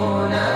يعلمون 0.00 0.49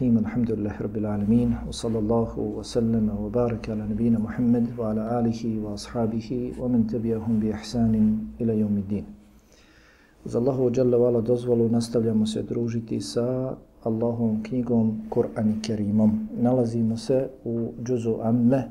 الرحيم 0.00 0.18
الحمد 0.18 0.50
لله 0.50 0.74
رب 0.86 0.96
العالمين 1.02 1.50
وصلى 1.68 1.98
الله 1.98 2.32
وسلم 2.38 3.06
وبارك 3.22 3.70
على 3.70 3.82
نبينا 3.92 4.18
محمد 4.18 4.64
وعلى 4.78 5.02
آله 5.18 5.40
وأصحابه 5.64 6.28
ومن 6.60 6.86
تبعهم 6.86 7.34
بإحسان 7.40 7.94
إلى 8.40 8.52
يوم 8.62 8.76
الدين 8.78 9.04
Uz 10.26 10.36
Allahu 10.36 10.70
Jalla 10.74 10.96
vala 10.96 11.20
dozvolu 11.20 11.68
nastavljamo 11.68 12.26
se 12.26 12.42
družiti 12.42 13.00
sa 13.00 13.54
Allahovom 13.84 14.42
knjigom 14.42 15.02
Kur'an 15.10 15.50
i 15.50 15.62
Kerimom. 15.62 16.28
Nalazimo 16.40 16.96
se 16.96 17.28
u 17.44 17.72
džuzu 17.84 18.16
Amme 18.22 18.62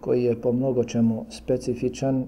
koji 0.00 0.24
je 0.24 0.40
po 0.40 0.52
mnogo 0.52 0.84
čemu 0.84 1.24
specifičan. 1.30 2.26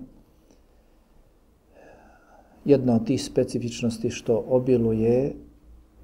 Jedna 2.64 2.94
od 2.94 3.06
tih 3.06 3.24
specifičnosti 3.24 4.10
što 4.10 4.44
obiluje 4.48 5.34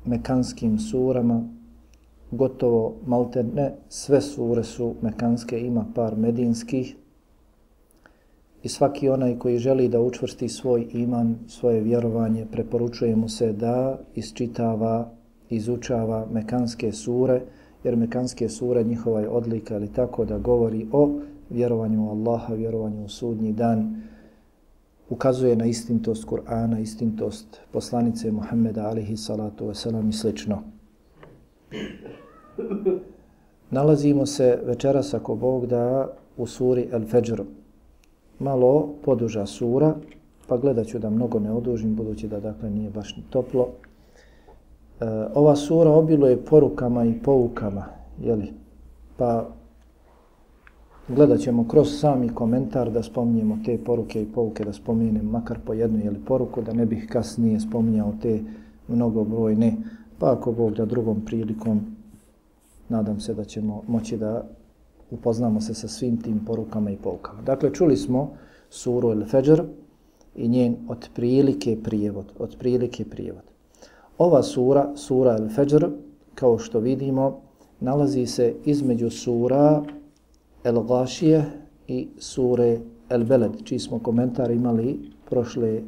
mekanskim 0.04 0.78
surama, 0.78 1.55
gotovo 2.31 2.95
malte 3.05 3.43
ne, 3.43 3.75
sve 3.89 4.21
sure 4.21 4.63
su 4.63 4.95
mekanske, 5.01 5.59
ima 5.59 5.85
par 5.95 6.15
medinskih. 6.15 6.95
I 8.63 8.69
svaki 8.69 9.09
onaj 9.09 9.39
koji 9.39 9.57
želi 9.57 9.87
da 9.87 10.01
učvrsti 10.01 10.49
svoj 10.49 10.87
iman, 10.93 11.35
svoje 11.47 11.81
vjerovanje, 11.81 12.45
preporučuje 12.51 13.15
mu 13.15 13.29
se 13.29 13.53
da 13.53 13.99
isčitava, 14.15 15.09
izučava 15.49 16.27
mekanske 16.31 16.91
sure, 16.91 17.41
jer 17.83 17.95
mekanske 17.95 18.49
sure 18.49 18.83
njihova 18.83 19.21
je 19.21 19.29
odlika 19.29 19.75
ili 19.75 19.93
tako 19.93 20.25
da 20.25 20.37
govori 20.37 20.87
o 20.91 21.19
vjerovanju 21.49 22.05
u 22.05 22.09
Allaha, 22.09 22.53
vjerovanju 22.53 23.05
u 23.05 23.09
sudnji 23.09 23.53
dan, 23.53 24.01
ukazuje 25.09 25.55
na 25.55 25.65
istintost 25.65 26.25
Kur'ana, 26.25 26.81
istintost 26.81 27.61
poslanice 27.71 28.31
Muhammeda 28.31 28.87
alihi 28.87 29.17
salatu 29.17 29.65
wasalam 29.65 30.09
i 30.09 30.13
slično. 30.13 30.76
Nalazimo 33.71 34.25
se 34.25 34.59
večeras 34.65 35.13
ako 35.13 35.35
Bog 35.35 35.65
da 35.65 36.07
u 36.37 36.47
suri 36.47 36.87
El 36.91 37.05
Fajr. 37.05 37.43
Malo 38.39 38.89
poduža 39.03 39.45
sura, 39.45 39.95
pa 40.47 40.57
gledat 40.57 40.87
ću 40.87 40.99
da 40.99 41.09
mnogo 41.09 41.39
ne 41.39 41.51
odužim, 41.51 41.95
budući 41.95 42.27
da 42.27 42.39
dakle 42.39 42.69
nije 42.69 42.89
baš 42.89 43.17
ni 43.17 43.23
toplo. 43.29 43.67
E, 44.99 45.05
ova 45.33 45.55
sura 45.55 45.91
obiluje 45.91 46.45
porukama 46.45 47.05
i 47.05 47.13
poukama, 47.23 47.85
jeli? 48.21 48.53
pa 49.17 49.45
gledat 51.07 51.39
ćemo 51.39 51.67
kroz 51.67 51.99
sami 51.99 52.29
komentar 52.29 52.91
da 52.91 53.03
spominjemo 53.03 53.57
te 53.65 53.77
poruke 53.77 54.21
i 54.21 54.25
pouke, 54.25 54.63
da 54.63 54.73
spominjem 54.73 55.25
makar 55.25 55.57
po 55.65 55.73
jednu 55.73 55.99
ili 56.03 56.19
poruku, 56.25 56.61
da 56.61 56.73
ne 56.73 56.85
bih 56.85 57.07
kasnije 57.09 57.59
spominjao 57.59 58.13
te 58.21 58.39
mnogobrojne, 58.87 59.77
pa 60.19 60.31
ako 60.31 60.51
Bog 60.51 60.73
da 60.73 60.85
drugom 60.85 61.25
prilikom, 61.25 61.81
nadam 62.89 63.19
se 63.19 63.33
da 63.33 63.43
ćemo 63.43 63.83
moći 63.87 64.17
da 64.17 64.47
upoznamo 65.11 65.61
se 65.61 65.73
sa 65.73 65.87
svim 65.87 66.21
tim 66.21 66.45
porukama 66.45 66.91
i 66.91 66.97
poukama. 66.97 67.41
Dakle, 67.41 67.73
čuli 67.73 67.97
smo 67.97 68.31
suru 68.69 69.11
El 69.11 69.25
Fajr 69.25 69.63
i 70.35 70.47
njen 70.47 70.75
otprilike 70.89 71.77
prijevod, 71.83 72.25
otprilike 72.39 73.05
prijevod. 73.05 73.43
Ova 74.17 74.43
sura, 74.43 74.91
sura 74.95 75.37
El 75.37 75.49
Fajr, 75.49 75.89
kao 76.35 76.57
što 76.57 76.79
vidimo, 76.79 77.41
nalazi 77.79 78.25
se 78.25 78.55
između 78.65 79.09
sura 79.09 79.83
El 80.63 80.83
Gašije 80.83 81.45
i 81.87 82.07
sure 82.17 82.79
El 83.09 83.23
Beled, 83.23 83.51
čiji 83.63 83.79
smo 83.79 83.99
komentar 83.99 84.51
imali 84.51 84.99
prošle 85.29 85.81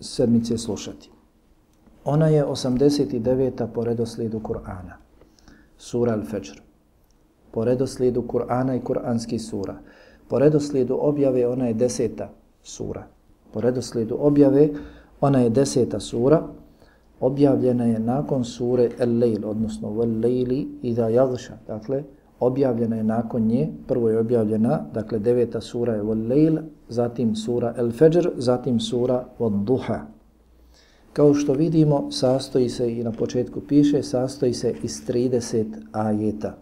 sedmice 0.00 0.58
slušati. 0.58 1.10
Ona 2.08 2.28
je 2.28 2.44
89. 2.44 3.66
po 3.74 3.84
redoslijedu 3.84 4.40
Kur'ana, 4.40 4.96
sura 5.78 6.12
Al-Fajr. 6.12 6.60
Po 7.50 7.64
redoslijedu 7.64 8.22
Kur'ana 8.22 8.76
i 8.76 8.80
Kur'anskih 8.80 9.42
sura. 9.42 9.74
Po 10.28 10.38
redoslijedu 10.38 10.98
objave 11.00 11.46
ona 11.48 11.66
je 11.66 11.74
deseta 11.74 12.28
sura. 12.62 13.06
Po 13.52 13.60
redoslijedu 13.60 14.18
objave 14.20 14.68
ona 15.20 15.40
je 15.40 15.50
deseta 15.50 16.00
sura. 16.00 16.42
Objavljena 17.20 17.84
je 17.84 17.98
nakon 17.98 18.44
sure 18.44 18.90
El 18.98 19.18
Lejl, 19.18 19.44
odnosno 19.44 19.90
Vel 19.90 20.20
Lejli 20.20 20.68
i 20.82 20.94
da 20.94 21.08
Jagša, 21.08 21.54
dakle, 21.66 22.02
objavljena 22.40 22.96
je 22.96 23.04
nakon 23.04 23.42
nje, 23.42 23.68
prvo 23.88 24.10
je 24.10 24.18
objavljena, 24.18 24.84
dakle 24.94 25.18
deveta 25.18 25.60
sura 25.60 25.94
je 25.94 26.02
Wal-Lejl, 26.02 26.62
zatim 26.88 27.36
sura 27.36 27.74
El 27.76 27.90
Fajr, 27.92 28.30
zatim 28.36 28.80
sura 28.80 29.24
Wad-Duha. 29.38 30.15
Kao 31.16 31.34
što 31.34 31.52
vidimo, 31.52 32.12
sastoji 32.12 32.68
se 32.68 32.92
i 32.92 33.04
na 33.04 33.12
početku 33.12 33.60
piše, 33.60 34.02
sastoji 34.02 34.54
se 34.54 34.74
iz 34.82 35.02
30 35.08 35.64
ajeta. 35.92 36.58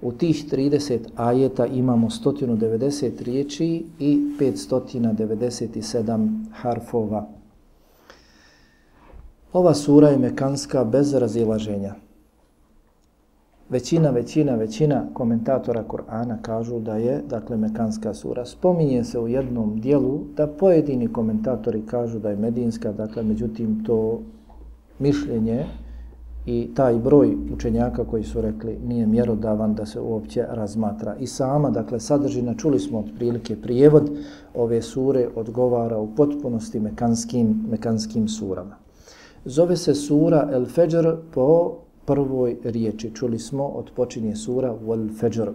U 0.00 0.12
tih 0.12 0.44
30 0.52 0.98
ajeta 1.16 1.66
imamo 1.66 2.10
190 2.10 3.22
riječi 3.22 3.84
i 3.98 4.18
597 4.40 6.44
harfova. 6.52 7.28
Ova 9.52 9.74
sura 9.74 10.08
je 10.08 10.18
mekanska 10.18 10.84
bez 10.84 11.14
razilaženja. 11.14 11.94
Većina, 13.72 14.10
većina, 14.10 14.54
većina 14.54 15.04
komentatora 15.14 15.84
Kur'ana 15.88 16.36
kažu 16.42 16.80
da 16.80 16.96
je, 16.96 17.22
dakle, 17.28 17.56
Mekanska 17.56 18.14
sura. 18.14 18.44
Spominje 18.44 19.04
se 19.04 19.18
u 19.18 19.28
jednom 19.28 19.80
dijelu 19.80 20.20
da 20.36 20.46
pojedini 20.46 21.12
komentatori 21.12 21.82
kažu 21.86 22.18
da 22.18 22.30
je 22.30 22.36
Medinska, 22.36 22.92
dakle, 22.92 23.22
međutim, 23.22 23.84
to 23.84 24.20
mišljenje 24.98 25.64
i 26.46 26.70
taj 26.74 26.98
broj 26.98 27.36
učenjaka 27.54 28.04
koji 28.04 28.24
su 28.24 28.40
rekli 28.40 28.78
nije 28.86 29.06
mjerodavan 29.06 29.74
da 29.74 29.86
se 29.86 30.00
uopće 30.00 30.44
razmatra. 30.48 31.16
I 31.16 31.26
sama, 31.26 31.70
dakle, 31.70 32.00
sadržina, 32.00 32.54
čuli 32.54 32.78
smo 32.78 32.98
od 32.98 33.10
prilike 33.16 33.56
prijevod, 33.56 34.10
ove 34.54 34.82
sure 34.82 35.28
odgovara 35.36 35.98
u 35.98 36.14
potpunosti 36.16 36.80
mekanskim, 36.80 37.64
mekanskim 37.70 38.28
surama. 38.28 38.76
Zove 39.44 39.76
se 39.76 39.94
sura 39.94 40.48
El 40.52 40.66
Fajr 40.66 41.16
po 41.34 41.76
prvoj 42.04 42.56
riječi. 42.64 43.10
Čuli 43.14 43.38
smo 43.38 43.64
odpočinje 43.64 44.36
sura 44.36 44.74
Wal 44.86 45.18
Fajr. 45.20 45.50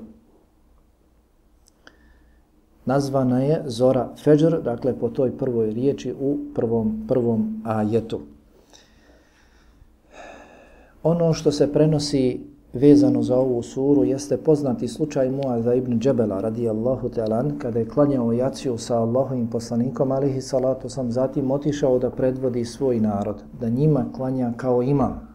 Nazvana 2.86 3.40
je 3.44 3.64
Zora 3.66 4.10
Fajr, 4.24 4.62
dakle 4.64 5.00
po 5.00 5.10
toj 5.10 5.38
prvoj 5.38 5.74
riječi 5.74 6.14
u 6.20 6.38
prvom, 6.56 7.06
prvom 7.08 7.62
ajetu. 7.66 8.20
Ono 11.04 11.34
što 11.34 11.52
se 11.52 11.74
prenosi 11.74 12.42
vezano 12.74 13.24
za 13.24 13.38
ovu 13.38 13.64
suru 13.64 14.04
jeste 14.04 14.38
poznati 14.38 14.88
slučaj 14.88 15.32
Muaza 15.32 15.74
ibn 15.74 16.00
Džebela 16.00 16.42
radijallahu 16.42 17.10
ta'alan 17.10 17.58
kada 17.58 17.80
je 17.80 17.88
klanjao 17.88 18.34
jaciju 18.34 18.78
sa 18.78 18.98
Allahovim 18.98 19.48
poslanikom 19.48 20.12
alihi 20.12 20.42
salatu 20.42 20.90
sam 20.90 21.12
zatim 21.12 21.52
otišao 21.52 22.00
da 22.00 22.10
predvodi 22.10 22.66
svoj 22.66 23.00
narod, 23.00 23.44
da 23.62 23.70
njima 23.70 24.06
klanja 24.16 24.54
kao 24.58 24.84
imam. 24.84 25.27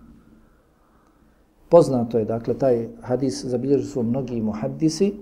Poznato 1.73 2.19
je, 2.19 2.25
dakle, 2.25 2.55
taj 2.55 2.89
hadis 3.01 3.45
zabilježi 3.45 3.87
su 3.87 4.03
mnogi 4.03 4.41
muhaddisi. 4.41 5.15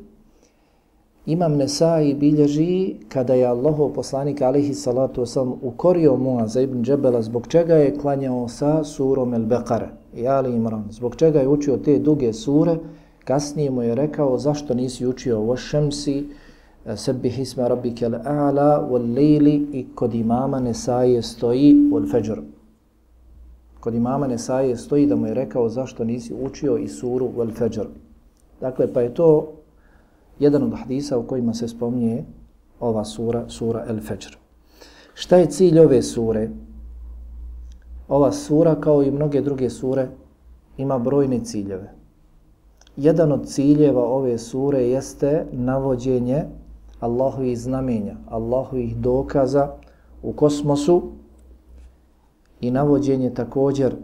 Imam 1.27 1.57
Nesai 1.57 2.15
bilježi 2.15 2.95
kada 3.09 3.35
je 3.35 3.47
Allahov 3.47 3.93
poslanik 3.93 4.43
alihi 4.43 4.75
salatu 4.75 5.21
wasalam 5.21 5.53
ukorio 5.63 6.17
Muaza 6.17 6.61
ibn 6.61 6.83
Džebela 6.83 7.23
zbog 7.23 7.47
čega 7.47 7.75
je 7.75 7.95
klanjao 7.95 8.49
sa 8.49 8.85
surom 8.85 9.35
El 9.35 9.47
Bekare 9.47 9.89
i 10.15 10.29
Ali 10.29 10.55
Imran. 10.57 10.85
Zbog 10.91 11.17
čega 11.17 11.41
je 11.41 11.49
učio 11.49 11.77
te 11.77 11.99
duge 11.99 12.33
sure, 12.33 12.79
kasnije 13.25 13.71
mu 13.71 13.83
je 13.83 13.95
rekao 13.95 14.39
zašto 14.39 14.75
nisi 14.75 15.07
učio 15.07 15.43
o 15.43 15.57
šemsi, 15.57 16.29
e, 16.87 16.97
sebi 16.97 17.31
hisma 17.31 17.69
rabike 17.69 18.07
al-a'la, 18.07 18.89
wal 18.91 19.15
lejli 19.15 19.69
i 19.73 19.87
kod 19.95 20.15
imama 20.15 20.61
Nesai 20.61 21.23
stoji 21.23 21.77
wal 21.93 22.11
fajr. 22.11 22.60
Kod 23.81 23.95
imama 23.95 24.27
Nesaje 24.27 24.77
stoji 24.77 25.07
da 25.07 25.17
mu 25.17 25.27
je 25.27 25.35
rekao 25.35 25.69
zašto 25.69 26.05
nisi 26.05 26.35
učio 26.35 26.77
i 26.77 26.89
suru 26.89 27.29
Wal 27.37 27.55
Fajr. 27.59 27.87
Dakle, 28.61 28.93
pa 28.93 29.01
je 29.01 29.15
to 29.15 29.53
jedan 30.39 30.63
od 30.63 30.75
hadisa 30.79 31.19
u 31.19 31.23
kojima 31.23 31.55
se 31.55 31.69
spominje 31.69 32.25
ova 32.81 33.05
sura, 33.05 33.45
sura 33.49 33.85
El 33.89 34.01
Fajr. 34.01 34.37
Šta 35.15 35.37
je 35.37 35.51
cilj 35.51 35.79
ove 35.79 36.03
sure? 36.03 36.51
Ova 38.09 38.33
sura, 38.33 38.75
kao 38.81 39.03
i 39.03 39.11
mnoge 39.11 39.41
druge 39.41 39.71
sure, 39.71 40.09
ima 40.77 40.99
brojne 40.99 41.45
ciljeve. 41.45 41.93
Jedan 42.97 43.33
od 43.33 43.47
ciljeva 43.47 44.05
ove 44.05 44.39
sure 44.39 44.89
jeste 44.89 45.47
navođenje 45.53 46.45
Allahovih 47.01 47.59
znamenja, 47.59 48.17
Allahovih 48.29 48.97
dokaza 48.97 49.69
u 50.23 50.33
kosmosu 50.33 51.03
i 52.61 52.71
navođenje 52.71 53.35
također 53.35 53.97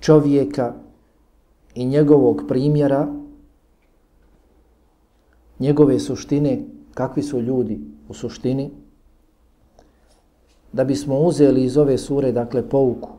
čovjeka 0.00 0.74
i 1.74 1.86
njegovog 1.86 2.42
primjera, 2.48 3.08
njegove 5.58 5.98
suštine, 5.98 6.62
kakvi 6.94 7.22
su 7.22 7.40
ljudi 7.40 7.80
u 8.08 8.14
suštini, 8.14 8.70
da 10.72 10.84
bismo 10.84 11.18
uzeli 11.18 11.64
iz 11.64 11.76
ove 11.76 11.98
sure, 11.98 12.32
dakle, 12.32 12.68
pouku, 12.68 13.10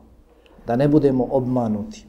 da 0.68 0.76
ne 0.76 0.88
budemo 0.88 1.28
obmanuti. 1.32 2.06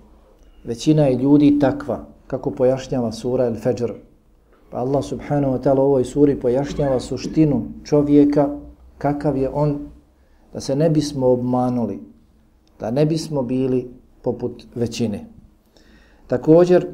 Većina 0.65 1.07
je 1.07 1.19
ljudi 1.19 1.59
takva, 1.59 2.07
kako 2.27 2.51
pojašnjava 2.51 3.13
sura 3.13 3.45
El 3.45 3.55
Fajr. 3.55 3.93
Pa 4.71 4.79
Allah 4.79 5.05
subhanahu 5.05 5.55
wa 5.55 5.63
ta'ala 5.63 5.79
u 5.79 5.83
ovoj 5.83 6.05
suri 6.05 6.41
pojašnjava 6.41 7.01
suštinu 7.01 7.63
čovjeka, 7.85 8.49
kakav 8.99 9.37
je 9.37 9.49
on, 9.49 9.79
da 10.52 10.61
se 10.61 10.76
ne 10.76 10.91
bismo 10.91 11.26
obmanuli, 11.26 12.00
da 12.81 12.91
ne 12.91 13.06
bismo 13.06 13.43
bili 13.43 13.91
poput 14.23 14.67
većine. 14.75 15.25
Također, 16.26 16.87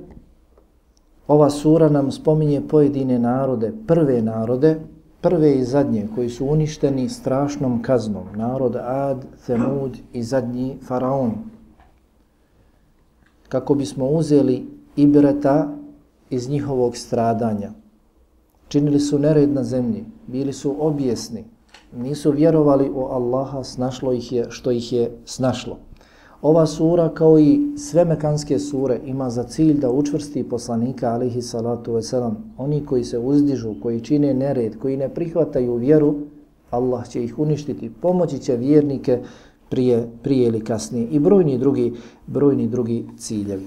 ova 1.29 1.51
sura 1.51 1.89
nam 1.89 2.13
spominje 2.13 2.63
pojedine 2.69 3.19
narode, 3.19 3.73
prve 3.87 4.23
narode, 4.23 4.81
prve 5.21 5.59
i 5.59 5.65
zadnje, 5.65 6.09
koji 6.15 6.31
su 6.31 6.47
uništeni 6.47 7.09
strašnom 7.09 7.83
kaznom. 7.83 8.27
Narod 8.37 8.77
Ad, 8.77 9.25
Themud 9.45 9.97
i 10.13 10.23
zadnji 10.23 10.77
Faraon. 10.87 11.33
Kako 13.49 13.75
bismo 13.75 14.09
uzeli 14.09 14.67
ibreta 14.97 15.69
iz 16.31 16.49
njihovog 16.49 16.97
stradanja. 16.97 17.71
Činili 18.69 19.01
su 19.01 19.19
nered 19.19 19.51
na 19.51 19.65
zemlji, 19.65 20.05
bili 20.27 20.53
su 20.53 20.77
objesni, 20.79 21.45
nisu 21.93 22.31
vjerovali 22.33 22.91
u 22.91 23.01
Allaha, 23.01 23.65
snašlo 23.65 24.13
ih 24.13 24.33
je 24.33 24.47
što 24.51 24.71
ih 24.71 24.93
je 24.93 25.11
snašlo. 25.25 25.77
Ova 26.43 26.67
sura 26.67 27.09
kao 27.09 27.39
i 27.39 27.61
sve 27.79 28.05
mekanske 28.05 28.59
sure 28.59 29.01
ima 29.05 29.31
za 29.31 29.43
cilj 29.43 29.81
da 29.81 29.91
učvrsti 29.91 30.49
poslanika 30.49 31.11
alihi 31.11 31.43
salatu 31.43 31.93
veselam. 31.93 32.55
Oni 32.59 32.87
koji 32.87 33.05
se 33.05 33.19
uzdižu, 33.19 33.75
koji 33.83 34.01
čine 34.01 34.35
nered, 34.35 34.79
koji 34.79 34.97
ne 34.97 35.09
prihvataju 35.09 35.75
vjeru, 35.75 36.15
Allah 36.71 37.09
će 37.09 37.25
ih 37.25 37.39
uništiti, 37.39 37.91
pomoći 38.01 38.39
će 38.39 38.57
vjernike 38.57 39.21
prije, 39.69 40.09
prije 40.23 40.47
ili 40.49 40.65
kasnije 40.65 41.07
i 41.07 41.19
brojni 41.19 41.59
drugi, 41.59 41.95
brojni 42.27 42.69
drugi 42.69 43.07
ciljevi. 43.19 43.67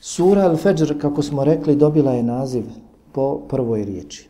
Sura 0.00 0.42
Al-Fajr, 0.42 0.98
kako 1.00 1.22
smo 1.22 1.44
rekli, 1.44 1.76
dobila 1.76 2.12
je 2.12 2.22
naziv 2.22 2.64
po 3.12 3.40
prvoj 3.48 3.84
riječi. 3.84 4.28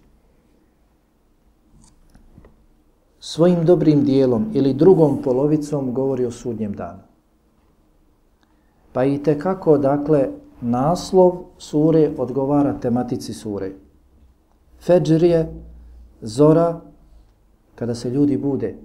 Svojim 3.29 3.65
dobrim 3.65 4.05
dijelom 4.05 4.47
ili 4.53 4.75
drugom 4.75 5.23
polovicom 5.23 5.93
govori 5.93 6.25
o 6.25 6.31
sudnjem 6.31 6.73
danu. 6.73 7.03
Pa 8.93 9.05
i 9.05 9.23
te 9.23 9.39
kako, 9.39 9.79
dakle, 9.79 10.29
naslov 10.61 11.33
sure 11.59 12.11
odgovara 12.19 12.79
tematici 12.81 13.35
sure. 13.35 13.73
Feđr 14.81 15.25
je 15.25 15.53
zora 16.21 16.81
kada 17.75 17.95
se 17.95 18.11
ljudi 18.11 18.37
bude, 18.37 18.77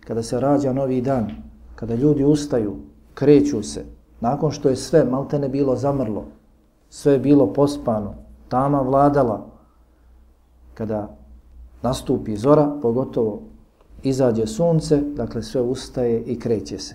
kada 0.00 0.22
se 0.22 0.40
rađa 0.40 0.72
novi 0.72 1.00
dan, 1.00 1.30
kada 1.74 1.94
ljudi 1.94 2.24
ustaju, 2.24 2.76
kreću 3.14 3.62
se, 3.62 3.84
nakon 4.20 4.50
što 4.50 4.68
je 4.68 4.76
sve 4.76 5.04
maltene 5.04 5.48
bilo 5.48 5.76
zamrlo, 5.76 6.24
sve 6.88 7.12
je 7.12 7.18
bilo 7.18 7.52
pospano, 7.52 8.14
tama 8.48 8.80
vladala, 8.80 9.46
kada 10.74 11.16
nastupi 11.82 12.36
zora, 12.36 12.78
pogotovo 12.82 13.53
izađe 14.04 14.46
sunce, 14.46 15.00
dakle 15.16 15.42
sve 15.42 15.60
ustaje 15.60 16.22
i 16.22 16.38
kreće 16.38 16.78
se. 16.78 16.94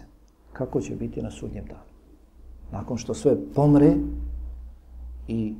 Kako 0.53 0.81
će 0.81 0.95
biti 0.95 1.21
na 1.21 1.31
sudnjem 1.31 1.65
danu? 1.65 1.89
Nakon 2.71 2.97
što 2.97 3.13
sve 3.13 3.35
pomre 3.55 3.95
i 5.27 5.53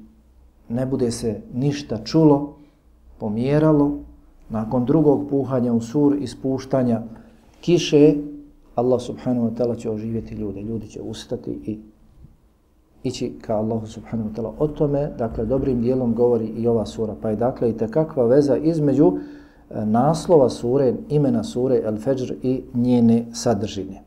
ne 0.69 0.85
bude 0.85 1.11
se 1.11 1.41
ništa 1.53 2.03
čulo, 2.03 2.55
pomjeralo, 3.19 3.91
nakon 4.49 4.85
drugog 4.85 5.29
puhanja 5.29 5.73
u 5.73 5.81
sur 5.81 6.17
i 6.21 6.27
spuštanja 6.27 7.01
kiše, 7.61 8.15
Allah 8.75 9.01
subhanahu 9.01 9.49
wa 9.49 9.53
ta'ala 9.55 9.77
će 9.77 9.89
oživjeti 9.89 10.35
ljude. 10.35 10.61
Ljudi 10.61 10.87
će 10.87 11.01
ustati 11.01 11.51
i 11.65 11.79
ići 13.03 13.33
ka 13.41 13.55
Allahu 13.55 13.87
subhanahu 13.87 14.29
wa 14.29 14.33
ta'ala. 14.35 14.53
O 14.59 14.67
tome, 14.67 15.11
dakle, 15.17 15.45
dobrim 15.45 15.81
dijelom 15.81 16.13
govori 16.13 16.45
i 16.45 16.67
ova 16.67 16.85
sura. 16.85 17.15
Pa 17.21 17.29
je, 17.29 17.35
dakle, 17.35 17.69
i 17.69 17.77
kakva 17.91 18.25
veza 18.25 18.57
između 18.57 19.13
naslova 19.69 20.49
sure, 20.49 20.93
imena 21.09 21.43
sure 21.43 21.83
Al-Fajr 21.85 22.33
i 22.43 22.63
njene 22.73 23.25
sadržine. 23.33 24.03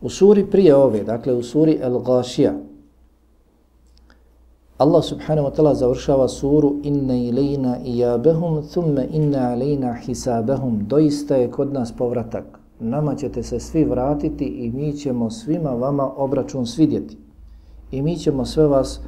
U 0.00 0.08
suri 0.08 0.50
prije 0.50 0.74
ove, 0.74 1.04
dakle 1.04 1.34
u 1.34 1.42
suri 1.42 1.80
Al-Gashija, 1.84 2.52
Allah 4.78 5.02
subhanahu 5.02 5.48
wa 5.48 5.54
ta'ala 5.54 5.74
završava 5.74 6.28
suru 6.28 6.76
Inna 6.82 7.16
ilajna 7.16 7.78
iyabahum 7.84 8.62
thumma 8.62 9.02
inna 9.10 9.50
alejna 9.50 9.94
hisabahum. 9.94 10.86
Doista 10.86 11.36
je 11.36 11.50
kod 11.50 11.72
nas 11.72 11.92
povratak. 11.92 12.44
Nama 12.80 13.14
ćete 13.14 13.42
se 13.42 13.60
svi 13.60 13.84
vratiti 13.84 14.44
i 14.44 14.70
mi 14.70 14.92
ćemo 14.92 15.30
svima 15.30 15.70
vama 15.70 16.10
obračun 16.16 16.66
svidjeti. 16.66 17.16
I 17.90 18.02
mi 18.02 18.16
ćemo 18.16 18.44
sve 18.44 18.66
vas 18.66 19.00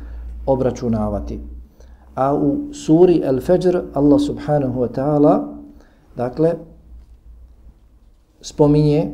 obračunavati. 0.47 1.41
A 2.15 2.35
u 2.35 2.73
suri 2.73 3.23
Al-Fajr 3.27 3.83
Allah 3.95 4.21
subhanahu 4.21 4.81
wa 4.81 4.89
ta'ala 4.89 5.60
Dakle, 6.21 6.55
spominje 8.41 9.07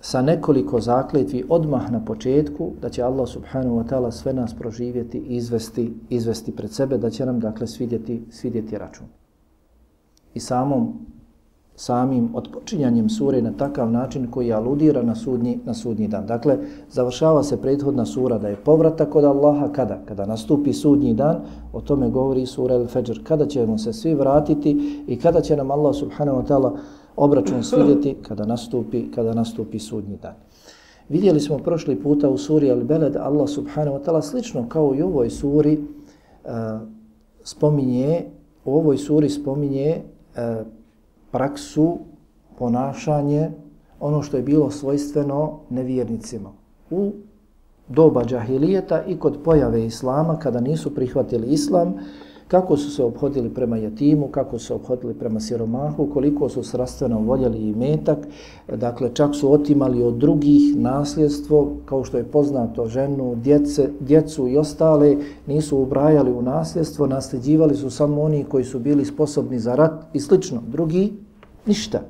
sa 0.00 0.22
nekoliko 0.22 0.80
zakletvi 0.80 1.44
odmah 1.48 1.90
na 1.92 2.04
početku 2.04 2.72
da 2.82 2.88
će 2.88 3.02
Allah 3.02 3.28
subhanahu 3.28 3.78
wa 3.78 3.84
ta'ala 3.88 4.10
sve 4.10 4.32
nas 4.32 4.54
proživjeti 4.54 5.18
i 5.18 5.36
izvesti, 5.36 5.92
izvesti 6.10 6.56
pred 6.56 6.72
sebe, 6.72 6.98
da 6.98 7.10
će 7.10 7.26
nam 7.26 7.40
dakle 7.40 7.66
svidjeti, 7.66 8.22
svidjeti 8.30 8.78
račun. 8.78 9.06
I 10.34 10.40
samom 10.40 11.06
samim 11.76 12.30
odpočinjanjem 12.34 13.08
sure 13.08 13.42
na 13.42 13.52
takav 13.52 13.90
način 13.90 14.30
koji 14.30 14.52
aludira 14.52 15.02
na 15.02 15.14
sudnji, 15.14 15.58
na 15.64 15.74
sudnji 15.74 16.08
dan. 16.08 16.26
Dakle, 16.26 16.58
završava 16.90 17.42
se 17.42 17.60
prethodna 17.62 18.06
sura 18.06 18.38
da 18.38 18.48
je 18.48 18.56
povratak 18.56 19.14
od 19.14 19.24
Allaha 19.24 19.68
kada? 19.72 19.98
Kada 20.04 20.26
nastupi 20.26 20.72
sudnji 20.72 21.14
dan, 21.14 21.40
o 21.72 21.80
tome 21.80 22.10
govori 22.10 22.46
sura 22.46 22.74
El-Fajr. 22.74 23.22
Kada 23.24 23.46
ćemo 23.46 23.78
se 23.78 23.92
svi 23.92 24.14
vratiti 24.14 25.04
i 25.06 25.18
kada 25.18 25.40
će 25.40 25.56
nam 25.56 25.70
Allah 25.70 25.94
subhanahu 25.94 26.38
wa 26.38 26.46
ta'ala 26.46 26.76
obračun 27.16 27.62
svidjeti 27.62 28.16
kada 28.22 28.46
nastupi, 28.46 29.10
kada 29.10 29.34
nastupi 29.34 29.78
sudnji 29.78 30.16
dan. 30.22 30.34
Vidjeli 31.08 31.40
smo 31.40 31.58
prošli 31.58 31.96
puta 32.02 32.28
u 32.28 32.38
suri 32.38 32.70
Al-Beled, 32.70 33.16
Allah 33.20 33.48
subhanahu 33.48 33.98
wa 33.98 34.04
ta'ala 34.04 34.22
slično 34.22 34.68
kao 34.68 34.94
i 34.94 35.02
u 35.02 35.06
ovoj 35.06 35.30
suri 35.30 35.78
uh, 35.78 36.50
spominje, 37.44 38.24
u 38.64 38.74
ovoj 38.76 38.98
suri 38.98 39.28
spominje 39.28 40.02
uh, 40.02 40.66
praksu, 41.36 41.98
ponašanje, 42.58 43.50
ono 44.00 44.22
što 44.22 44.36
je 44.36 44.42
bilo 44.42 44.70
svojstveno 44.70 45.58
nevjernicima. 45.70 46.50
U 46.90 47.12
doba 47.88 48.24
džahilijeta 48.24 49.04
i 49.04 49.18
kod 49.18 49.38
pojave 49.44 49.84
islama, 49.86 50.38
kada 50.38 50.60
nisu 50.60 50.94
prihvatili 50.94 51.46
islam, 51.46 51.94
kako 52.48 52.76
su 52.76 52.90
se 52.90 53.04
obhodili 53.04 53.50
prema 53.54 53.76
jatimu, 53.76 54.28
kako 54.28 54.58
su 54.58 54.66
se 54.66 54.74
obhodili 54.74 55.14
prema 55.14 55.40
siromahu, 55.40 56.08
koliko 56.12 56.48
su 56.48 56.62
srastveno 56.62 57.20
voljeli 57.20 57.58
i 57.58 57.74
metak, 57.74 58.18
dakle 58.76 59.10
čak 59.14 59.34
su 59.34 59.52
otimali 59.52 60.02
od 60.02 60.14
drugih 60.14 60.76
nasljedstvo, 60.76 61.72
kao 61.84 62.04
što 62.04 62.18
je 62.18 62.24
poznato 62.24 62.86
ženu, 62.86 63.34
djece, 63.34 63.88
djecu 64.00 64.48
i 64.48 64.56
ostale, 64.56 65.16
nisu 65.46 65.78
ubrajali 65.78 66.32
u 66.32 66.42
nasljedstvo, 66.42 67.06
nasljeđivali 67.06 67.76
su 67.76 67.90
samo 67.90 68.22
oni 68.22 68.44
koji 68.44 68.64
su 68.64 68.78
bili 68.78 69.04
sposobni 69.04 69.58
za 69.58 69.74
rat 69.74 70.04
i 70.12 70.20
slično. 70.20 70.62
Drugi, 70.66 71.12
Ništa. 71.66 72.00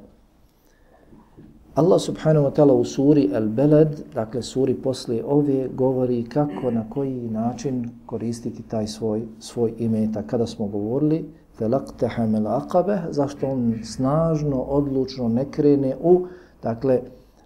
Allah 1.74 2.00
subhanahu 2.00 2.46
wa 2.46 2.52
ta'ala 2.52 2.72
u 2.72 2.84
suri 2.84 3.30
Al-Balad, 3.34 3.88
dakle 4.14 4.42
suri 4.42 4.74
poslije 4.74 5.24
ove, 5.24 5.68
govori 5.68 6.24
kako, 6.24 6.70
na 6.70 6.90
koji 6.90 7.30
način 7.30 7.90
koristiti 8.06 8.62
taj 8.62 8.86
svoj, 8.86 9.22
svoj 9.40 9.72
imeta. 9.78 10.22
Kada 10.22 10.46
smo 10.46 10.66
govorili, 10.66 11.24
فَلَقْتَحَ 11.58 12.20
مَلَاقَبَ 12.20 12.98
Zašto 13.10 13.46
on 13.46 13.74
snažno, 13.84 14.60
odlučno 14.60 15.28
ne 15.28 15.44
krene 15.50 15.96
u, 16.02 16.26
dakle, 16.62 17.00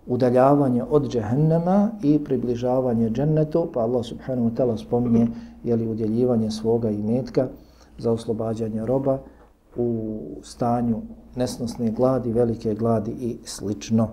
udaljavanje 0.06 0.84
od 0.90 1.08
džehennema 1.08 1.90
i 2.02 2.18
približavanje 2.24 3.10
džennetu, 3.10 3.68
pa 3.74 3.80
Allah 3.80 4.04
subhanahu 4.04 4.50
wa 4.50 4.54
ta'ala 4.54 4.76
spominje, 4.76 5.26
jeli, 5.64 5.88
udjeljivanje 5.88 6.50
svoga 6.50 6.90
imetka 6.90 7.48
za 7.98 8.12
oslobađanje 8.12 8.86
roba, 8.86 9.18
u 9.76 10.20
stanju 10.42 11.02
nesnosne 11.36 11.90
gladi, 11.90 12.32
velike 12.32 12.74
gladi 12.74 13.10
i 13.10 13.36
slično. 13.44 14.08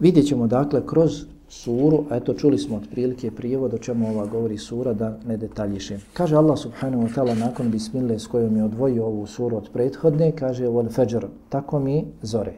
Vidjet 0.00 0.26
ćemo 0.26 0.46
dakle 0.46 0.86
kroz 0.86 1.24
suru, 1.48 2.04
a 2.10 2.16
eto 2.16 2.34
čuli 2.34 2.58
smo 2.58 2.76
otprilike 2.76 3.30
prijevod 3.30 3.74
o 3.74 3.78
čemu 3.78 4.08
ova 4.10 4.26
govori 4.26 4.58
sura 4.58 4.92
da 4.92 5.18
ne 5.26 5.36
detaljišem. 5.36 6.00
Kaže 6.12 6.36
Allah 6.36 6.58
subhanahu 6.58 7.02
wa 7.02 7.14
ta'ala 7.14 7.38
nakon 7.38 7.70
bismile 7.70 8.18
s 8.18 8.26
kojom 8.26 8.56
je 8.56 8.64
odvojio 8.64 9.06
ovu 9.06 9.26
suru 9.26 9.56
od 9.56 9.68
prethodne, 9.72 10.32
kaže 10.32 10.66
wal 10.66 10.92
fajr, 10.92 11.26
tako 11.48 11.80
mi 11.80 12.06
zore. 12.22 12.54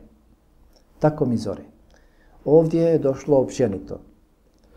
Tako 0.98 1.26
mi 1.26 1.36
zore. 1.36 1.62
Ovdje 2.44 2.82
je 2.82 2.98
došlo 2.98 3.36
općenito 3.36 4.00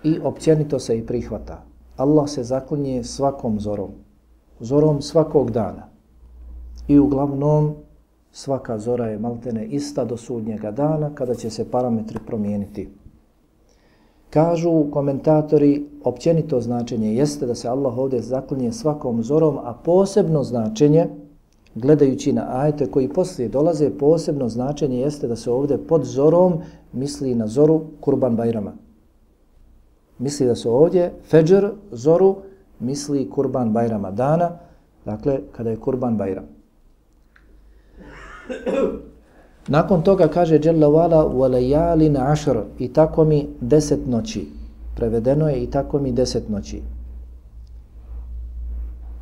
i 0.03 0.19
općenito 0.23 0.79
se 0.79 0.97
i 0.97 1.05
prihvata. 1.05 1.63
Allah 1.97 2.29
se 2.29 2.43
zaklinje 2.43 3.03
svakom 3.03 3.59
zorom, 3.59 3.91
zorom 4.59 5.01
svakog 5.01 5.51
dana. 5.51 5.96
I 6.87 6.99
uglavnom 6.99 7.73
svaka 8.31 8.77
zora 8.79 9.07
je 9.07 9.19
maltene 9.19 9.65
ista 9.65 10.05
do 10.05 10.17
sudnjega 10.17 10.71
dana 10.71 11.15
kada 11.15 11.35
će 11.35 11.49
se 11.49 11.71
parametri 11.71 12.19
promijeniti. 12.27 12.89
Kažu 14.29 14.91
komentatori, 14.91 15.85
općenito 16.03 16.61
značenje 16.61 17.13
jeste 17.13 17.45
da 17.45 17.55
se 17.55 17.67
Allah 17.67 17.97
ovdje 17.97 18.21
zaklinje 18.21 18.71
svakom 18.71 19.23
zorom, 19.23 19.57
a 19.57 19.73
posebno 19.73 20.43
značenje, 20.43 21.07
gledajući 21.75 22.33
na 22.33 22.45
ajete 22.49 22.91
koji 22.91 23.09
poslije 23.09 23.49
dolaze, 23.49 23.89
posebno 23.89 24.49
značenje 24.49 24.99
jeste 24.99 25.27
da 25.27 25.35
se 25.35 25.51
ovdje 25.51 25.77
pod 25.77 26.03
zorom 26.03 26.53
misli 26.93 27.35
na 27.35 27.47
zoru 27.47 27.81
Kurban 27.99 28.35
Bajrama. 28.35 28.73
Misli 30.19 30.47
da 30.47 30.55
se 30.55 30.69
ovdje 30.69 31.13
Fajr, 31.29 31.69
zoru, 31.91 32.35
misli 32.79 33.29
Kurban 33.29 33.73
Bajrama 33.73 34.11
dana, 34.11 34.59
dakle 35.05 35.39
kada 35.51 35.69
je 35.69 35.79
Kurban 35.79 36.17
Bajram. 36.17 36.56
Nakon 39.67 40.01
toga 40.01 40.27
kaže 40.27 40.59
Jalla 40.63 40.87
wala 40.87 41.33
walayalin 41.33 42.31
ashr 42.31 42.57
i 42.79 42.93
tako 42.93 43.25
mi 43.25 43.47
10 43.61 43.97
noći. 44.07 44.47
Prevedeno 44.95 45.49
je 45.49 45.63
i 45.63 45.71
tako 45.71 45.99
mi 45.99 46.13
10 46.13 46.39
noći. 46.49 46.81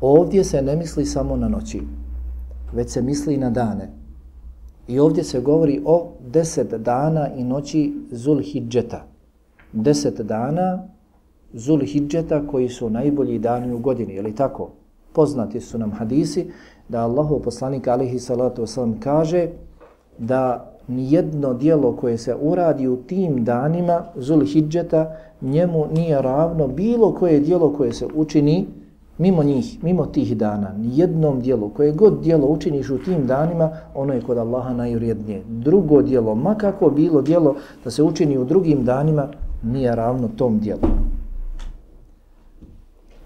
Ovdje 0.00 0.44
se 0.44 0.62
ne 0.62 0.76
misli 0.76 1.04
samo 1.04 1.36
na 1.36 1.48
noći, 1.48 1.82
već 2.72 2.90
se 2.90 3.02
misli 3.02 3.36
na 3.36 3.50
dane. 3.50 3.90
I 4.88 4.98
ovdje 4.98 5.24
se 5.24 5.40
govori 5.40 5.82
o 5.84 6.12
10 6.32 6.78
dana 6.78 7.28
i 7.36 7.44
noći 7.44 7.94
Zulhidžeta. 8.10 9.06
10 9.74 10.22
dana 10.22 10.88
Zulhidžeta 11.52 12.46
koji 12.46 12.68
su 12.68 12.90
najbolji 12.90 13.38
dani 13.38 13.72
u 13.72 13.78
godini, 13.78 14.14
je 14.14 14.22
li 14.22 14.34
tako? 14.34 14.70
Poznati 15.12 15.60
su 15.60 15.78
nam 15.78 15.90
hadisi 15.90 16.50
da 16.88 17.00
Allahov 17.00 17.38
poslanik 17.38 17.88
alihi 17.88 18.18
salatu 18.18 18.62
wasalam 18.62 19.00
kaže 19.00 19.48
da 20.18 20.72
nijedno 20.88 21.54
dijelo 21.54 21.96
koje 21.96 22.18
se 22.18 22.34
uradi 22.40 22.88
u 22.88 22.96
tim 22.96 23.44
danima 23.44 24.04
Zulhidžeta 24.16 25.16
njemu 25.40 25.86
nije 25.94 26.22
ravno 26.22 26.68
bilo 26.68 27.12
koje 27.12 27.40
dijelo 27.40 27.72
koje 27.72 27.92
se 27.92 28.06
učini 28.14 28.66
mimo 29.18 29.42
njih, 29.42 29.84
mimo 29.84 30.06
tih 30.06 30.36
dana. 30.36 30.72
Nijednom 30.78 31.40
dijelu, 31.40 31.68
koje 31.68 31.92
god 31.92 32.20
dijelo 32.22 32.46
učiniš 32.46 32.90
u 32.90 32.98
tim 32.98 33.26
danima, 33.26 33.70
ono 33.94 34.12
je 34.12 34.20
kod 34.20 34.38
Allaha 34.38 34.74
najurednije. 34.74 35.42
Drugo 35.48 36.02
dijelo, 36.02 36.34
makako 36.34 36.90
bilo 36.90 37.22
dijelo 37.22 37.54
da 37.84 37.90
se 37.90 38.02
učini 38.02 38.38
u 38.38 38.44
drugim 38.44 38.84
danima, 38.84 39.28
nije 39.62 39.96
ravno 39.96 40.28
tom 40.36 40.58
dijelu. 40.58 40.80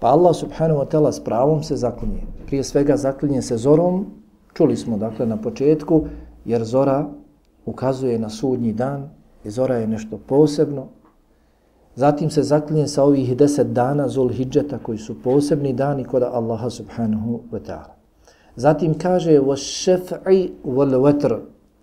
Pa 0.00 0.08
Allah 0.08 0.34
subhanahu 0.34 0.80
wa 0.80 0.88
ta'ala 0.88 1.12
s 1.12 1.24
pravom 1.24 1.62
se 1.62 1.76
zaklinje. 1.76 2.22
Prije 2.46 2.64
svega 2.64 2.96
zaklinje 2.96 3.42
se 3.42 3.56
zorom, 3.56 4.06
čuli 4.54 4.76
smo 4.76 4.96
dakle 4.96 5.26
na 5.26 5.36
početku, 5.36 6.04
jer 6.44 6.64
zora 6.64 7.06
ukazuje 7.66 8.18
na 8.18 8.28
sudnji 8.28 8.72
dan 8.72 9.08
i 9.44 9.50
zora 9.50 9.76
je 9.76 9.86
nešto 9.86 10.18
posebno. 10.26 10.86
Zatim 11.94 12.30
se 12.30 12.42
zaklinje 12.42 12.86
sa 12.86 13.04
ovih 13.04 13.36
deset 13.36 13.66
dana 13.66 14.08
Zul 14.08 14.28
Hidžeta 14.28 14.78
koji 14.78 14.98
su 14.98 15.22
posebni 15.22 15.72
dani 15.72 16.04
kod 16.04 16.22
Allaha 16.22 16.70
subhanahu 16.70 17.40
wa 17.52 17.60
ta'ala. 17.66 17.96
Zatim 18.56 18.94
kaže 18.98 19.40
وَشَفْعِ 19.40 20.48
وَلْوَتْرِ 20.64 21.38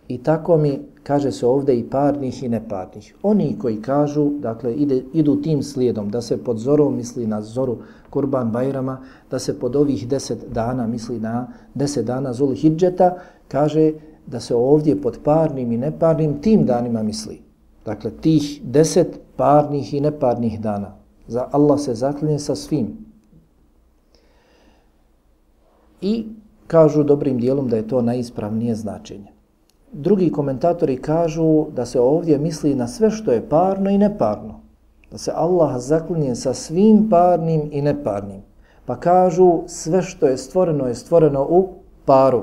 I 0.07 0.17
tako 0.23 0.57
mi 0.57 0.79
kaže 1.08 1.32
se 1.32 1.46
ovdje 1.46 1.78
i 1.78 1.90
parnih 1.90 2.42
i 2.42 2.48
neparnih. 2.48 3.14
Oni 3.22 3.56
koji 3.58 3.82
kažu, 3.82 4.30
dakle, 4.30 4.74
ide, 4.74 5.02
idu 5.12 5.36
tim 5.42 5.62
slijedom, 5.62 6.10
da 6.10 6.20
se 6.20 6.36
pod 6.44 6.58
zorom 6.58 6.96
misli 6.96 7.26
na 7.26 7.42
zoru 7.42 7.78
Kurban 8.10 8.50
Bajrama, 8.50 8.98
da 9.30 9.38
se 9.38 9.58
pod 9.58 9.76
ovih 9.76 10.08
deset 10.08 10.44
dana 10.52 10.86
misli 10.86 11.20
na 11.20 11.48
deset 11.74 12.06
dana 12.06 12.32
Zul 12.32 12.52
Hidžeta, 12.54 13.14
kaže 13.48 13.92
da 14.26 14.40
se 14.40 14.54
ovdje 14.54 15.02
pod 15.02 15.18
parnim 15.24 15.72
i 15.72 15.78
neparnim 15.78 16.42
tim 16.42 16.66
danima 16.66 17.02
misli. 17.02 17.40
Dakle, 17.84 18.10
tih 18.10 18.60
deset 18.64 19.20
parnih 19.36 19.94
i 19.94 20.00
neparnih 20.00 20.60
dana. 20.60 20.92
Za 21.28 21.48
Allah 21.52 21.80
se 21.80 21.94
zaklinje 21.94 22.38
sa 22.38 22.54
svim. 22.54 22.92
I 26.00 26.26
kažu 26.66 27.02
dobrim 27.02 27.40
dijelom 27.40 27.68
da 27.68 27.76
je 27.76 27.88
to 27.88 28.02
najispravnije 28.02 28.74
značenje. 28.74 29.37
Drugi 29.92 30.32
komentatori 30.32 30.96
kažu 30.96 31.66
da 31.76 31.86
se 31.86 32.00
ovdje 32.00 32.38
misli 32.38 32.74
na 32.74 32.88
sve 32.88 33.10
što 33.10 33.32
je 33.32 33.48
parno 33.48 33.90
i 33.90 33.98
neparno. 33.98 34.60
Da 35.10 35.18
se 35.18 35.32
Allah 35.34 35.76
zaklinje 35.78 36.34
sa 36.34 36.54
svim 36.54 37.08
parnim 37.10 37.68
i 37.72 37.82
neparnim. 37.82 38.40
Pa 38.86 38.96
kažu 38.96 39.62
sve 39.66 40.02
što 40.02 40.26
je 40.26 40.36
stvoreno 40.36 40.86
je 40.86 40.94
stvoreno 40.94 41.46
u 41.50 41.68
paru. 42.04 42.42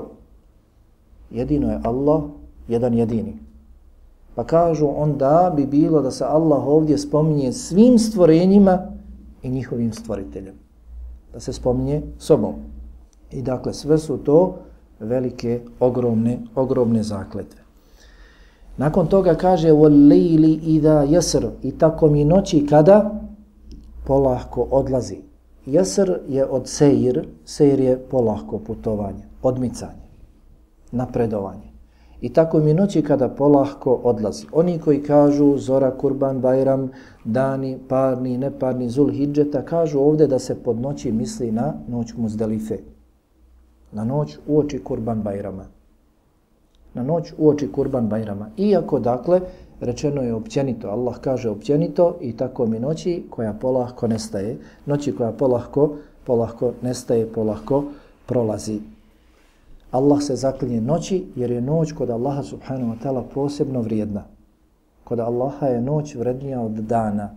Jedino 1.30 1.70
je 1.70 1.80
Allah, 1.84 2.22
jedan 2.68 2.94
jedini. 2.94 3.38
Pa 4.34 4.44
kažu 4.44 4.88
onda 4.96 5.52
bi 5.56 5.66
bilo 5.66 6.02
da 6.02 6.10
se 6.10 6.24
Allah 6.24 6.66
ovdje 6.66 6.98
spominje 6.98 7.52
svim 7.52 7.98
stvorenjima 7.98 8.78
i 9.42 9.50
njihovim 9.50 9.92
stvoriteljem. 9.92 10.54
Da 11.32 11.40
se 11.40 11.52
spominje 11.52 12.02
sobom. 12.18 12.54
I 13.30 13.42
dakle 13.42 13.74
sve 13.74 13.98
su 13.98 14.16
to 14.16 14.56
velike, 14.99 15.61
ogromne, 15.79 16.39
ogromne 16.55 17.03
zakletve. 17.03 17.61
Nakon 18.77 19.07
toga 19.07 19.35
kaže 19.35 19.71
وَلَّيْلِ 19.71 20.59
إِذَا 20.61 21.03
يَسْرُ 21.03 21.49
I 21.63 21.71
tako 21.71 22.09
mi 22.09 22.25
noći 22.25 22.65
kada 22.65 23.21
polahko 24.05 24.67
odlazi. 24.71 25.17
Jasr 25.65 26.11
je 26.27 26.45
od 26.45 26.67
sejir, 26.67 27.27
sejir 27.45 27.79
je 27.79 27.97
polahko 27.97 28.59
putovanje, 28.59 29.23
odmicanje 29.41 30.01
napredovanje. 30.91 31.71
I 32.21 32.33
tako 32.33 32.59
mi 32.59 32.73
noći 32.73 33.01
kada 33.01 33.29
polahko 33.29 33.93
odlazi. 34.03 34.45
Oni 34.53 34.79
koji 34.79 35.03
kažu 35.03 35.57
Zora, 35.57 35.91
Kurban, 35.97 36.41
Bajram, 36.41 36.89
Dani, 37.25 37.79
Parni, 37.87 38.37
Neparni, 38.37 38.89
Zul, 38.89 39.09
Hidžeta, 39.11 39.61
kažu 39.61 39.99
ovdje 39.99 40.27
da 40.27 40.39
se 40.39 40.55
pod 40.63 40.79
noći 40.79 41.11
misli 41.11 41.51
na 41.51 41.73
noć 41.87 42.13
Muzdalife. 42.17 42.77
Na 43.92 44.04
noć 44.04 44.38
uoči 44.46 44.78
Kurban 44.84 45.22
Bajrama. 45.22 45.64
Na 46.94 47.02
noć 47.02 47.32
uoči 47.38 47.72
Kurban 47.72 48.08
Bajrama. 48.08 48.50
Iako, 48.56 48.98
dakle, 48.98 49.40
rečeno 49.80 50.22
je 50.22 50.34
općenito, 50.34 50.88
Allah 50.88 51.18
kaže 51.20 51.50
općenito 51.50 52.16
i 52.20 52.36
tako 52.36 52.66
mi 52.66 52.78
noći 52.78 53.24
koja 53.30 53.52
polahko 53.52 54.06
nestaje, 54.06 54.58
noći 54.86 55.16
koja 55.16 55.32
polahko, 55.32 55.96
polahko 56.24 56.72
nestaje, 56.82 57.32
polahko 57.32 57.84
prolazi. 58.26 58.80
Allah 59.90 60.22
se 60.22 60.36
zaklinje 60.36 60.80
noći 60.80 61.26
jer 61.36 61.50
je 61.50 61.60
noć 61.60 61.92
kod 61.92 62.10
Allaha 62.10 62.42
subhanahu 62.42 62.92
wa 62.92 62.96
ta'ala 63.02 63.22
posebno 63.34 63.80
vrijedna. 63.80 64.24
Kod 65.04 65.20
Allaha 65.20 65.66
je 65.66 65.80
noć 65.80 66.14
vrednija 66.14 66.60
od 66.60 66.72
dana. 66.72 67.30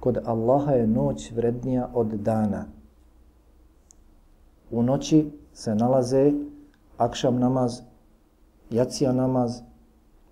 Kod 0.00 0.18
Allaha 0.24 0.72
je 0.72 0.86
noć 0.86 1.32
vrednija 1.32 1.88
od 1.94 2.06
dana. 2.06 2.64
U 4.72 4.82
noći 4.82 5.30
se 5.52 5.74
nalaze 5.74 6.32
akšam 6.96 7.38
namaz, 7.38 7.80
jacija 8.70 9.12
namaz, 9.12 9.60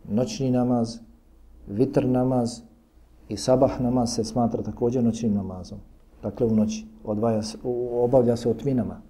noćni 0.09 0.50
namaz, 0.50 0.99
vitr 1.68 2.06
namaz 2.06 2.61
i 3.28 3.37
sabah 3.37 3.80
namaz 3.80 4.14
se 4.14 4.25
smatra 4.25 4.62
također 4.62 5.04
noćnim 5.04 5.35
namazom. 5.35 5.78
Dakle, 6.23 6.47
u 6.47 6.56
noći 6.56 6.87
odvaja 7.04 7.42
se, 7.42 7.59
obavlja 7.92 8.37
se 8.37 8.50
otminama. 8.50 9.00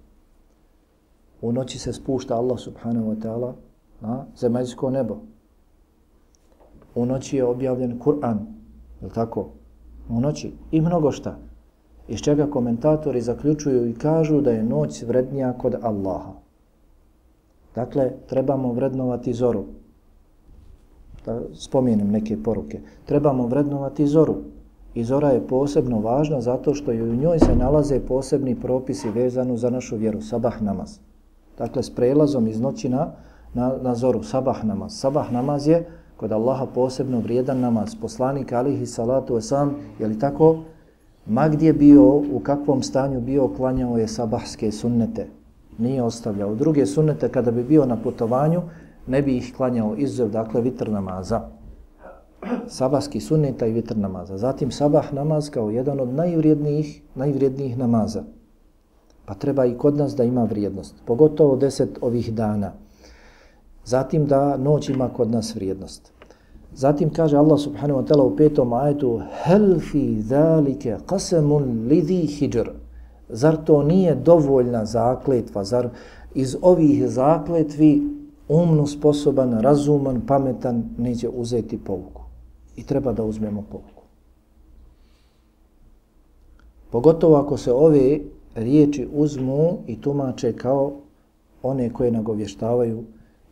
U 1.41 1.51
noći 1.51 1.79
se 1.79 1.93
spušta 1.93 2.35
Allah 2.35 2.59
subhanahu 2.59 3.11
wa 3.11 3.21
ta'ala 3.21 3.53
na 4.01 4.25
zemaljsko 4.37 4.89
nebo. 4.89 5.17
U 6.95 7.05
noći 7.05 7.37
je 7.37 7.45
objavljen 7.45 7.99
Kur'an, 7.99 8.37
je 9.01 9.09
tako? 9.09 9.47
U 10.09 10.21
noći 10.21 10.53
i 10.71 10.81
mnogo 10.81 11.11
šta. 11.11 11.37
Iz 12.07 12.19
čega 12.19 12.47
komentatori 12.47 13.21
zaključuju 13.21 13.89
i 13.89 13.93
kažu 13.93 14.41
da 14.41 14.51
je 14.51 14.63
noć 14.63 15.03
vrednija 15.03 15.53
kod 15.53 15.75
Allaha. 15.81 16.31
Dakle, 17.75 18.11
trebamo 18.29 18.73
vrednovati 18.73 19.33
zoru. 19.33 19.63
Da 21.25 21.41
spomenem 21.53 22.11
neke 22.11 22.43
poruke. 22.43 22.79
Trebamo 23.05 23.47
vrednovati 23.47 24.07
zoru. 24.07 24.35
I 24.93 25.03
zora 25.03 25.29
je 25.29 25.47
posebno 25.47 25.99
važna 25.99 26.41
zato 26.41 26.73
što 26.73 26.91
u 26.91 27.15
njoj 27.15 27.39
se 27.39 27.55
nalaze 27.55 27.99
posebni 27.99 28.55
propisi 28.55 29.09
vezanu 29.09 29.57
za 29.57 29.69
našu 29.69 29.95
vjeru, 29.95 30.21
sabah 30.21 30.61
namaz. 30.61 30.99
Dakle, 31.57 31.83
s 31.83 31.95
prelazom 31.95 32.47
iz 32.47 32.59
noći 32.59 32.89
na, 32.89 33.11
na, 33.53 33.77
na 33.81 33.95
zoru, 33.95 34.23
sabah 34.23 34.65
namaz. 34.65 34.99
Sabah 34.99 35.31
namaz 35.31 35.67
je 35.67 35.87
kod 36.17 36.31
Allaha 36.31 36.65
posebno 36.65 37.19
vrijedan 37.19 37.59
namaz. 37.59 37.95
Poslanik 38.01 38.53
alihi 38.53 38.85
salatu 38.85 39.35
wasam, 39.35 39.69
je 39.99 40.07
li 40.07 40.19
tako? 40.19 40.57
Ma 41.27 41.49
gdje 41.49 41.73
bio, 41.73 42.15
u 42.15 42.41
kakvom 42.43 42.83
stanju 42.83 43.21
bio, 43.21 43.47
klanjao 43.47 43.97
je 43.97 44.07
sabahske 44.07 44.71
sunnete. 44.71 45.27
Nije 45.77 46.03
ostavljao. 46.03 46.55
Druge 46.55 46.85
sunnete 46.85 47.29
kada 47.29 47.51
bi 47.51 47.63
bio 47.63 47.85
na 47.85 47.97
putovanju, 47.97 48.61
ne 49.07 49.21
bi 49.21 49.37
ih 49.37 49.53
klanjao 49.57 49.95
izuzev, 49.97 50.29
dakle, 50.29 50.61
vitr 50.61 50.89
namaza. 50.89 51.41
Sabahski 52.67 53.19
sunneta 53.19 53.67
i 53.67 53.73
vitr 53.73 53.97
namaza. 53.97 54.37
Zatim 54.37 54.71
sabah 54.71 55.13
namaz 55.13 55.49
kao 55.49 55.69
jedan 55.69 55.99
od 55.99 56.13
najvrijednijih, 56.13 57.01
najvrijednijih 57.15 57.77
namaza. 57.77 58.23
Pa 59.25 59.33
treba 59.33 59.65
i 59.65 59.77
kod 59.77 59.97
nas 59.97 60.15
da 60.15 60.23
ima 60.23 60.43
vrijednost. 60.43 60.95
Pogotovo 61.05 61.55
deset 61.55 61.97
ovih 62.01 62.33
dana. 62.33 62.71
Zatim 63.85 64.25
da 64.25 64.57
noć 64.57 64.89
ima 64.89 65.09
kod 65.09 65.31
nas 65.31 65.55
vrijednost. 65.55 66.11
Zatim 66.73 67.09
kaže 67.09 67.37
Allah 67.37 67.59
subhanahu 67.59 67.99
wa 67.99 68.07
ta'ala 68.07 68.23
u 68.23 68.35
petom 68.35 68.73
ajetu 68.73 69.21
Hel 69.43 69.79
fi 69.79 70.21
zalike 70.21 70.97
qasamun 71.05 71.87
lidhi 71.87 72.25
hijr. 72.25 72.71
Zar 73.29 73.57
to 73.65 73.83
nije 73.83 74.15
dovoljna 74.15 74.85
zakletva? 74.85 75.63
Zar 75.63 75.89
iz 76.35 76.57
ovih 76.61 77.09
zakletvi 77.09 78.01
umno 78.47 78.87
sposoban, 78.87 79.61
razuman, 79.61 80.21
pametan 80.27 80.83
neće 80.97 81.29
uzeti 81.29 81.77
pouku? 81.77 82.21
I 82.75 82.83
treba 82.83 83.13
da 83.13 83.23
uzmemo 83.23 83.63
pouku. 83.71 84.03
Pogotovo 86.91 87.35
ako 87.35 87.57
se 87.57 87.73
ove 87.73 88.19
riječi 88.55 89.07
uzmu 89.13 89.77
i 89.87 90.01
tumače 90.01 90.53
kao 90.53 90.91
one 91.63 91.93
koje 91.93 92.11
nagovještavaju 92.11 93.03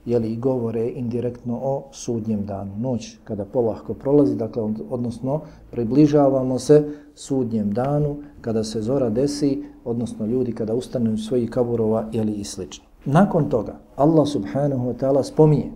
jeli, 0.10 0.36
govore 0.36 0.90
indirektno 0.90 1.60
o 1.64 1.84
sudnjem 1.92 2.46
danu. 2.46 2.72
Noć 2.80 3.18
kada 3.24 3.46
polahko 3.46 3.94
prolazi, 3.94 4.36
dakle, 4.36 4.64
odnosno 4.90 5.42
približavamo 5.72 6.60
se 6.60 6.84
sudnjem 7.16 7.74
danu 7.74 8.18
kada 8.42 8.64
se 8.64 8.82
zora 8.82 9.10
desi, 9.10 9.64
odnosno 9.86 10.26
ljudi 10.26 10.52
kada 10.52 10.76
ustanu 10.76 11.18
svoji 11.18 11.48
kaburova 11.48 12.08
jeli, 12.12 12.34
i 12.34 12.44
slično. 12.44 12.86
Nakon 13.06 13.50
toga, 13.50 13.80
Allah 13.96 14.28
subhanahu 14.28 14.90
wa 14.90 14.94
ta'ala 15.00 15.24
spominje, 15.24 15.72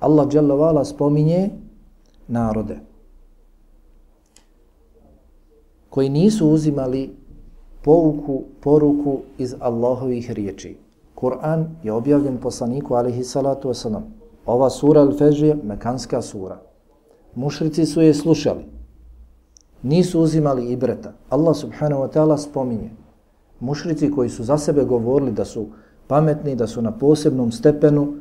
Allah 0.00 0.28
dželovala 0.28 0.84
spominje 0.84 1.50
narode 2.28 2.78
koji 5.92 6.08
nisu 6.08 6.48
uzimali 6.48 7.10
pouku, 7.82 8.42
poruku 8.60 9.18
iz 9.38 9.54
Allahovih 9.60 10.30
riječi. 10.30 10.76
Kur'an 11.22 11.66
je 11.82 11.92
objavljen 11.92 12.38
poslaniku 12.38 12.94
alihi 12.94 13.24
salatu 13.24 13.68
wasalam. 13.68 14.02
Ova 14.46 14.70
sura 14.70 15.00
Al-Fajr 15.00 15.44
je 15.44 15.54
mekanska 15.54 16.22
sura. 16.22 16.56
Mušrici 17.34 17.86
su 17.86 18.02
je 18.02 18.14
slušali. 18.14 18.64
Nisu 19.82 20.20
uzimali 20.20 20.72
ibreta. 20.72 21.12
Allah 21.28 21.56
subhanahu 21.56 22.02
wa 22.02 22.08
ta'ala 22.12 22.38
spominje. 22.38 22.90
Mušrici 23.60 24.10
koji 24.10 24.28
su 24.28 24.44
za 24.44 24.58
sebe 24.58 24.84
govorili 24.84 25.32
da 25.32 25.44
su 25.44 25.66
pametni, 26.06 26.56
da 26.56 26.66
su 26.66 26.82
na 26.82 26.92
posebnom 26.98 27.52
stepenu 27.52 28.14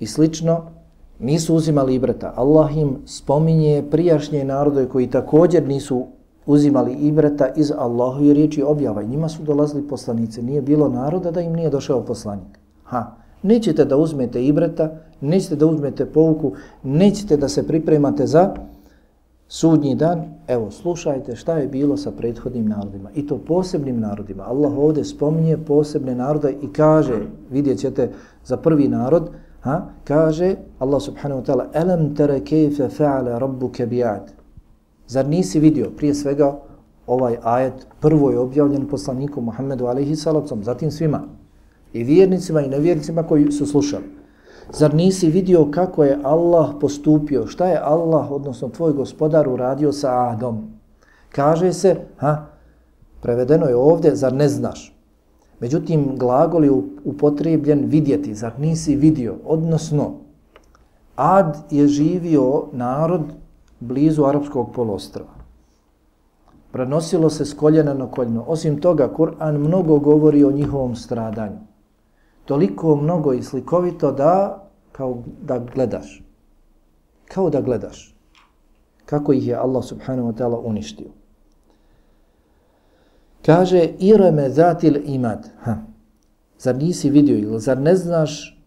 i 0.00 0.06
slično, 0.06 0.70
nisu 1.18 1.54
uzimali 1.54 1.94
ibreta. 1.94 2.32
Allah 2.36 2.76
im 2.76 2.96
spominje 3.06 3.84
prijašnje 3.90 4.44
narode 4.44 4.88
koji 4.88 5.10
također 5.10 5.68
nisu 5.68 6.06
uzimali 6.46 6.92
ibreta 6.92 7.48
iz 7.56 7.72
Allahove 7.78 8.34
riječi 8.34 8.62
objava. 8.62 9.02
I 9.02 9.08
njima 9.08 9.28
su 9.28 9.42
dolazili 9.42 9.88
poslanice. 9.88 10.42
Nije 10.42 10.62
bilo 10.62 10.88
naroda 10.88 11.30
da 11.30 11.40
im 11.40 11.52
nije 11.52 11.70
došao 11.70 12.04
poslanik. 12.04 12.58
Ha, 12.84 13.16
nećete 13.42 13.84
da 13.84 13.96
uzmete 13.96 14.44
ibreta, 14.44 14.90
nećete 15.20 15.56
da 15.56 15.66
uzmete 15.66 16.06
pouku, 16.06 16.52
nećete 16.82 17.36
da 17.36 17.48
se 17.48 17.66
pripremate 17.66 18.26
za 18.26 18.54
sudnji 19.48 19.94
dan. 19.94 20.24
Evo, 20.48 20.70
slušajte 20.70 21.36
šta 21.36 21.58
je 21.58 21.68
bilo 21.68 21.96
sa 21.96 22.10
prethodnim 22.10 22.68
narodima. 22.68 23.10
I 23.14 23.26
to 23.26 23.38
posebnim 23.38 24.00
narodima. 24.00 24.44
Allah 24.46 24.78
ovdje 24.78 25.04
spominje 25.04 25.56
posebne 25.56 26.14
narode 26.14 26.54
i 26.62 26.72
kaže, 26.72 27.22
vidjet 27.50 27.78
ćete 27.78 28.10
za 28.44 28.56
prvi 28.56 28.88
narod, 28.88 29.30
ha, 29.60 29.86
kaže 30.04 30.56
Allah 30.78 31.02
subhanahu 31.02 31.40
wa 31.40 31.46
ta'ala, 31.46 31.64
Alam 31.74 32.14
tara 32.14 32.40
kejfe 32.40 32.88
fa'ala 32.88 33.38
rabbuke 33.38 33.86
bi'ad. 33.86 34.33
Zar 35.06 35.28
nisi 35.28 35.60
vidio 35.60 35.90
prije 35.96 36.14
svega 36.14 36.58
ovaj 37.06 37.36
ajet 37.42 37.86
prvo 38.00 38.30
je 38.30 38.38
objavljen 38.38 38.88
poslaniku 38.88 39.40
Muhammedu 39.40 39.86
alaihi 39.86 40.16
salacom, 40.16 40.64
zatim 40.64 40.90
svima 40.90 41.22
i 41.92 42.04
vjernicima 42.04 42.60
i 42.60 42.68
nevjernicima 42.68 43.22
koji 43.22 43.52
su 43.52 43.66
slušali. 43.66 44.04
Zar 44.72 44.94
nisi 44.94 45.28
vidio 45.28 45.70
kako 45.70 46.04
je 46.04 46.18
Allah 46.22 46.70
postupio, 46.80 47.46
šta 47.46 47.66
je 47.66 47.80
Allah, 47.82 48.30
odnosno 48.30 48.68
tvoj 48.68 48.92
gospodar, 48.92 49.48
uradio 49.48 49.92
sa 49.92 50.28
Adom? 50.28 50.70
Kaže 51.28 51.72
se, 51.72 51.96
ha, 52.16 52.46
prevedeno 53.20 53.66
je 53.66 53.76
ovdje, 53.76 54.16
zar 54.16 54.32
ne 54.32 54.48
znaš? 54.48 54.96
Međutim, 55.60 56.16
glagol 56.16 56.64
je 56.64 56.70
upotrebljen 57.04 57.84
vidjeti, 57.84 58.34
zar 58.34 58.52
nisi 58.58 58.96
vidio? 58.96 59.34
Odnosno, 59.44 60.12
Ad 61.16 61.56
je 61.70 61.88
živio 61.88 62.64
narod 62.72 63.22
blizu 63.84 64.24
arapskog 64.24 64.72
polostrava. 64.74 65.44
Prenosilo 66.72 67.30
se 67.30 67.44
s 67.44 67.54
koljena 67.54 67.94
na 67.94 68.10
koljeno. 68.10 68.44
Osim 68.46 68.80
toga, 68.80 69.08
Kur'an 69.16 69.58
mnogo 69.58 69.98
govori 69.98 70.44
o 70.44 70.52
njihovom 70.52 70.96
stradanju. 70.96 71.58
Toliko 72.44 72.96
mnogo 72.96 73.32
i 73.32 73.42
slikovito 73.42 74.12
da 74.12 74.64
kao 74.92 75.22
da 75.42 75.58
gledaš. 75.58 76.22
Kao 77.28 77.50
da 77.50 77.60
gledaš. 77.60 78.16
Kako 79.06 79.32
ih 79.32 79.46
je 79.48 79.54
Allah 79.54 79.84
subhanahu 79.84 80.28
wa 80.28 80.34
ta'ala 80.34 80.60
uništio. 80.64 81.08
Kaže, 83.46 83.88
ireme 83.98 84.50
zatil 84.50 84.96
imad. 85.04 85.48
Ha. 85.62 85.76
Zar 86.58 86.76
nisi 86.76 87.10
vidio 87.10 87.38
ili 87.38 87.60
zar 87.60 87.78
ne 87.78 87.96
znaš, 87.96 88.60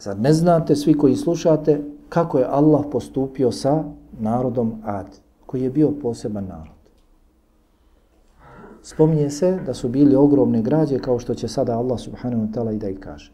zar 0.00 0.18
ne 0.18 0.32
znate 0.32 0.76
svi 0.76 0.94
koji 0.98 1.16
slušate 1.16 1.82
kako 2.08 2.38
je 2.38 2.46
Allah 2.48 2.84
postupio 2.92 3.52
sa 3.52 3.84
narodom 4.20 4.82
Ad, 4.84 5.06
koji 5.46 5.62
je 5.62 5.70
bio 5.70 5.90
poseban 6.02 6.44
narod. 6.44 6.82
Spominje 8.82 9.30
se 9.30 9.58
da 9.66 9.74
su 9.74 9.88
bili 9.88 10.16
ogromne 10.16 10.62
građe 10.62 10.98
kao 10.98 11.18
što 11.18 11.34
će 11.34 11.48
sada 11.48 11.78
Allah 11.78 12.00
subhanahu 12.00 12.42
wa 12.42 12.52
ta'ala 12.52 12.74
i 12.74 12.78
da 12.78 12.88
i 12.88 12.94
kaže. 12.94 13.32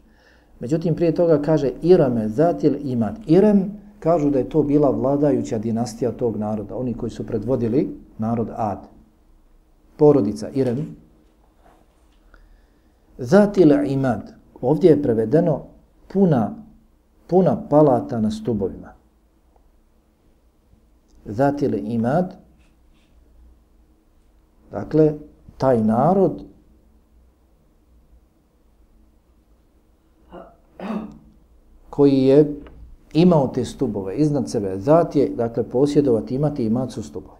Međutim, 0.59 0.95
prije 0.95 1.15
toga 1.15 1.41
kaže 1.41 1.71
Irame 1.81 2.27
zatil 2.27 2.75
imad. 2.81 3.19
Irem 3.27 3.71
kažu 3.99 4.29
da 4.29 4.39
je 4.39 4.49
to 4.49 4.63
bila 4.63 4.89
vladajuća 4.89 5.57
dinastija 5.57 6.11
tog 6.11 6.37
naroda, 6.37 6.75
oni 6.75 6.93
koji 6.93 7.09
su 7.09 7.25
predvodili 7.25 7.97
narod 8.17 8.49
Ad. 8.55 8.79
Porodica 9.97 10.49
Irem. 10.49 10.95
Zatil 13.17 13.71
imad. 13.85 14.33
Ovdje 14.61 14.89
je 14.89 15.01
prevedeno 15.01 15.61
puna, 16.13 16.55
puna 17.27 17.57
palata 17.69 18.21
na 18.21 18.31
stubovima 18.31 18.98
zatil 21.25 21.73
imad, 21.91 22.35
dakle, 24.71 25.13
taj 25.57 25.83
narod 25.83 26.43
koji 31.89 32.23
je 32.23 32.55
imao 33.13 33.47
te 33.47 33.65
stubove 33.65 34.15
iznad 34.15 34.49
sebe, 34.49 34.79
zat 34.79 35.15
je, 35.15 35.29
dakle, 35.29 35.63
posjedovati, 35.63 36.35
imati 36.35 36.65
imad 36.65 36.91
su 36.91 37.03
stubove. 37.03 37.39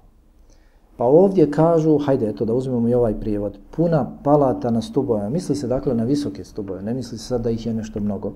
Pa 0.98 1.06
ovdje 1.06 1.52
kažu, 1.52 1.98
hajde, 1.98 2.30
eto 2.30 2.46
da 2.46 2.54
uzmemo 2.54 2.90
i 2.90 2.94
ovaj 2.94 3.20
prijevod, 3.20 3.58
puna 3.72 4.12
palata 4.24 4.72
na 4.72 4.82
stubove, 4.82 5.30
misli 5.30 5.56
se 5.56 5.68
dakle 5.68 5.94
na 5.96 6.04
visoke 6.04 6.44
stubove, 6.44 6.82
ne 6.82 6.94
misli 6.94 7.18
se 7.18 7.24
sad 7.24 7.42
da 7.42 7.50
ih 7.50 7.66
je 7.66 7.74
nešto 7.74 8.00
mnogo, 8.00 8.34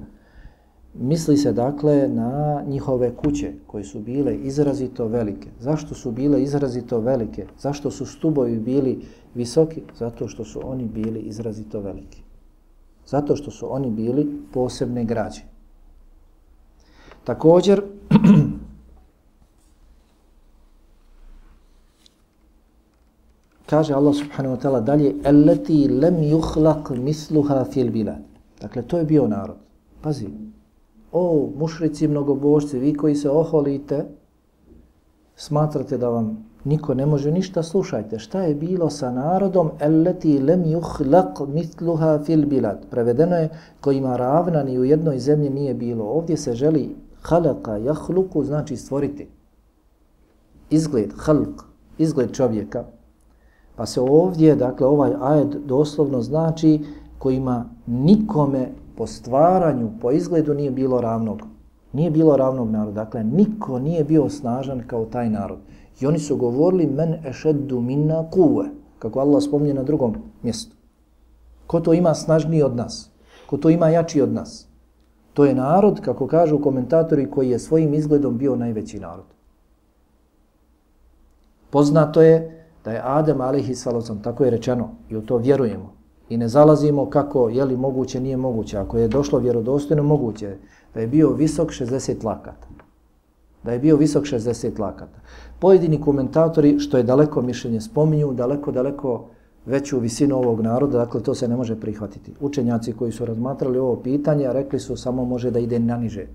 Misli 0.99 1.37
se 1.37 1.53
dakle 1.53 2.07
na 2.07 2.63
njihove 2.67 3.15
kuće 3.15 3.53
koje 3.67 3.83
su 3.83 3.99
bile 3.99 4.35
izrazito 4.35 5.07
velike. 5.07 5.49
Zašto 5.59 5.95
su 5.95 6.11
bile 6.11 6.43
izrazito 6.43 6.99
velike? 6.99 7.47
Zašto 7.59 7.91
su 7.91 8.05
stubovi 8.05 8.59
bili 8.59 9.05
visoki? 9.35 9.81
Zato 9.97 10.27
što 10.27 10.45
su 10.45 10.61
oni 10.63 10.85
bili 10.85 11.19
izrazito 11.19 11.79
veliki. 11.79 12.23
Zato 13.07 13.35
što 13.35 13.51
su 13.51 13.73
oni 13.73 13.89
bili 13.89 14.41
posebne 14.53 15.05
građe. 15.05 15.41
Također, 17.23 17.83
kaže 23.69 23.93
Allah 23.93 24.15
subhanahu 24.15 24.55
wa 24.55 24.61
ta'ala 24.61 24.83
dalje, 24.83 25.15
Elleti 25.23 25.87
lem 25.87 26.15
yuhlaq 26.15 26.95
misluha 26.97 27.65
fil 27.65 27.91
bilad. 27.91 28.21
Dakle, 28.61 28.81
to 28.81 28.97
je 28.97 29.05
bio 29.05 29.27
narod. 29.27 29.57
Pazi, 30.01 30.27
o 31.13 31.49
mušrici 31.57 32.07
mnogobožci, 32.07 32.79
vi 32.79 32.93
koji 32.93 33.15
se 33.15 33.29
oholite, 33.29 34.05
smatrate 35.35 35.97
da 35.97 36.09
vam 36.09 36.45
niko 36.63 36.93
ne 36.93 37.05
može 37.05 37.31
ništa, 37.31 37.63
slušajte, 37.63 38.19
šta 38.19 38.41
je 38.41 38.55
bilo 38.55 38.89
sa 38.89 39.11
narodom 39.11 39.71
elleti 39.79 40.39
lem 40.39 40.63
yuhlaq 40.63 41.47
mitluha 41.47 42.19
fil 42.25 42.45
bilad. 42.45 42.85
Prevedeno 42.89 43.35
je 43.35 43.49
kojima 43.81 44.15
ravna 44.17 44.63
ni 44.63 44.79
u 44.79 44.83
jednoj 44.83 45.19
zemlji 45.19 45.49
nije 45.49 45.73
bilo. 45.73 46.05
Ovdje 46.05 46.37
se 46.37 46.53
želi 46.53 46.95
Halaka 47.21 47.77
jahluku 47.77 48.43
znači 48.43 48.77
stvoriti. 48.77 49.27
Izgled, 50.69 51.13
halk, 51.17 51.63
izgled 51.97 52.31
čovjeka. 52.31 52.83
Pa 53.75 53.85
se 53.85 54.01
ovdje, 54.01 54.55
dakle, 54.55 54.87
ovaj 54.87 55.13
ajed 55.21 55.55
doslovno 55.65 56.21
znači 56.21 56.79
kojima 57.17 57.65
nikome 57.87 58.69
po 58.97 59.07
stvaranju, 59.07 59.89
po 60.01 60.11
izgledu 60.11 60.53
nije 60.53 60.71
bilo 60.71 61.01
ravnog. 61.01 61.41
Nije 61.93 62.11
bilo 62.11 62.37
ravnog 62.37 62.71
naroda. 62.71 63.03
Dakle, 63.03 63.23
niko 63.23 63.79
nije 63.79 64.03
bio 64.03 64.29
snažan 64.29 64.83
kao 64.87 65.05
taj 65.05 65.29
narod. 65.29 65.59
I 65.99 66.05
oni 66.05 66.19
su 66.19 66.37
govorili 66.37 66.87
men 66.87 67.13
ešeddu 67.25 67.81
minna 67.81 68.29
kuve, 68.31 68.65
kako 68.99 69.19
Allah 69.19 69.43
spominje 69.43 69.73
na 69.73 69.83
drugom 69.83 70.15
mjestu. 70.43 70.75
Ko 71.67 71.79
to 71.79 71.93
ima 71.93 72.13
snažniji 72.13 72.63
od 72.63 72.75
nas? 72.75 73.09
Ko 73.45 73.57
to 73.57 73.69
ima 73.69 73.89
jači 73.89 74.21
od 74.21 74.33
nas? 74.33 74.67
To 75.33 75.45
je 75.45 75.55
narod, 75.55 76.01
kako 76.01 76.27
kažu 76.27 76.61
komentatori, 76.61 77.31
koji 77.31 77.49
je 77.49 77.59
svojim 77.59 77.93
izgledom 77.93 78.37
bio 78.37 78.55
najveći 78.55 78.99
narod. 78.99 79.25
Poznato 81.69 82.21
je 82.21 82.65
da 82.85 82.91
je 82.91 83.01
Adem 83.03 83.41
alaihi 83.41 83.75
salocam, 83.75 84.21
tako 84.23 84.43
je 84.43 84.51
rečeno, 84.51 84.89
i 85.09 85.15
u 85.15 85.21
to 85.21 85.37
vjerujemo. 85.37 85.93
I 86.33 86.37
ne 86.37 86.47
zalazimo 86.47 87.09
kako, 87.09 87.49
je 87.49 87.65
li 87.65 87.77
moguće, 87.77 88.19
nije 88.19 88.37
moguće. 88.37 88.77
Ako 88.77 88.97
je 88.97 89.07
došlo 89.07 89.39
vjerodostojno, 89.39 90.03
moguće 90.03 90.55
da 90.93 90.99
je 90.99 91.07
bio 91.07 91.33
visok 91.33 91.69
60 91.69 92.25
lakata. 92.25 92.67
Da 93.63 93.71
je 93.71 93.79
bio 93.79 93.97
visok 93.97 94.23
60 94.23 94.79
lakata. 94.79 95.19
Pojedini 95.59 96.01
komentatori, 96.01 96.79
što 96.79 96.97
je 96.97 97.03
daleko 97.03 97.41
mišljenje, 97.41 97.81
spominju 97.81 98.33
daleko, 98.33 98.71
daleko 98.71 99.25
veću 99.65 99.99
visinu 99.99 100.37
ovog 100.37 100.61
naroda, 100.61 100.97
dakle 100.97 101.21
to 101.23 101.35
se 101.35 101.47
ne 101.47 101.55
može 101.55 101.75
prihvatiti. 101.79 102.33
Učenjaci 102.41 102.93
koji 102.93 103.11
su 103.11 103.25
razmatrali 103.25 103.79
ovo 103.79 103.95
pitanje, 103.95 104.53
rekli 104.53 104.79
su 104.79 104.97
samo 104.97 105.25
može 105.25 105.51
da 105.51 105.59
ide 105.59 105.79
na 105.79 105.97
niže. 105.97 106.25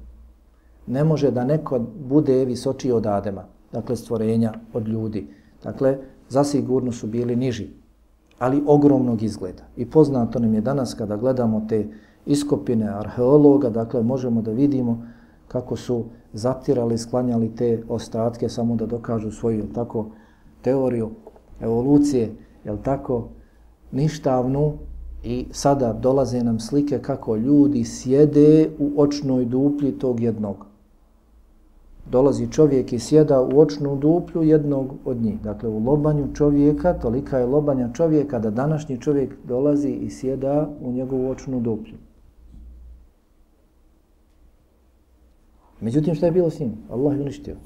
Ne 0.87 1.05
može 1.05 1.31
da 1.31 1.45
neko 1.45 1.81
bude 2.09 2.45
visočiji 2.45 2.93
od 2.93 3.07
Adema, 3.07 3.45
dakle 3.73 3.97
stvorenja 3.97 4.53
od 4.73 4.89
ljudi. 4.89 5.27
Dakle, 5.63 5.99
zasigurno 6.29 6.93
su 6.93 7.07
bili 7.07 7.37
niži, 7.37 7.69
ali 8.39 8.63
ogromnog 8.67 9.23
izgleda. 9.23 9.63
I 9.77 9.91
poznato 9.91 10.39
nam 10.39 10.55
je 10.55 10.61
danas 10.61 10.95
kada 10.95 11.17
gledamo 11.17 11.67
te 11.69 11.87
iskopine 12.27 12.89
arheologa, 12.89 13.71
dakle 13.71 14.03
možemo 14.03 14.43
da 14.43 14.51
vidimo 14.51 15.03
kako 15.49 15.77
su 15.77 16.05
zatirali, 16.33 16.99
sklanjali 16.99 17.55
te 17.57 17.83
ostatke 17.89 18.49
samo 18.49 18.77
da 18.77 18.87
dokažu 18.87 19.31
svoju 19.31 19.73
tako 19.75 20.07
teoriju 20.63 21.11
evolucije, 21.61 22.35
jel 22.65 22.77
tako, 22.83 23.29
ništavnu 23.93 24.73
i 25.23 25.47
sada 25.51 25.93
dolaze 25.93 26.43
nam 26.43 26.61
slike 26.61 26.99
kako 26.99 27.37
ljudi 27.37 27.85
sjede 27.85 28.71
u 28.79 28.93
očnoj 28.97 29.45
duplji 29.45 29.93
tog 29.93 30.21
jednog. 30.21 30.68
Dolazi 32.11 32.53
čovjek 32.53 32.93
i 32.93 32.99
sjeda 32.99 33.41
u 33.43 33.61
očnu 33.61 33.97
duplju 33.97 34.43
jednog 34.43 34.95
od 35.05 35.17
njih. 35.17 35.41
Dakle, 35.41 35.69
u 35.69 35.79
lobanju 35.79 36.35
čovjeka, 36.35 36.93
tolika 36.95 37.39
je 37.39 37.47
lobanja 37.47 37.91
čovjeka 37.93 38.39
da 38.39 38.51
današnji 38.51 39.01
čovjek 39.01 39.35
dolazi 39.45 39.91
i 39.91 40.11
sjeda 40.11 40.69
u 40.81 40.93
njegovu 40.93 41.31
očnu 41.31 41.61
duplju. 41.61 41.95
Međutim, 45.81 46.15
šta 46.15 46.27
je 46.27 46.33
bilo 46.33 46.51
s 46.51 46.61
njim? 46.61 46.73
Allah 46.91 47.17
je 47.17 47.23
uništio. 47.23 47.57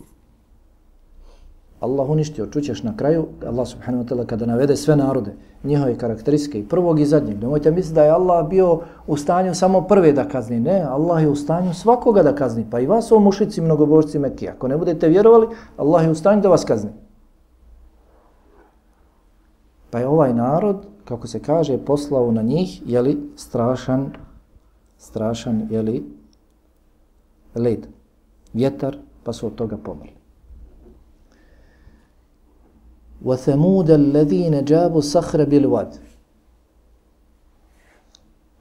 Allah 1.81 2.11
uništio, 2.11 2.47
čućeš 2.47 2.83
na 2.83 2.97
kraju, 2.97 3.27
Allah 3.47 3.69
subhanahu 3.69 4.05
wa 4.05 4.09
ta'ala 4.09 4.27
kada 4.27 4.47
navede 4.47 4.77
sve 4.77 4.97
narode, 4.97 5.35
njihove 5.64 5.98
karakteristike 5.98 6.59
i 6.61 6.68
prvog 6.68 7.01
i 7.01 7.07
zadnjeg, 7.07 7.42
nemojte 7.42 7.70
misliti 7.70 7.94
da 7.94 8.05
je 8.05 8.11
Allah 8.11 8.48
bio 8.48 8.81
u 9.07 9.16
stanju 9.16 9.55
samo 9.55 9.81
prve 9.81 10.12
da 10.12 10.29
kazni, 10.29 10.61
ne, 10.61 10.83
Allah 10.83 11.22
je 11.22 11.29
u 11.29 11.37
stanju 11.37 11.75
svakoga 11.75 12.22
da 12.22 12.35
kazni, 12.35 12.66
pa 12.70 12.81
i 12.81 12.87
vas 12.87 13.12
o 13.12 13.20
mušici 13.20 13.61
mnogobožci 13.61 14.18
Mekije, 14.18 14.51
ako 14.51 14.68
ne 14.68 14.77
budete 14.77 15.09
vjerovali, 15.09 15.46
Allah 15.77 16.05
je 16.05 16.11
u 16.11 16.14
stanju 16.14 16.42
da 16.42 16.48
vas 16.48 16.64
kazni. 16.64 16.90
Pa 19.90 19.98
je 19.98 20.07
ovaj 20.07 20.35
narod, 20.35 20.87
kako 21.05 21.27
se 21.27 21.40
kaže, 21.40 21.79
poslao 21.79 22.33
na 22.33 22.42
njih, 22.42 22.83
jeli, 22.87 23.18
strašan, 23.37 24.11
strašan, 24.98 25.66
jeli, 25.70 26.05
led, 27.55 27.87
vjetar, 28.53 28.96
pa 29.25 29.33
su 29.33 29.46
od 29.46 29.55
toga 29.55 29.77
pomrli. 29.77 30.22
وَثَمُودَ 33.26 33.90
الَّذِينَ 33.90 34.66
جَابُ 34.66 35.02
سَحْرَ 35.02 35.46
بِلْوَدْ 35.46 35.88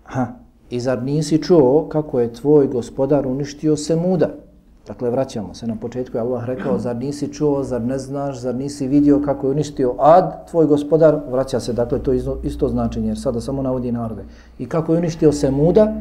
Ha, 0.05 0.27
i 0.71 0.81
zar 0.81 1.03
nisi 1.03 1.43
čuo 1.43 1.89
kako 1.89 2.21
je 2.21 2.33
tvoj 2.33 2.67
gospodar 2.67 3.27
uništio 3.27 3.77
Semuda? 3.77 4.29
Dakle, 4.87 5.11
vraćamo 5.11 5.55
se 5.55 5.67
na 5.67 5.77
početku, 5.77 6.17
je 6.17 6.21
Allah 6.21 6.45
rekao, 6.45 6.79
zar 6.79 6.97
nisi 6.97 7.33
čuo, 7.33 7.63
zar 7.63 7.81
ne 7.81 7.99
znaš, 7.99 8.41
zar 8.41 8.55
nisi 8.55 8.89
vidio 8.89 9.23
kako 9.25 9.47
je 9.47 9.51
uništio 9.51 9.95
Ad, 9.99 10.51
tvoj 10.51 10.67
gospodar? 10.67 11.21
Vraća 11.31 11.61
se, 11.61 11.73
dakle, 11.73 12.03
to 12.03 12.13
isto, 12.13 12.41
isto 12.45 12.69
značenje, 12.69 13.09
jer 13.09 13.21
sada 13.21 13.41
samo 13.41 13.63
navodi 13.63 13.93
narode. 13.93 14.25
I 14.59 14.67
kako 14.67 14.93
je 14.93 14.99
uništio 14.99 15.33
Semuda, 15.33 15.95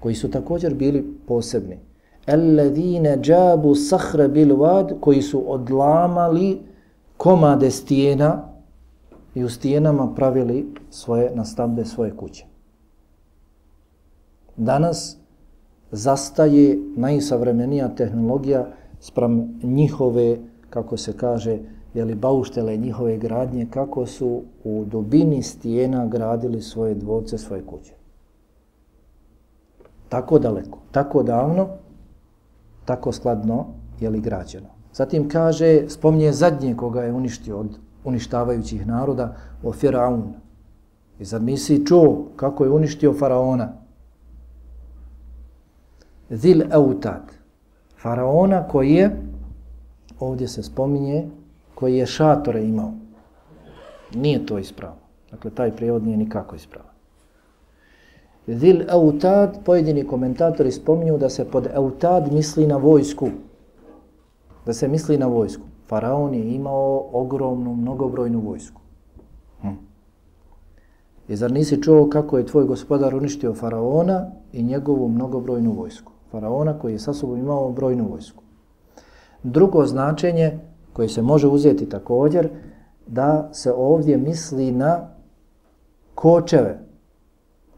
koji 0.00 0.14
su 0.14 0.30
također 0.30 0.74
bili 0.74 1.14
posebni. 1.26 1.78
الَّذِينَ 2.26 3.20
جَابُ 3.20 3.74
سَحْرَ 3.74 4.28
بِلْوَدْ 4.28 5.00
koji 5.00 5.22
su 5.22 5.52
odlamali 5.52 6.58
komade 7.17 7.71
stijena 7.71 8.43
i 9.35 9.43
u 9.43 9.49
stijenama 9.49 10.13
pravili 10.15 10.73
svoje 10.89 11.31
nastambe, 11.35 11.85
svoje 11.85 12.17
kuće. 12.17 12.45
Danas 14.57 15.17
zastaje 15.91 16.79
najsavremenija 16.95 17.95
tehnologija 17.95 18.67
sprem 18.99 19.59
njihove, 19.63 20.37
kako 20.69 20.97
se 20.97 21.17
kaže, 21.17 21.59
jeli 21.93 22.15
bauštele 22.15 22.77
njihove 22.77 23.17
gradnje, 23.17 23.67
kako 23.69 24.05
su 24.05 24.41
u 24.63 24.85
dubini 24.85 25.43
stijena 25.43 26.05
gradili 26.07 26.61
svoje 26.61 26.95
dvorce, 26.95 27.37
svoje 27.37 27.65
kuće. 27.65 27.93
Tako 30.09 30.39
daleko, 30.39 30.79
tako 30.91 31.23
davno, 31.23 31.67
tako 32.85 33.11
skladno 33.11 33.65
je 33.99 34.09
li 34.09 34.21
građeno. 34.21 34.72
Zatim 34.93 35.29
kaže, 35.29 35.89
spomnije 35.89 36.33
zadnje 36.33 36.75
koga 36.75 37.01
je 37.01 37.13
uništio 37.13 37.59
od 37.59 37.77
uništavajućih 38.03 38.87
naroda, 38.87 39.35
o 39.63 39.73
Firaun. 39.73 40.33
I 41.19 41.25
zar 41.25 41.41
nisi 41.41 41.85
čuo 41.85 42.25
kako 42.35 42.63
je 42.63 42.69
uništio 42.69 43.13
Faraona? 43.13 43.73
Zil 46.29 46.61
Eutat. 46.71 47.21
Faraona 48.01 48.67
koji 48.67 48.91
je, 48.91 49.21
ovdje 50.19 50.47
se 50.47 50.63
spominje, 50.63 51.27
koji 51.75 51.97
je 51.97 52.05
šatore 52.05 52.63
imao. 52.63 52.93
Nije 54.13 54.45
to 54.45 54.59
ispravo. 54.59 54.95
Dakle, 55.31 55.51
taj 55.51 55.71
prijevod 55.75 56.03
nije 56.03 56.17
nikako 56.17 56.55
ispravo. 56.55 56.89
Zil 58.47 58.81
Eutad, 58.89 59.59
pojedini 59.65 60.07
komentatori 60.07 60.71
spominju 60.71 61.17
da 61.17 61.29
se 61.29 61.45
pod 61.51 61.67
Eutad 61.73 62.33
misli 62.33 62.67
na 62.67 62.77
vojsku 62.77 63.29
da 64.65 64.73
se 64.73 64.87
misli 64.87 65.17
na 65.17 65.27
vojsku. 65.27 65.63
Faraon 65.87 66.33
je 66.33 66.55
imao 66.55 67.05
ogromnu, 67.11 67.75
mnogobrojnu 67.75 68.39
vojsku. 68.39 68.81
Hm. 69.61 69.67
I 71.27 71.35
zar 71.35 71.51
nisi 71.51 71.81
čuo 71.81 72.09
kako 72.09 72.37
je 72.37 72.45
tvoj 72.45 72.65
gospodar 72.65 73.15
uništio 73.15 73.53
Faraona 73.53 74.31
i 74.53 74.63
njegovu 74.63 75.09
mnogobrojnu 75.09 75.71
vojsku? 75.71 76.11
Faraona 76.31 76.79
koji 76.79 76.93
je 76.93 76.99
sa 76.99 77.13
sobom 77.13 77.39
imao 77.39 77.71
brojnu 77.71 78.07
vojsku. 78.09 78.43
Drugo 79.43 79.85
značenje 79.85 80.59
koje 80.93 81.09
se 81.09 81.21
može 81.21 81.47
uzeti 81.47 81.89
također, 81.89 82.49
da 83.07 83.49
se 83.53 83.73
ovdje 83.73 84.17
misli 84.17 84.71
na 84.71 85.07
kočeve. 86.15 86.79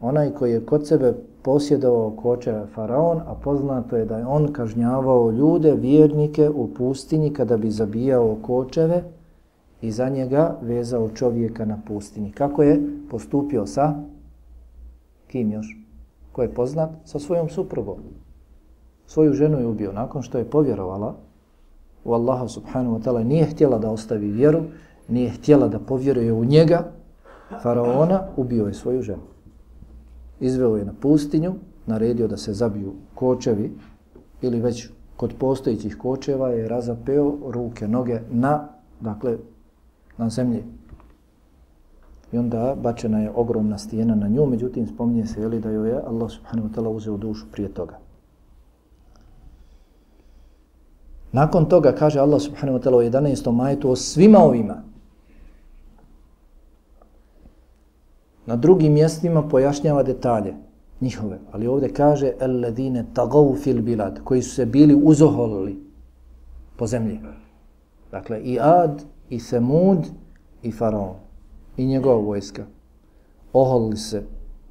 Onaj 0.02 0.32
koji 0.32 0.52
je 0.52 0.65
kod 0.65 0.88
sebe 0.88 1.13
posjedovao 1.45 2.12
koče 2.12 2.62
faraon, 2.73 3.19
a 3.27 3.36
poznato 3.43 3.95
je 3.95 4.05
da 4.05 4.17
je 4.17 4.25
on 4.25 4.47
kažnjavao 4.53 5.31
ljude, 5.31 5.75
vjernike 5.75 6.49
u 6.49 6.67
pustinji 6.73 7.34
kada 7.34 7.58
bi 7.58 7.71
zabijao 7.71 8.38
kočeve 8.41 9.03
i 9.81 9.91
za 9.91 10.10
njega 10.10 10.58
vezao 10.62 11.10
čovjeka 11.10 11.65
na 11.65 11.77
pustinji. 11.88 12.31
Kako 12.31 12.63
je 12.63 12.81
postupio 13.10 13.65
sa 13.65 13.93
kim 15.27 15.51
još? 15.51 15.77
Ko 16.31 16.41
je 16.41 16.53
poznat? 16.53 16.89
Sa 17.03 17.19
svojom 17.19 17.49
suprugom. 17.49 17.97
Svoju 19.08 19.34
ženu 19.34 19.60
je 19.60 19.67
ubio 19.67 19.91
nakon 19.91 20.21
što 20.21 20.38
je 20.38 20.49
povjerovala 20.49 21.15
u 22.03 22.13
Allaha 22.13 22.47
subhanahu 22.47 22.97
wa 22.97 23.03
ta'ala. 23.03 23.23
Nije 23.23 23.45
htjela 23.45 23.77
da 23.79 23.91
ostavi 23.91 24.31
vjeru, 24.31 24.63
nije 25.08 25.29
htjela 25.29 25.67
da 25.67 25.79
povjeruje 25.79 26.34
u 26.34 26.45
njega. 26.45 26.84
Faraona 27.62 28.21
ubio 28.38 28.67
je 28.67 28.73
svoju 28.73 29.01
ženu 29.01 29.35
izveo 30.39 30.78
je 30.78 30.86
na 30.86 30.93
pustinju, 31.02 31.54
naredio 31.86 32.28
da 32.28 32.38
se 32.38 32.54
zabiju 32.54 32.93
kočevi 33.15 33.71
ili 34.41 34.62
već 34.62 34.89
kod 35.17 35.34
postojićih 35.39 35.98
kočeva 35.98 36.50
je 36.50 36.67
razapeo 36.67 37.36
ruke, 37.48 37.88
noge 37.88 38.21
na, 38.32 38.67
dakle, 39.00 39.38
na 40.17 40.30
zemlji. 40.30 40.63
I 42.32 42.38
onda 42.38 42.76
bačena 42.84 43.19
je 43.19 43.32
ogromna 43.36 43.78
stijena 43.78 44.15
na 44.15 44.28
nju, 44.28 44.45
međutim 44.45 44.88
spominje 44.88 45.26
se 45.26 45.41
jeli, 45.41 45.60
da 45.60 45.69
joj 45.69 45.89
je 45.89 46.02
Allah 46.08 46.32
subhanahu 46.32 46.69
wa 46.69 46.74
ta'ala 46.76 46.89
uzeo 46.89 47.17
dušu 47.17 47.45
prije 47.52 47.69
toga. 47.69 47.98
Nakon 51.32 51.65
toga 51.65 51.91
kaže 51.91 52.19
Allah 52.19 52.41
subhanahu 52.41 52.80
wa 52.80 52.84
ta'ala 52.84 52.98
u 52.98 53.02
11. 53.02 53.52
majetu 53.52 53.89
o 53.89 53.95
svima 53.95 54.39
ovima. 54.39 54.84
Na 58.45 58.55
drugim 58.55 58.93
mjestima 58.93 59.47
pojašnjava 59.47 60.03
detalje 60.03 60.53
njihove, 61.01 61.39
ali 61.51 61.67
ovdje 61.67 61.93
kaže 61.93 62.31
alladine 62.41 63.05
tagav 63.13 63.55
fil 63.63 63.81
bilad, 63.81 64.19
koji 64.23 64.41
su 64.41 64.55
se 64.55 64.65
bili 64.65 64.95
uzoholili 65.03 65.84
po 66.77 66.88
zemlji. 66.88 67.19
Dakle, 68.12 68.41
i 68.41 68.60
Ad, 68.62 69.03
i 69.29 69.39
Semud, 69.39 70.08
i 70.63 70.71
Faraon, 70.71 71.15
i 71.77 71.86
njegova 71.86 72.15
vojska, 72.15 72.65
oholili 73.53 73.97
se 73.97 74.23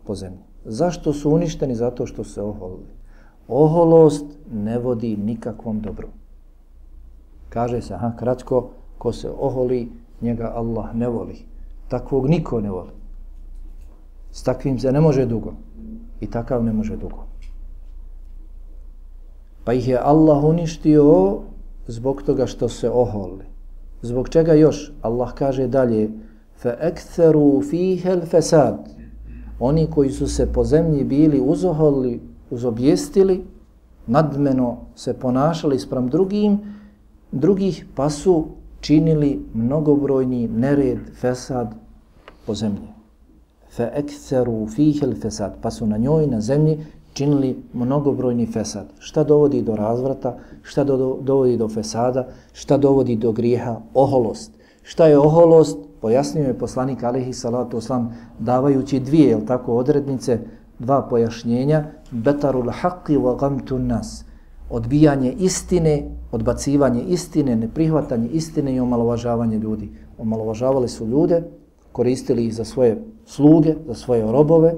po 0.04 0.14
zemlji. 0.14 0.40
Zašto 0.64 1.12
su 1.12 1.30
uništeni? 1.30 1.74
Zato 1.74 2.06
što 2.06 2.24
se 2.24 2.42
oholili. 2.42 2.94
Oholost 3.48 4.24
ne 4.52 4.78
vodi 4.78 5.16
nikakvom 5.16 5.80
dobru. 5.80 6.08
Kaže 7.48 7.82
se, 7.82 7.94
aha, 7.94 8.12
kratko, 8.18 8.70
ko 8.98 9.12
se 9.12 9.30
oholi, 9.30 9.88
njega 10.20 10.52
Allah 10.54 10.94
ne 10.94 11.08
voli. 11.08 11.38
Takvog 11.88 12.28
niko 12.28 12.60
ne 12.60 12.70
voli. 12.70 12.90
S 14.34 14.42
takvim 14.42 14.78
se 14.78 14.92
ne 14.92 15.00
može 15.00 15.26
dugo. 15.26 15.52
I 16.20 16.26
takav 16.26 16.64
ne 16.64 16.72
može 16.72 16.96
dugo. 16.96 17.24
Pa 19.64 19.72
ih 19.72 19.88
je 19.88 19.98
Allah 19.98 20.44
uništio 20.44 21.38
zbog 21.86 22.22
toga 22.22 22.46
što 22.46 22.68
se 22.68 22.90
oholi. 22.90 23.44
Zbog 24.02 24.28
čega 24.28 24.52
još? 24.52 24.92
Allah 25.02 25.34
kaže 25.34 25.68
dalje 25.68 26.10
fa 26.56 26.74
aktharu 26.80 27.62
الْفَسَادِ. 27.62 28.76
Oni 29.60 29.86
koji 29.90 30.10
su 30.10 30.26
se 30.26 30.52
po 30.52 30.64
zemlji 30.64 31.04
bili 31.04 31.40
uzoholili, 31.40 32.20
uzobjestili, 32.50 33.44
nadmeno 34.06 34.76
se 34.96 35.14
ponašali 35.14 35.78
sprem 35.78 36.08
drugim, 36.08 36.58
drugih 37.32 37.86
pa 37.94 38.10
su 38.10 38.46
činili 38.80 39.44
mnogobrojni 39.54 40.48
nered, 40.48 40.98
fesad 41.20 41.74
po 42.46 42.54
zemlji. 42.54 42.93
Fa 43.76 43.90
aktharu 43.98 44.66
fiha 44.68 45.06
al-fasad. 45.06 45.52
Pa 45.60 45.70
su 45.70 45.86
na 45.86 45.96
njoj, 45.96 46.26
na 46.26 46.40
zemlji, 46.40 46.78
činili 47.12 47.56
mnogobrojni 47.72 48.46
fesad. 48.46 48.86
Šta 48.98 49.24
dovodi 49.24 49.62
do 49.62 49.76
razvrata, 49.76 50.36
šta 50.62 50.84
do, 50.84 51.18
dovodi 51.22 51.56
do 51.56 51.68
fesada, 51.68 52.26
šta 52.52 52.76
dovodi 52.76 53.16
do 53.16 53.32
grijeha? 53.32 53.80
Oholost. 53.94 54.52
Šta 54.82 55.06
je 55.06 55.18
oholost? 55.18 55.78
Pojasnio 56.00 56.44
je 56.44 56.58
poslanik 56.58 57.02
Alihi 57.02 57.32
Salatu 57.32 57.76
Oslam 57.76 58.14
davajući 58.38 59.00
dvije, 59.00 59.28
jel 59.28 59.40
tako, 59.46 59.76
odrednice, 59.76 60.38
dva 60.78 61.02
pojašnjenja. 61.02 61.84
Betarul 62.10 62.70
haqqi 62.82 63.18
wa 63.18 63.38
gamtun 63.40 63.86
nas. 63.86 64.24
Odbijanje 64.70 65.32
istine, 65.32 66.10
odbacivanje 66.32 67.02
istine, 67.02 67.56
neprihvatanje 67.56 68.28
istine 68.28 68.74
i 68.74 68.80
omalovažavanje 68.80 69.58
ljudi. 69.58 69.90
Omalovažavali 70.18 70.88
su 70.88 71.06
ljude, 71.06 71.42
koristili 71.94 72.46
ih 72.46 72.54
za 72.54 72.64
svoje 72.64 72.96
sluge, 73.26 73.74
za 73.86 73.94
svoje 73.94 74.22
robove, 74.32 74.74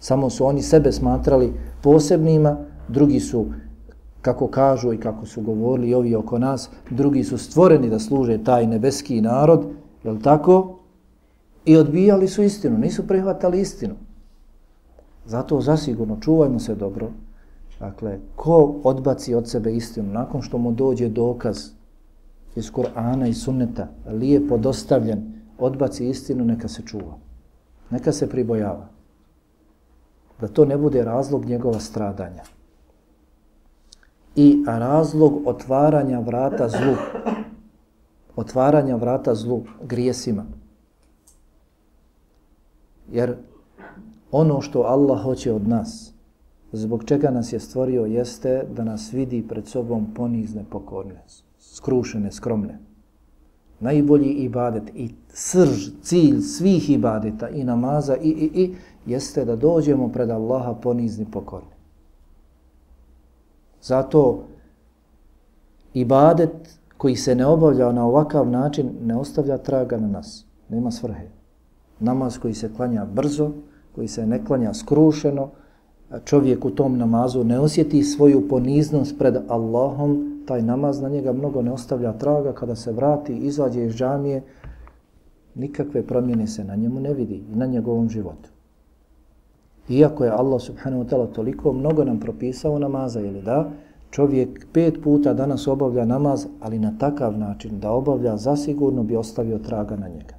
samo 0.00 0.30
su 0.30 0.44
oni 0.46 0.62
sebe 0.62 0.92
smatrali 0.92 1.52
posebnima, 1.82 2.56
drugi 2.88 3.20
su, 3.20 3.46
kako 4.22 4.46
kažu 4.46 4.92
i 4.92 5.00
kako 5.00 5.26
su 5.26 5.42
govorili 5.42 5.94
ovi 5.94 6.14
oko 6.14 6.38
nas, 6.38 6.70
drugi 6.90 7.24
su 7.24 7.38
stvoreni 7.38 7.88
da 7.90 7.98
služe 7.98 8.44
taj 8.44 8.66
nebeski 8.66 9.20
narod, 9.20 9.64
je 10.04 10.18
tako? 10.20 10.78
I 11.64 11.76
odbijali 11.76 12.28
su 12.28 12.42
istinu, 12.42 12.78
nisu 12.78 13.06
prihvatali 13.06 13.60
istinu. 13.60 13.94
Zato 15.26 15.60
zasigurno 15.60 16.18
čuvajmo 16.20 16.58
se 16.58 16.74
dobro. 16.74 17.10
Dakle, 17.80 18.18
ko 18.36 18.74
odbaci 18.84 19.34
od 19.34 19.48
sebe 19.48 19.72
istinu 19.72 20.12
nakon 20.12 20.42
što 20.42 20.58
mu 20.58 20.72
dođe 20.72 21.08
dokaz 21.08 21.70
iz 22.56 22.72
Kur'ana 22.72 23.28
i 23.28 23.34
sunneta, 23.34 23.88
lijepo 24.10 24.58
dostavljen, 24.58 25.37
odbaci 25.58 26.08
istinu, 26.08 26.44
neka 26.44 26.68
se 26.68 26.82
čuva. 26.82 27.18
Neka 27.90 28.12
se 28.12 28.28
pribojava 28.28 28.98
da 30.40 30.48
to 30.48 30.64
ne 30.64 30.78
bude 30.78 31.04
razlog 31.04 31.44
njegova 31.44 31.80
stradanja. 31.80 32.42
I 34.36 34.64
razlog 34.66 35.42
otvaranja 35.46 36.20
vrata 36.20 36.68
zlu, 36.68 36.94
otvaranja 38.36 38.96
vrata 38.96 39.34
zlu, 39.34 39.62
grijesima. 39.82 40.44
Jer 43.12 43.36
ono 44.30 44.60
što 44.60 44.80
Allah 44.80 45.22
hoće 45.22 45.52
od 45.52 45.68
nas, 45.68 46.12
zbog 46.72 47.04
čega 47.04 47.30
nas 47.30 47.52
je 47.52 47.60
stvorio, 47.60 48.04
jeste 48.04 48.64
da 48.76 48.84
nas 48.84 49.12
vidi 49.12 49.48
pred 49.48 49.66
sobom 49.66 50.14
ponizne, 50.14 50.64
pokorne, 50.70 51.24
skrušene, 51.58 52.32
skromne. 52.32 52.78
Najbolji 53.80 54.30
ibadet 54.30 54.90
i 54.94 55.10
srž, 55.28 55.90
cilj 56.02 56.40
svih 56.40 56.90
ibadeta 56.90 57.48
i 57.48 57.64
namaza 57.64 58.16
i, 58.16 58.28
i, 58.28 58.62
i 58.62 58.74
jeste 59.06 59.44
da 59.44 59.56
dođemo 59.56 60.08
pred 60.08 60.30
Allaha 60.30 60.74
ponizni 60.74 61.26
pokorni. 61.32 61.78
Zato 63.82 64.44
ibadet 65.94 66.78
koji 66.96 67.16
se 67.16 67.34
ne 67.34 67.46
obavlja 67.46 67.92
na 67.92 68.06
ovakav 68.06 68.48
način 68.50 68.90
ne 69.02 69.16
ostavlja 69.16 69.58
traga 69.58 69.96
na 69.96 70.08
nas. 70.08 70.44
Nema 70.68 70.90
svrhe. 70.90 71.28
Namaz 72.00 72.38
koji 72.38 72.54
se 72.54 72.70
klanja 72.76 73.04
brzo, 73.04 73.50
koji 73.94 74.08
se 74.08 74.26
ne 74.26 74.44
klanja 74.44 74.74
skrušeno, 74.74 75.48
čovjek 76.24 76.64
u 76.64 76.70
tom 76.70 76.98
namazu 76.98 77.44
ne 77.44 77.60
osjeti 77.60 78.02
svoju 78.02 78.48
poniznost 78.48 79.18
pred 79.18 79.36
Allahom, 79.48 80.37
taj 80.48 80.62
namaz 80.62 81.00
na 81.02 81.08
njega 81.08 81.32
mnogo 81.32 81.62
ne 81.62 81.72
ostavlja 81.72 82.12
traga, 82.12 82.52
kada 82.52 82.76
se 82.76 82.92
vrati, 82.92 83.36
izađe 83.36 83.84
iz 83.84 83.92
džamije, 83.94 84.42
nikakve 85.54 86.02
promjene 86.06 86.46
se 86.46 86.64
na 86.64 86.76
njemu 86.76 87.00
ne 87.00 87.12
vidi 87.14 87.42
i 87.52 87.56
na 87.56 87.66
njegovom 87.66 88.08
životu. 88.08 88.50
Iako 89.88 90.24
je 90.24 90.30
Allah 90.30 90.60
subhanahu 90.60 91.02
wa 91.04 91.08
ta'ala 91.08 91.26
toliko 91.32 91.72
mnogo 91.72 92.04
nam 92.04 92.20
propisao 92.20 92.78
namaza, 92.78 93.20
ili 93.20 93.42
da, 93.42 93.70
čovjek 94.10 94.66
pet 94.72 95.02
puta 95.04 95.34
danas 95.34 95.66
obavlja 95.66 96.04
namaz, 96.04 96.46
ali 96.60 96.78
na 96.78 96.92
takav 96.98 97.38
način 97.38 97.80
da 97.80 97.90
obavlja, 97.90 98.36
zasigurno 98.36 99.02
bi 99.02 99.16
ostavio 99.16 99.58
traga 99.58 99.96
na 99.96 100.08
njega. 100.08 100.34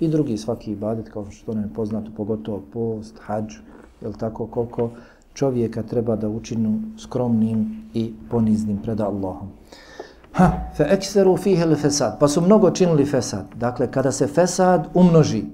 I 0.00 0.08
drugi 0.08 0.36
svaki 0.36 0.72
ibadet, 0.72 1.08
kao 1.08 1.30
što 1.30 1.54
nam 1.54 1.64
je 1.64 1.74
poznato, 1.74 2.10
pogotovo 2.16 2.62
post, 2.72 3.18
hađ, 3.20 3.54
jel 4.00 4.12
tako, 4.12 4.46
koliko 4.46 4.90
čovjeka 5.34 5.82
treba 5.82 6.16
da 6.16 6.28
učinu 6.28 6.80
skromnim 6.98 7.84
i 7.94 8.12
poniznim 8.30 8.78
pred 8.82 9.00
Allahom. 9.00 9.48
Ha, 10.32 10.50
fe 10.76 10.86
ekseru 10.90 11.36
fihe 11.36 11.76
fesad, 11.76 12.18
pa 12.18 12.28
su 12.28 12.40
mnogo 12.40 12.70
činili 12.70 13.04
fesad. 13.04 13.46
Dakle, 13.54 13.90
kada 13.92 14.12
se 14.12 14.26
fesad 14.26 14.88
umnoži, 14.94 15.44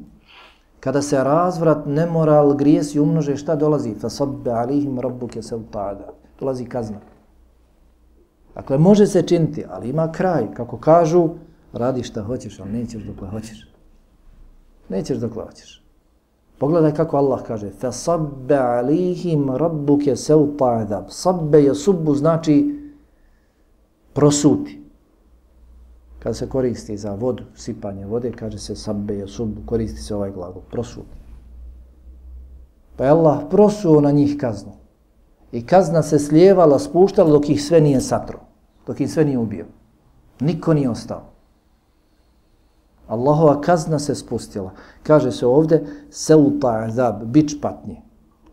Kada 0.87 1.03
se 1.03 1.25
razvrat, 1.25 1.87
nemoral, 1.87 2.55
grijesi 2.55 3.01
umnože, 3.01 3.37
šta 3.37 3.57
dolazi? 3.57 3.95
Fasabbe 4.01 4.51
alihim 4.51 5.01
rabbuke 5.01 5.43
se 5.43 5.57
utada. 5.57 6.13
Dolazi 6.41 6.65
kazna. 6.65 7.01
Dakle, 8.55 8.79
može 8.79 9.07
se 9.07 9.23
činiti, 9.23 9.65
ali 9.71 9.89
ima 9.89 10.13
kraj. 10.13 10.47
Kako 10.55 10.79
kažu, 10.79 11.29
radi 11.73 12.03
šta 12.03 12.23
hoćeš, 12.23 12.61
ali 12.61 12.73
nećeš 12.73 13.03
dokle 13.03 13.29
hoćeš. 13.29 13.69
Nećeš 14.89 15.19
dokle 15.19 15.45
hoćeš. 15.45 15.86
Pogledaj 16.59 16.95
kako 16.95 17.17
Allah 17.17 17.43
kaže. 17.43 17.71
Fasabbe 17.71 18.57
alihim 18.57 19.51
rabbuka 19.57 20.17
se 20.17 20.35
adab." 20.61 21.05
Sabbe 21.09 21.63
je 21.63 21.75
subbu 21.75 22.15
znači 22.15 22.81
prosuti 24.13 24.87
kada 26.27 26.35
se 26.35 26.49
koristi 26.49 26.97
za 26.97 27.15
vodu, 27.15 27.45
sipanje 27.55 28.07
vode, 28.07 28.33
kaže 28.33 28.59
se 28.59 28.77
sabbe 28.77 29.15
je 29.15 29.27
koristi 29.67 30.01
se 30.03 30.15
ovaj 30.15 30.31
glagol, 30.31 30.63
prosuti. 30.71 31.17
Pa 32.97 33.05
je 33.05 33.11
Allah 33.11 33.45
prosuo 33.51 34.01
na 34.01 34.11
njih 34.11 34.37
kaznu. 34.41 34.73
I 35.53 35.67
kazna 35.67 36.03
se 36.03 36.19
slijevala, 36.19 36.79
spuštala 36.79 37.31
dok 37.31 37.49
ih 37.49 37.63
sve 37.63 37.81
nije 37.81 38.01
satro, 38.01 38.39
dok 38.87 39.01
ih 39.01 39.11
sve 39.13 39.25
nije 39.25 39.39
ubio. 39.39 39.67
Niko 40.41 40.75
nije 40.75 40.91
ostao. 40.91 41.23
Allahova 43.07 43.61
kazna 43.61 43.99
se 43.99 44.15
spustila. 44.15 44.71
Kaže 45.03 45.33
se 45.33 45.47
ovde, 45.47 45.87
seuta 46.11 46.85
azab, 46.87 47.25
bić 47.25 47.61
patnje. 47.61 48.03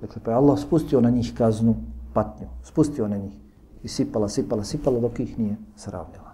Dakle, 0.01 0.21
pa 0.25 0.31
je 0.31 0.37
Allah 0.37 0.59
spustio 0.59 1.01
na 1.01 1.09
njih 1.09 1.33
kaznu, 1.37 1.75
patnju. 2.13 2.47
Spustio 2.63 3.07
na 3.07 3.17
njih. 3.17 3.33
I 3.83 3.87
sipala, 3.87 4.29
sipala, 4.29 4.63
sipala 4.63 4.99
dok 4.99 5.19
ih 5.19 5.39
nije 5.39 5.55
sravnila. 5.75 6.33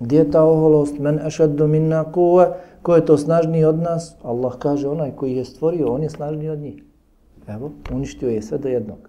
Gdje 0.00 0.18
je 0.18 0.30
ta 0.30 0.42
oholost? 0.44 0.98
Men 0.98 1.18
ašaddu 1.18 1.66
minna 1.66 2.12
kuve. 2.12 2.48
Ko 2.82 2.94
je 2.94 3.06
to 3.06 3.18
snažniji 3.18 3.64
od 3.64 3.78
nas? 3.78 4.16
Allah 4.22 4.58
kaže 4.58 4.88
onaj 4.88 5.16
koji 5.16 5.36
je 5.36 5.44
stvorio, 5.44 5.92
on 5.92 6.02
je 6.02 6.10
snažniji 6.10 6.48
od 6.48 6.58
njih. 6.58 6.82
Evo, 7.46 7.70
uništio 7.92 8.28
je 8.28 8.42
sve 8.42 8.58
do 8.58 8.68
jednog. 8.68 9.08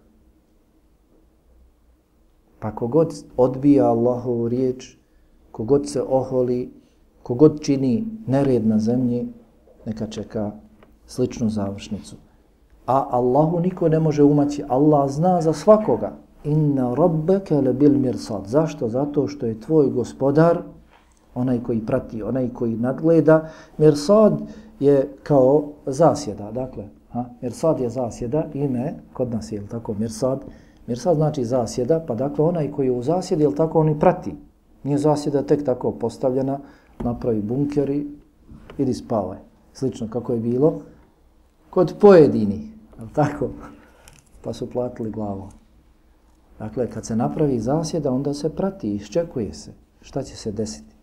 Pa 2.60 2.76
kogod 2.76 3.14
odbija 3.38 3.86
Allahovu 3.86 4.48
riječ, 4.48 4.98
kogod 5.52 5.90
se 5.90 6.02
oholi, 6.02 6.74
kogod 7.26 7.62
čini 7.62 8.06
nered 8.28 8.68
na 8.68 8.80
zemlji, 8.80 9.28
neka 9.86 10.08
čeka 10.08 10.52
sličnu 11.08 11.50
završnicu. 11.50 12.16
A 12.86 13.08
Allahu 13.12 13.60
niko 13.60 13.90
ne 13.90 14.00
može 14.00 14.24
umaći. 14.24 14.64
Allah 14.68 15.10
zna 15.10 15.42
za 15.42 15.54
svakoga. 15.54 16.12
inna 16.44 16.94
rabbeke 16.94 17.56
le 17.62 17.74
bil 17.74 17.98
mirsad. 17.98 18.46
Zašto? 18.46 18.90
Zato 18.90 19.28
što 19.28 19.46
je 19.46 19.60
tvoj 19.60 19.90
gospodar 19.90 20.62
onaj 21.36 21.64
koji 21.64 21.86
prati, 21.86 22.24
onaj 22.24 22.50
koji 22.54 22.76
nadgleda. 22.78 23.50
Mirsad 23.78 24.42
je 24.80 25.10
kao 25.24 25.64
zasjeda, 25.86 26.52
dakle, 26.52 26.84
ha? 27.12 27.26
Mirsad 27.42 27.80
je 27.80 27.90
zasjeda, 27.90 28.46
ime, 28.54 28.94
kod 29.14 29.32
nas 29.32 29.52
je, 29.52 29.68
tako, 29.68 29.94
Mirsad. 29.94 30.46
Mirsad 30.88 31.16
znači 31.16 31.46
zasjeda, 31.46 32.04
pa 32.08 32.16
dakle, 32.16 32.46
onaj 32.46 32.72
koji 32.72 32.86
je 32.86 32.92
u 32.92 33.02
zasjedi, 33.02 33.44
je 33.44 33.56
tako, 33.56 33.80
on 33.80 33.90
i 33.90 34.00
prati. 34.00 34.36
Nije 34.84 34.98
zasjeda 34.98 35.42
tek 35.42 35.66
tako 35.66 35.92
postavljena, 35.92 36.60
napravi 37.04 37.42
bunkeri, 37.42 38.08
idi 38.78 38.94
spavaj. 38.94 39.38
Slično 39.74 40.08
kako 40.10 40.34
je 40.34 40.40
bilo 40.40 40.82
kod 41.70 41.94
pojedini, 42.00 42.72
ali 43.00 43.10
tako? 43.14 43.50
Pa 44.42 44.54
su 44.54 44.70
platili 44.70 45.12
glavu. 45.12 45.50
Dakle, 46.60 46.90
kad 46.90 47.06
se 47.06 47.16
napravi 47.16 47.60
zasjeda, 47.60 48.12
onda 48.12 48.34
se 48.34 48.50
prati, 48.50 48.96
iščekuje 48.96 49.54
se 49.54 49.74
šta 50.06 50.24
će 50.24 50.36
se 50.36 50.52
desiti. 50.52 50.96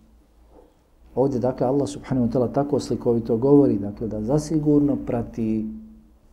Ovdje, 1.15 1.41
dakle, 1.41 1.67
Allah 1.67 1.89
subhanahu 1.89 2.27
wa 2.27 2.33
ta'ala 2.33 2.53
tako 2.53 2.81
slikovito 2.81 3.37
govori, 3.37 3.79
dakle, 3.79 4.09
da 4.09 4.23
zasigurno 4.23 4.97
prati 5.07 5.67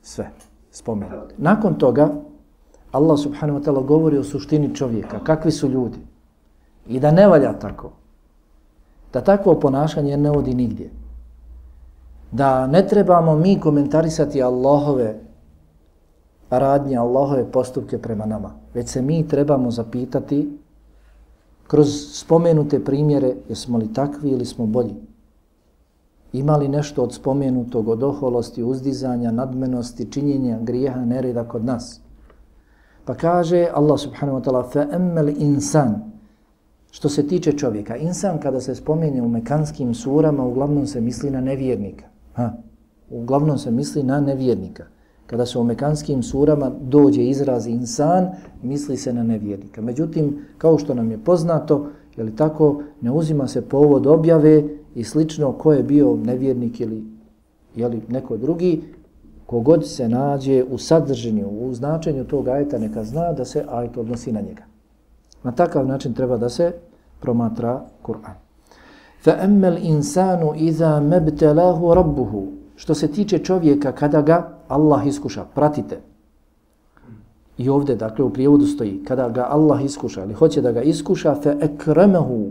sve 0.01 0.29
spomenuti. 0.71 1.35
Nakon 1.37 1.77
toga, 1.77 2.09
Allah 2.91 3.19
subhanahu 3.19 3.59
wa 3.59 3.63
ta'ala 3.63 3.85
govori 3.85 4.17
o 4.17 4.23
suštini 4.23 4.75
čovjeka, 4.75 5.19
kakvi 5.23 5.51
su 5.51 5.69
ljudi. 5.69 5.97
I 6.87 6.99
da 6.99 7.11
ne 7.11 7.27
valja 7.27 7.53
tako 7.59 7.91
Da 9.12 9.20
takvo 9.20 9.60
ponašanje 9.60 10.16
ne 10.16 10.30
vodi 10.30 10.54
nigdje. 10.54 10.90
Da 12.32 12.66
ne 12.66 12.86
trebamo 12.86 13.36
mi 13.36 13.60
komentarisati 13.60 14.42
Allahove 14.42 15.20
radnje, 16.50 16.96
Allahove 16.96 17.52
postupke 17.52 17.98
prema 17.98 18.26
nama. 18.26 18.50
Već 18.74 18.88
se 18.88 19.02
mi 19.02 19.28
trebamo 19.28 19.70
zapitati 19.70 20.58
kroz 21.66 21.88
spomenute 22.12 22.84
primjere 22.84 23.34
jesmo 23.48 23.78
li 23.78 23.92
takvi 23.92 24.30
ili 24.30 24.44
smo 24.44 24.66
bolji. 24.66 24.94
Ima 26.32 26.56
li 26.56 26.68
nešto 26.68 27.02
od 27.02 27.14
spomenutog, 27.14 27.88
od 27.88 28.02
oholosti, 28.02 28.62
uzdizanja, 28.62 29.30
nadmenosti, 29.30 30.12
činjenja, 30.12 30.58
grijeha, 30.62 31.04
nereda 31.04 31.44
kod 31.44 31.64
nas? 31.64 32.00
Pa 33.04 33.14
kaže 33.14 33.68
Allah 33.74 34.00
subhanahu 34.00 34.38
wa 34.38 34.44
ta'ala 34.44 34.64
فَأَمَّ 34.72 35.34
insan 35.38 36.07
Što 36.91 37.09
se 37.09 37.27
tiče 37.27 37.51
čovjeka, 37.51 37.95
insan 37.95 38.39
kada 38.39 38.61
se 38.61 38.75
spomene 38.75 39.21
u 39.21 39.29
mekanskim 39.29 39.93
surama, 39.93 40.45
uglavnom 40.45 40.87
se 40.87 41.01
misli 41.01 41.31
na 41.31 41.41
nevjernika. 41.41 42.05
Ha? 42.33 42.53
Uglavnom 43.09 43.57
se 43.57 43.71
misli 43.71 44.03
na 44.03 44.21
nevjernika. 44.21 44.83
Kada 45.25 45.45
se 45.45 45.59
u 45.59 45.63
mekanskim 45.63 46.23
surama 46.23 46.71
dođe 46.81 47.23
izraz 47.23 47.67
insan, 47.67 48.27
misli 48.63 48.97
se 48.97 49.13
na 49.13 49.23
nevjernika. 49.23 49.81
Međutim, 49.81 50.45
kao 50.57 50.77
što 50.77 50.93
nam 50.93 51.11
je 51.11 51.17
poznato, 51.17 51.87
je 52.17 52.23
li 52.23 52.35
tako, 52.35 52.81
ne 53.01 53.11
uzima 53.11 53.47
se 53.47 53.61
povod 53.61 54.07
objave 54.07 54.63
i 54.95 55.03
slično 55.03 55.51
ko 55.51 55.73
je 55.73 55.83
bio 55.83 56.15
nevjernik 56.15 56.79
ili 56.79 57.03
je 57.75 57.87
li 57.87 58.01
neko 58.07 58.37
drugi, 58.37 58.81
kogod 59.45 59.87
se 59.87 60.09
nađe 60.09 60.63
u 60.63 60.77
sadržanju, 60.77 61.47
u 61.49 61.73
značenju 61.73 62.23
tog 62.23 62.47
ajeta, 62.47 62.77
neka 62.77 63.03
zna 63.03 63.33
da 63.33 63.45
se 63.45 63.65
ajet 63.69 63.97
odnosi 63.97 64.31
na 64.31 64.41
njega. 64.41 64.68
Na 65.42 65.52
takav 65.52 65.86
način 65.86 66.14
treba 66.14 66.36
da 66.36 66.48
se 66.48 66.72
promatra 67.20 67.80
Kur'an. 68.02 68.34
فَأَمَّ 69.24 69.64
الْإِنسَانُ 69.64 70.42
إِذَا 70.54 71.00
مَبْتَلَاهُ 71.00 71.80
رَبُّهُ 71.94 72.46
Što 72.76 72.94
se 72.94 73.08
tiče 73.08 73.38
čovjeka 73.38 73.92
kada 73.92 74.22
ga 74.22 74.48
Allah 74.68 75.06
iskuša, 75.06 75.44
pratite. 75.54 76.00
I 77.58 77.68
ovdje, 77.68 77.96
dakle, 77.96 78.24
u 78.24 78.30
prijevodu 78.30 78.66
stoji, 78.66 79.04
kada 79.04 79.28
ga 79.28 79.46
Allah 79.50 79.84
iskuša, 79.84 80.24
ili 80.24 80.34
hoće 80.34 80.60
da 80.60 80.72
ga 80.72 80.82
iskuša, 80.82 81.34
فَأَكْرَمَهُ 81.42 82.50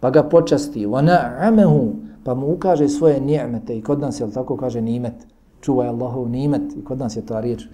Pa 0.00 0.10
ga 0.10 0.22
počasti, 0.22 0.86
وَنَعَمَهُ 0.86 1.92
Pa 2.24 2.34
mu 2.34 2.52
ukaže 2.52 2.88
svoje 2.88 3.20
nijemete. 3.20 3.78
I 3.78 3.82
kod 3.82 4.00
nas, 4.00 4.20
je 4.20 4.30
tako 4.30 4.56
kaže, 4.56 4.80
nimet. 4.80 5.14
Čuvaj 5.60 5.88
Allahov 5.88 6.28
nimet. 6.28 6.76
I 6.76 6.84
kod 6.84 6.98
nas 6.98 7.16
je 7.16 7.26
ta 7.26 7.40
riječ. 7.40 7.68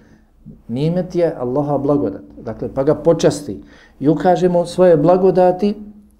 Nimet 0.67 1.15
je 1.15 1.35
Allaha 1.39 1.77
blagodat. 1.77 2.21
Dakle, 2.45 2.69
pa 2.73 2.83
ga 2.83 2.95
počasti. 2.95 3.61
I 3.99 4.09
ukažemo 4.09 4.65
svoje 4.65 4.97
blagodati, 4.97 5.75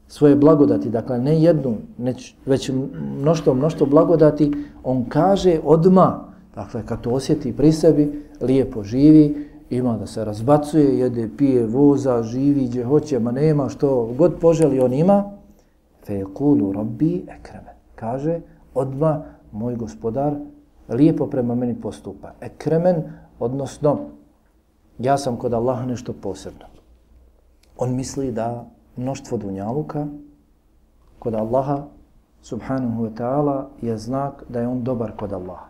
svoje 0.07 0.35
blagodati, 0.35 0.89
dakle 0.89 1.19
ne 1.19 1.41
jednu, 1.41 1.75
neć, 1.97 2.35
već 2.45 2.71
mnošto, 3.19 3.53
mnošto 3.53 3.85
blagodati, 3.85 4.51
on 4.83 5.05
kaže 5.09 5.59
odma, 5.63 6.25
dakle 6.55 6.81
kad 6.85 7.01
to 7.01 7.11
osjeti 7.11 7.57
pri 7.57 7.71
sebi, 7.71 8.25
lijepo 8.41 8.83
živi, 8.83 9.47
ima 9.69 9.97
da 9.97 10.05
se 10.07 10.25
razbacuje, 10.25 10.99
jede, 10.99 11.29
pije, 11.37 11.65
voza, 11.65 12.23
živi 12.23 12.65
gdje 12.65 12.83
hoće, 12.83 13.19
ma 13.19 13.31
nema 13.31 13.69
što 13.69 14.09
god 14.17 14.33
poželi, 14.41 14.79
on 14.79 14.93
ima, 14.93 15.23
fe 16.05 16.23
kulu 16.33 16.71
rabbi 16.71 17.25
ekreme. 17.39 17.75
Kaže, 17.95 18.39
odma 18.73 19.23
moj 19.51 19.75
gospodar 19.75 20.35
lijepo 20.89 21.27
prema 21.27 21.55
meni 21.55 21.75
postupa. 21.81 22.31
Ekremen, 22.41 23.03
odnosno, 23.39 23.99
ja 24.99 25.17
sam 25.17 25.37
kod 25.37 25.53
Allaha 25.53 25.85
nešto 25.85 26.13
posebno. 26.13 26.65
On 27.77 27.95
misli 27.95 28.31
da 28.31 28.65
mnoštvo 28.95 29.37
dunjaluka 29.37 30.07
kod 31.19 31.33
Allaha 31.33 31.87
subhanahu 32.41 33.03
wa 33.03 33.11
ta'ala 33.15 33.69
je 33.81 33.97
znak 33.97 34.43
da 34.49 34.59
je 34.59 34.67
on 34.67 34.83
dobar 34.83 35.11
kod 35.17 35.33
Allaha. 35.33 35.69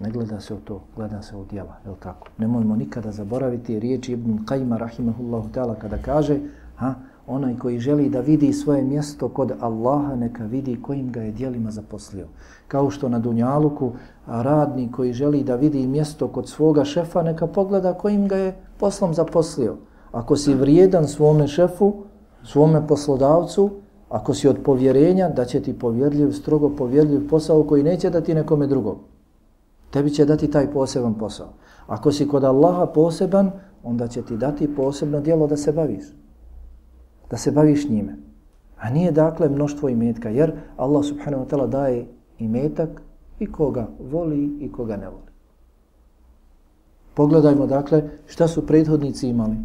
Ne 0.00 0.10
gleda 0.10 0.40
se 0.40 0.54
u 0.54 0.60
to, 0.60 0.80
gleda 0.96 1.22
se 1.22 1.36
u 1.36 1.44
djela, 1.44 1.76
je 1.86 1.92
tako? 2.00 2.28
Nemojmo 2.38 2.76
nikada 2.76 3.12
zaboraviti 3.12 3.80
riječi 3.80 4.12
Ibn 4.12 4.38
Qajma 4.46 4.78
rahimahullahu 4.78 5.48
ta'ala 5.52 5.74
kada 5.74 5.96
kaže 5.98 6.38
ha, 6.76 6.94
onaj 7.30 7.56
koji 7.56 7.78
želi 7.78 8.08
da 8.08 8.20
vidi 8.20 8.52
svoje 8.52 8.82
mjesto 8.82 9.28
kod 9.28 9.52
Allaha, 9.60 10.16
neka 10.16 10.44
vidi 10.44 10.82
kojim 10.82 11.12
ga 11.12 11.22
je 11.22 11.32
dijelima 11.32 11.70
zaposlio. 11.70 12.26
Kao 12.68 12.90
što 12.90 13.08
na 13.08 13.18
Dunjaluku 13.18 13.92
radnik 14.26 14.90
koji 14.96 15.12
želi 15.12 15.44
da 15.44 15.56
vidi 15.56 15.86
mjesto 15.86 16.28
kod 16.28 16.48
svoga 16.48 16.84
šefa, 16.84 17.22
neka 17.22 17.46
pogleda 17.46 17.94
kojim 17.94 18.28
ga 18.28 18.36
je 18.36 18.56
poslom 18.78 19.14
zaposlio. 19.14 19.76
Ako 20.12 20.36
si 20.36 20.54
vrijedan 20.54 21.08
svome 21.08 21.48
šefu, 21.48 21.92
svome 22.44 22.86
poslodavcu, 22.86 23.70
ako 24.08 24.34
si 24.34 24.48
od 24.48 24.58
povjerenja, 24.64 25.28
da 25.28 25.44
će 25.44 25.60
ti 25.60 25.78
povjerljiv, 25.78 26.32
strogo 26.32 26.68
povjerljiv 26.68 27.28
posao 27.28 27.62
koji 27.62 27.82
neće 27.82 28.10
dati 28.10 28.34
nekome 28.34 28.66
drugom. 28.66 28.96
Tebi 29.90 30.10
će 30.10 30.24
dati 30.24 30.50
taj 30.50 30.72
poseban 30.72 31.14
posao. 31.14 31.48
Ako 31.86 32.12
si 32.12 32.28
kod 32.28 32.44
Allaha 32.44 32.86
poseban, 32.86 33.50
onda 33.84 34.08
će 34.08 34.22
ti 34.22 34.36
dati 34.36 34.74
posebno 34.74 35.20
dijelo 35.20 35.46
da 35.46 35.56
se 35.56 35.72
baviš. 35.72 36.04
Da 37.30 37.36
se 37.36 37.50
baviš 37.50 37.88
njime. 37.88 38.16
A 38.78 38.90
nije 38.90 39.12
dakle 39.12 39.48
mnoštvo 39.48 39.88
imetka, 39.88 40.28
jer 40.28 40.52
Allah 40.76 41.04
subhanahu 41.04 41.44
wa 41.44 41.48
ta'ala 41.48 41.66
daje 41.66 42.06
imetak 42.38 43.02
i 43.38 43.52
koga 43.52 43.88
voli 44.10 44.56
i 44.60 44.72
koga 44.72 44.96
ne 44.96 45.08
voli. 45.08 45.30
Pogledajmo 47.14 47.66
dakle 47.66 48.02
šta 48.26 48.48
su 48.48 48.66
prethodnici 48.66 49.28
imali. 49.28 49.56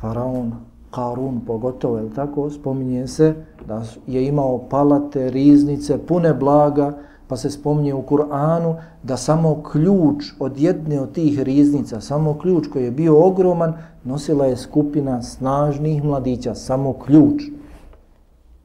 Faraon, 0.00 0.52
Karun 0.90 1.40
pogotovo, 1.46 1.98
je 1.98 2.14
tako, 2.14 2.50
spominje 2.50 3.06
se 3.06 3.34
da 3.66 3.84
je 4.06 4.26
imao 4.26 4.68
palate, 4.68 5.30
riznice, 5.30 6.06
pune 6.06 6.34
blaga, 6.34 6.98
pa 7.30 7.36
se 7.36 7.50
spominje 7.50 7.94
u 7.94 8.02
Kur'anu 8.02 8.74
da 9.02 9.16
samo 9.16 9.62
ključ 9.62 10.24
od 10.38 10.58
jedne 10.58 11.00
od 11.00 11.12
tih 11.12 11.38
riznica, 11.42 12.00
samo 12.00 12.38
ključ 12.38 12.66
koji 12.72 12.84
je 12.84 12.90
bio 12.90 13.26
ogroman, 13.26 13.74
nosila 14.04 14.46
je 14.46 14.56
skupina 14.56 15.22
snažnih 15.22 16.04
mladića, 16.04 16.54
samo 16.54 16.92
ključ. 16.92 17.42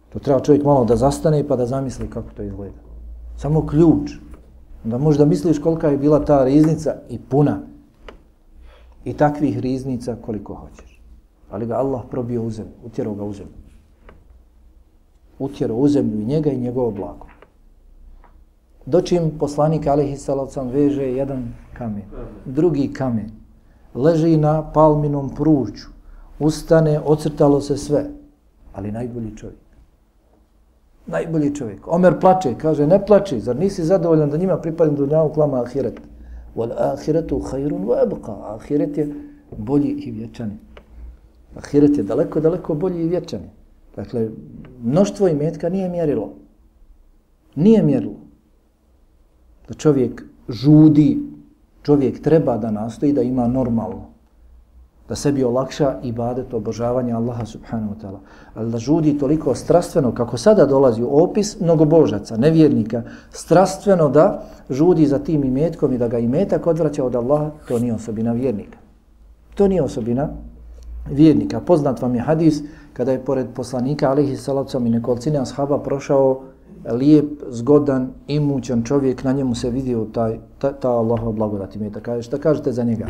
To 0.09 0.19
treba 0.19 0.39
čovjek 0.39 0.63
malo 0.63 0.85
da 0.85 0.95
zastane 0.95 1.43
pa 1.47 1.55
da 1.55 1.65
zamisli 1.65 2.09
kako 2.09 2.33
to 2.37 2.43
izgleda. 2.43 2.81
Samo 3.37 3.67
ključ. 3.67 4.17
Da 4.83 4.97
možda 4.97 5.25
misliš 5.25 5.59
kolika 5.59 5.87
je 5.87 5.97
bila 5.97 6.25
ta 6.25 6.43
riznica 6.43 6.95
i 7.09 7.19
puna. 7.19 7.59
I 9.05 9.13
takvih 9.13 9.59
riznica 9.59 10.15
koliko 10.25 10.53
hoćeš 10.53 10.95
ali 11.55 11.65
ga 11.65 11.75
Allah 11.75 12.01
probio 12.11 12.43
u 12.43 12.49
zemlju, 12.49 12.73
utjerao 12.83 13.15
ga 13.15 13.23
u 13.23 13.33
zemlju. 13.33 13.53
Utjerao 15.39 15.77
u 15.77 15.87
zemlju 15.87 16.21
i 16.21 16.25
njega 16.25 16.51
i 16.51 16.59
njegovo 16.59 16.91
blago. 16.91 17.27
Dočim 18.85 19.31
poslanik 19.39 19.87
Alihi 19.87 20.17
Salavcam 20.17 20.69
veže 20.69 21.03
jedan 21.03 21.53
kamen, 21.73 22.03
drugi 22.45 22.93
kamen, 22.93 23.31
leži 23.95 24.37
na 24.37 24.71
palminom 24.73 25.29
pruču, 25.35 25.87
ustane, 26.39 26.99
ocrtalo 26.99 27.61
se 27.61 27.77
sve, 27.77 28.05
ali 28.73 28.91
najbolji 28.91 29.37
čovjek. 29.37 29.65
Najbolji 31.07 31.55
čovjek. 31.55 31.87
Omer 31.87 32.19
plače, 32.19 32.55
kaže, 32.57 32.87
ne 32.87 33.05
plači, 33.05 33.39
zar 33.39 33.55
nisi 33.55 33.83
zadovoljan 33.83 34.29
da 34.29 34.37
njima 34.37 34.57
pripadim 34.57 34.95
dunjavu 34.95 35.33
klama 35.33 35.61
ahiret? 35.61 36.01
Wal 36.55 36.71
ahiretu 36.77 37.39
hajrun 37.39 37.85
wa 37.85 38.03
ebqa. 38.05 38.35
Ahiret 38.55 38.97
je 38.97 39.13
bolji 39.57 39.89
i 39.89 40.11
vječani. 40.11 40.57
Ahiret 41.55 41.97
je 41.97 42.03
daleko, 42.03 42.39
daleko 42.39 42.73
bolji 42.73 43.03
i 43.03 43.07
vječani. 43.07 43.49
Dakle, 43.95 44.29
mnoštvo 44.83 45.27
imetka 45.27 45.69
nije 45.69 45.89
mjerilo. 45.89 46.29
Nije 47.55 47.83
mjerilo. 47.83 48.24
Da 49.67 49.73
čovjek 49.73 50.23
žudi 50.49 51.19
čovjek 51.83 52.21
treba 52.21 52.57
da 52.57 52.71
nastoji 52.71 53.13
da 53.13 53.21
ima 53.21 53.47
normalno. 53.47 54.05
Da 55.09 55.15
sebi 55.15 55.43
olakša 55.43 55.99
ibadet 56.03 56.53
obožavanja 56.53 57.17
Allaha 57.17 57.45
subhanahu 57.45 57.93
wa 57.93 58.01
ta'ala. 58.01 58.19
Ali 58.55 58.71
da 58.71 58.77
žudi 58.77 59.17
toliko 59.17 59.55
strastveno, 59.55 60.11
kako 60.11 60.37
sada 60.37 60.65
dolazi 60.65 61.03
u 61.03 61.23
opis 61.23 61.59
mnogobožaca, 61.59 62.37
nevjernika, 62.37 63.03
strastveno 63.31 64.09
da 64.09 64.43
žudi 64.69 65.05
za 65.05 65.19
tim 65.19 65.43
imetkom 65.43 65.93
i 65.93 65.97
da 65.97 66.07
ga 66.07 66.19
imetak 66.19 66.67
odvraća 66.67 67.05
od 67.05 67.15
Allaha, 67.15 67.51
to 67.67 67.79
nije 67.79 67.93
osobina 67.93 68.33
vjernika. 68.33 68.77
To 69.55 69.67
nije 69.67 69.83
osobina 69.83 70.29
vjernika. 71.09 71.59
Poznat 71.59 72.01
vam 72.01 72.15
je 72.15 72.21
hadis 72.21 72.61
kada 72.93 73.11
je 73.11 73.25
pored 73.25 73.47
poslanika 73.55 74.09
alihi 74.09 74.37
salacom 74.37 74.87
i 74.87 74.89
nekolicine 74.89 75.39
ashaba 75.39 75.79
prošao 75.79 76.41
lijep, 76.91 77.43
zgodan, 77.49 78.09
imućan 78.27 78.83
čovjek, 78.83 79.23
na 79.23 79.31
njemu 79.31 79.55
se 79.55 79.69
vidio 79.69 80.05
taj, 80.13 80.39
ta, 80.57 80.73
ta 80.73 80.89
Allahova 80.89 81.31
blagodat 81.31 81.75
imeta. 81.75 81.99
Kaže, 81.99 82.21
šta 82.21 82.37
kažete 82.37 82.71
za 82.71 82.83
njega? 82.83 83.07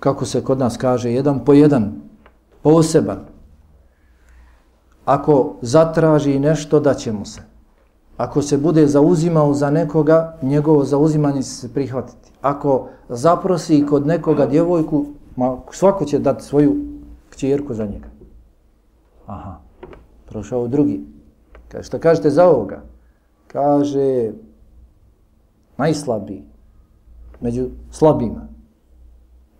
Kako 0.00 0.24
se 0.24 0.44
kod 0.44 0.58
nas 0.58 0.76
kaže, 0.76 1.12
jedan 1.12 1.44
po 1.44 1.52
jedan, 1.52 1.92
poseban. 2.62 3.18
Ako 5.04 5.54
zatraži 5.62 6.38
nešto, 6.38 6.80
da 6.80 6.94
će 6.94 7.12
mu 7.12 7.24
se. 7.24 7.40
Ako 8.16 8.42
se 8.42 8.58
bude 8.58 8.86
zauzimao 8.86 9.54
za 9.54 9.70
nekoga, 9.70 10.38
njegovo 10.42 10.84
zauzimanje 10.84 11.42
će 11.42 11.48
se 11.48 11.72
prihvatiti. 11.74 12.30
Ako 12.42 12.88
zaprosi 13.08 13.86
kod 13.86 14.06
nekoga 14.06 14.46
djevojku, 14.46 15.06
ma, 15.36 15.56
svako 15.70 16.04
će 16.04 16.18
dati 16.18 16.44
svoju 16.44 16.76
kćerku 17.30 17.74
za 17.74 17.86
njega. 17.86 18.08
Aha, 19.26 19.58
prošao 20.32 20.68
drugi. 20.68 21.00
Kaže, 21.68 21.84
šta 21.84 21.98
kažete 21.98 22.30
za 22.30 22.48
ovoga? 22.48 22.82
Kaže, 23.46 24.32
najslabiji, 25.76 26.42
među 27.40 27.68
slabima. 27.90 28.48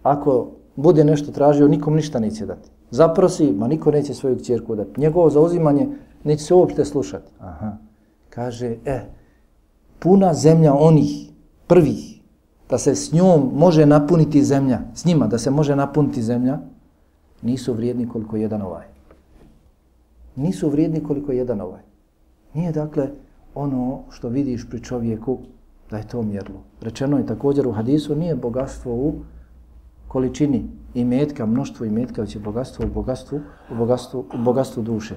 Ako 0.03 0.51
bude 0.77 1.05
nešto 1.05 1.33
tražio, 1.33 1.69
nikom 1.69 1.95
ništa 1.95 2.21
neće 2.21 2.47
dati. 2.47 2.71
Zaprosi, 2.91 3.53
ma 3.53 3.69
niko 3.69 3.91
neće 3.91 4.15
svoju 4.15 4.39
kćerku 4.39 4.77
dati. 4.77 5.01
Njegovo 5.01 5.31
zauzimanje 5.31 5.89
neće 6.25 6.45
se 6.45 6.55
uopšte 6.55 6.85
slušati. 6.85 7.31
Aha. 7.39 7.77
Kaže, 8.31 8.77
e, 8.85 9.01
puna 9.99 10.35
zemlja 10.35 10.75
onih 10.75 11.31
prvih, 11.67 12.21
da 12.71 12.79
se 12.79 12.95
s 12.95 13.13
njom 13.13 13.51
može 13.55 13.87
napuniti 13.87 14.45
zemlja, 14.45 14.81
s 14.95 15.05
njima 15.05 15.27
da 15.27 15.39
se 15.39 15.51
može 15.51 15.77
napuniti 15.77 16.23
zemlja, 16.23 16.59
nisu 17.43 17.75
vrijedni 17.75 18.09
koliko 18.09 18.37
jedan 18.37 18.63
ovaj. 18.63 18.92
Nisu 20.37 20.69
vrijedni 20.71 21.03
koliko 21.03 21.33
jedan 21.33 21.61
ovaj. 21.61 21.81
Nije 22.55 22.73
dakle 22.73 23.09
ono 23.55 24.01
što 24.11 24.29
vidiš 24.29 24.67
pri 24.71 24.83
čovjeku 24.83 25.39
da 25.91 25.97
je 25.97 26.09
to 26.09 26.23
mjerlo. 26.23 26.61
Rečeno 26.81 27.19
je 27.19 27.27
također 27.27 27.67
u 27.67 27.73
hadisu, 27.73 28.15
nije 28.17 28.37
bogatstvo 28.37 28.95
u 28.95 29.15
količini 30.09 30.65
imetka, 30.95 31.47
mnoštvo 31.47 31.87
imetka, 31.87 32.23
već 32.23 32.35
je 32.35 32.41
bogatstvo 32.41 32.87
u 32.87 32.95
bogatstvu, 32.95 33.41
u 33.71 33.75
bogatstvu, 33.75 34.25
u 34.35 34.43
bogatstvu 34.45 34.83
duše. 34.83 35.15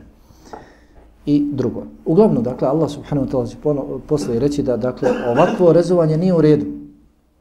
I 1.25 1.47
drugo. 1.51 1.83
Uglavnom, 2.05 2.43
dakle, 2.43 2.67
Allah 2.67 2.89
subhanahu 2.89 3.27
wa 3.27 3.31
ta'ala 3.31 3.47
će 3.47 3.57
posle 4.07 4.39
reći 4.39 4.63
da, 4.63 4.77
dakle, 4.77 5.09
ovakvo 5.27 5.73
rezovanje 5.73 6.17
nije 6.17 6.33
u 6.33 6.41
redu. 6.41 6.65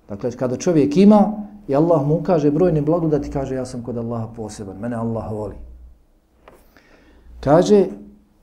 Dakle, 0.09 0.31
kada 0.31 0.57
čovjek 0.57 0.97
ima 0.97 1.33
i 1.69 1.75
Allah 1.75 2.07
mu 2.07 2.23
kaže 2.23 2.51
brojne 2.51 2.83
blagodati, 2.83 3.31
kaže 3.31 3.55
ja 3.55 3.67
sam 3.67 3.83
kod 3.83 3.97
Allaha 3.97 4.29
poseban, 4.37 4.77
mene 4.81 4.97
Allah 4.97 5.33
voli. 5.33 5.55
Kaže, 7.45 7.87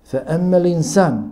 fa 0.05 0.19
emmel 0.27 0.65
insan, 0.65 1.31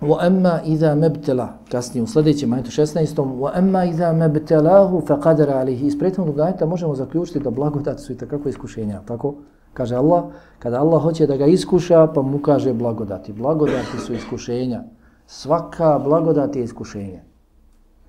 wa 0.00 0.26
emma 0.26 0.60
iza 0.66 0.94
mebtela, 0.94 1.48
kasnije 1.70 2.02
u 2.02 2.06
sljedećem 2.06 2.52
ajetu 2.52 2.70
16. 2.70 3.14
wa 3.16 3.58
emma 3.58 3.84
iza 3.84 4.12
mebtelahu 4.12 5.00
fe 5.06 5.14
qadara 5.14 5.60
alihi. 5.60 5.86
Iz 5.86 5.98
prethodnog 5.98 6.40
ajeta 6.40 6.66
možemo 6.66 6.94
zaključiti 6.94 7.40
da 7.40 7.50
blagodati 7.50 8.02
su 8.02 8.12
i 8.12 8.16
takako 8.16 8.48
iskušenja, 8.48 9.00
tako? 9.06 9.34
Kaže 9.74 9.96
Allah, 9.96 10.24
kada 10.58 10.80
Allah 10.80 11.02
hoće 11.02 11.26
da 11.26 11.36
ga 11.36 11.46
iskuša, 11.46 12.06
pa 12.14 12.22
mu 12.22 12.38
kaže 12.38 12.72
blagodati. 12.72 13.32
Blagodati 13.32 13.98
su 14.06 14.12
iskušenja. 14.14 14.82
Svaka 15.26 15.98
blagodat 15.98 16.56
je 16.56 16.64
iskušenje. 16.64 17.22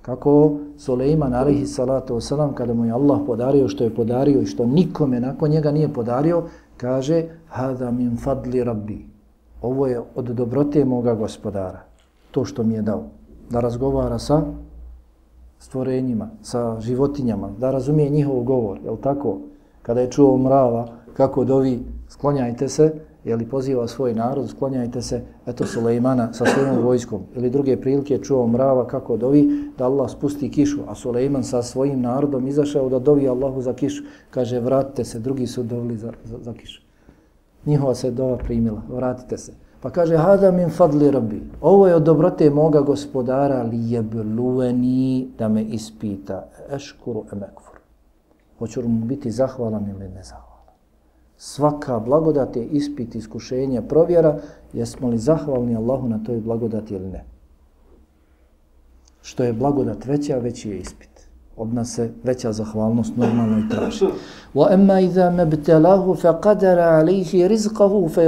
Kako 0.01 0.57
Suleiman 0.77 1.33
alaihi 1.33 1.65
salatu 1.65 2.15
wasalam, 2.15 2.53
kada 2.53 2.73
mu 2.73 2.85
je 2.85 2.91
Allah 2.91 3.19
podario 3.25 3.67
što 3.67 3.83
je 3.83 3.95
podario 3.95 4.41
i 4.41 4.45
što 4.45 4.65
nikome 4.65 5.19
nakon 5.19 5.49
njega 5.49 5.71
nije 5.71 5.93
podario, 5.93 6.43
kaže, 6.77 7.23
hada 7.47 7.91
min 7.91 8.17
fadli 8.17 8.63
rabbi. 8.63 9.05
Ovo 9.61 9.87
je 9.87 10.01
od 10.15 10.25
dobrote 10.25 10.85
moga 10.85 11.13
gospodara. 11.13 11.79
To 12.31 12.45
što 12.45 12.63
mi 12.63 12.73
je 12.73 12.81
dao. 12.81 13.03
Da 13.49 13.59
razgovara 13.59 14.19
sa 14.19 14.41
stvorenjima, 15.59 16.29
sa 16.41 16.79
životinjama, 16.79 17.49
da 17.59 17.71
razumije 17.71 18.09
njihov 18.09 18.43
govor. 18.43 18.79
Je 18.85 19.01
tako? 19.01 19.37
Kada 19.81 20.01
je 20.01 20.11
čuo 20.11 20.37
mrava, 20.37 20.87
kako 21.13 21.43
dovi, 21.43 21.83
sklonjajte 22.09 22.69
se, 22.69 22.93
jeli 23.25 23.45
poziva 23.49 23.87
svoj 23.87 24.13
narod, 24.13 24.49
sklonjajte 24.49 25.01
se, 25.01 25.21
eto 25.45 25.65
Sulejmana 25.65 26.33
sa 26.33 26.45
svojom 26.45 26.77
vojskom. 26.83 27.21
Ili 27.35 27.49
druge 27.49 27.81
prilike 27.81 28.17
čuo 28.17 28.47
mrava 28.47 28.87
kako 28.87 29.17
dovi, 29.17 29.71
da 29.77 29.85
Allah 29.85 30.09
spusti 30.11 30.51
kišu, 30.51 30.79
a 30.87 30.95
Sulejman 30.95 31.43
sa 31.43 31.63
svojim 31.63 32.01
narodom 32.01 32.47
izašao 32.47 32.89
da 32.89 32.99
dovi 32.99 33.27
Allahu 33.27 33.61
za 33.61 33.73
kišu. 33.73 34.03
Kaže, 34.29 34.59
vratite 34.59 35.03
se, 35.03 35.19
drugi 35.19 35.47
su 35.47 35.63
dovili 35.63 35.97
za, 35.97 36.11
za, 36.23 36.37
za 36.41 36.53
kišu. 36.53 36.81
Njihova 37.65 37.95
se 37.95 38.11
dova 38.11 38.37
primila, 38.37 38.81
vratite 38.89 39.37
se. 39.37 39.53
Pa 39.81 39.89
kaže, 39.89 40.17
hada 40.17 40.51
min 40.51 40.69
fadli 40.69 41.11
rabbi. 41.11 41.41
Ovo 41.61 41.87
je 41.87 41.95
od 41.95 42.03
dobrote 42.03 42.49
moga 42.49 42.81
gospodara 42.81 43.63
li 43.63 43.91
jeblueni 43.91 45.27
da 45.37 45.49
me 45.49 45.63
ispita. 45.63 46.47
Eškuru 46.69 47.23
emekfur. 47.31 47.79
Hoću 48.59 48.87
mu 48.87 49.05
biti 49.05 49.31
zahvalan 49.31 49.89
ili 49.89 50.09
nezahvalan 50.09 50.44
svaka 51.37 51.99
blagodat 51.99 52.55
je 52.55 52.65
ispit, 52.65 53.15
iskušenje, 53.15 53.81
provjera, 53.81 54.39
jesmo 54.73 55.09
li 55.09 55.17
zahvalni 55.17 55.75
Allahu 55.75 56.07
na 56.07 56.23
toj 56.23 56.39
blagodati 56.39 56.93
ili 56.93 57.07
ne. 57.07 57.23
Što 59.21 59.43
je 59.43 59.53
blagodat 59.53 60.05
veća, 60.05 60.37
veći 60.37 60.69
je 60.69 60.79
ispit. 60.79 61.09
Od 61.57 61.73
nas 61.73 61.95
se 61.95 62.11
veća 62.23 62.51
zahvalnost 62.51 63.17
normalno 63.17 63.59
i 63.59 63.69
traži. 63.69 64.05
Wa 64.53 64.73
amma 64.73 64.99
idha 64.99 65.29
mebtelahu 65.29 66.15
fa 66.15 66.39
qadara 66.41 66.99
alihi 66.99 67.47
rizqahu 67.47 68.09
fa 68.09 68.21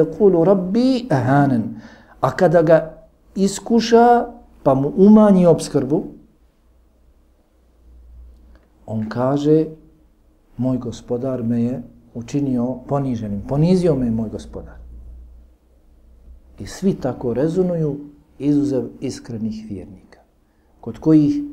rabbi 0.45 1.07
ahanan. 1.09 1.63
A 2.21 2.31
kada 2.31 2.61
ga 2.61 2.93
iskuša 3.35 4.25
pa 4.63 4.73
mu 4.73 4.91
umanji 4.97 5.45
obskrbu, 5.45 6.03
on 8.85 9.09
kaže, 9.09 9.65
moj 10.57 10.77
gospodar 10.77 11.43
me 11.43 11.63
je 11.63 11.81
učinio 12.17 12.75
poniženim. 12.87 13.41
Ponizio 13.47 13.95
me 13.95 14.11
moj 14.11 14.29
gospodar. 14.29 14.77
I 16.59 16.65
svi 16.65 16.93
tako 16.93 17.33
rezonuju 17.33 17.97
izuzev 18.39 18.87
iskrenih 19.01 19.65
vjernika. 19.69 20.19
Kod 20.81 20.99
kojih 20.99 21.43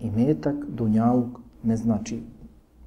i 0.00 0.10
metak, 0.10 0.54
dunjaluk 0.68 1.38
ne 1.62 1.76
znači 1.76 2.22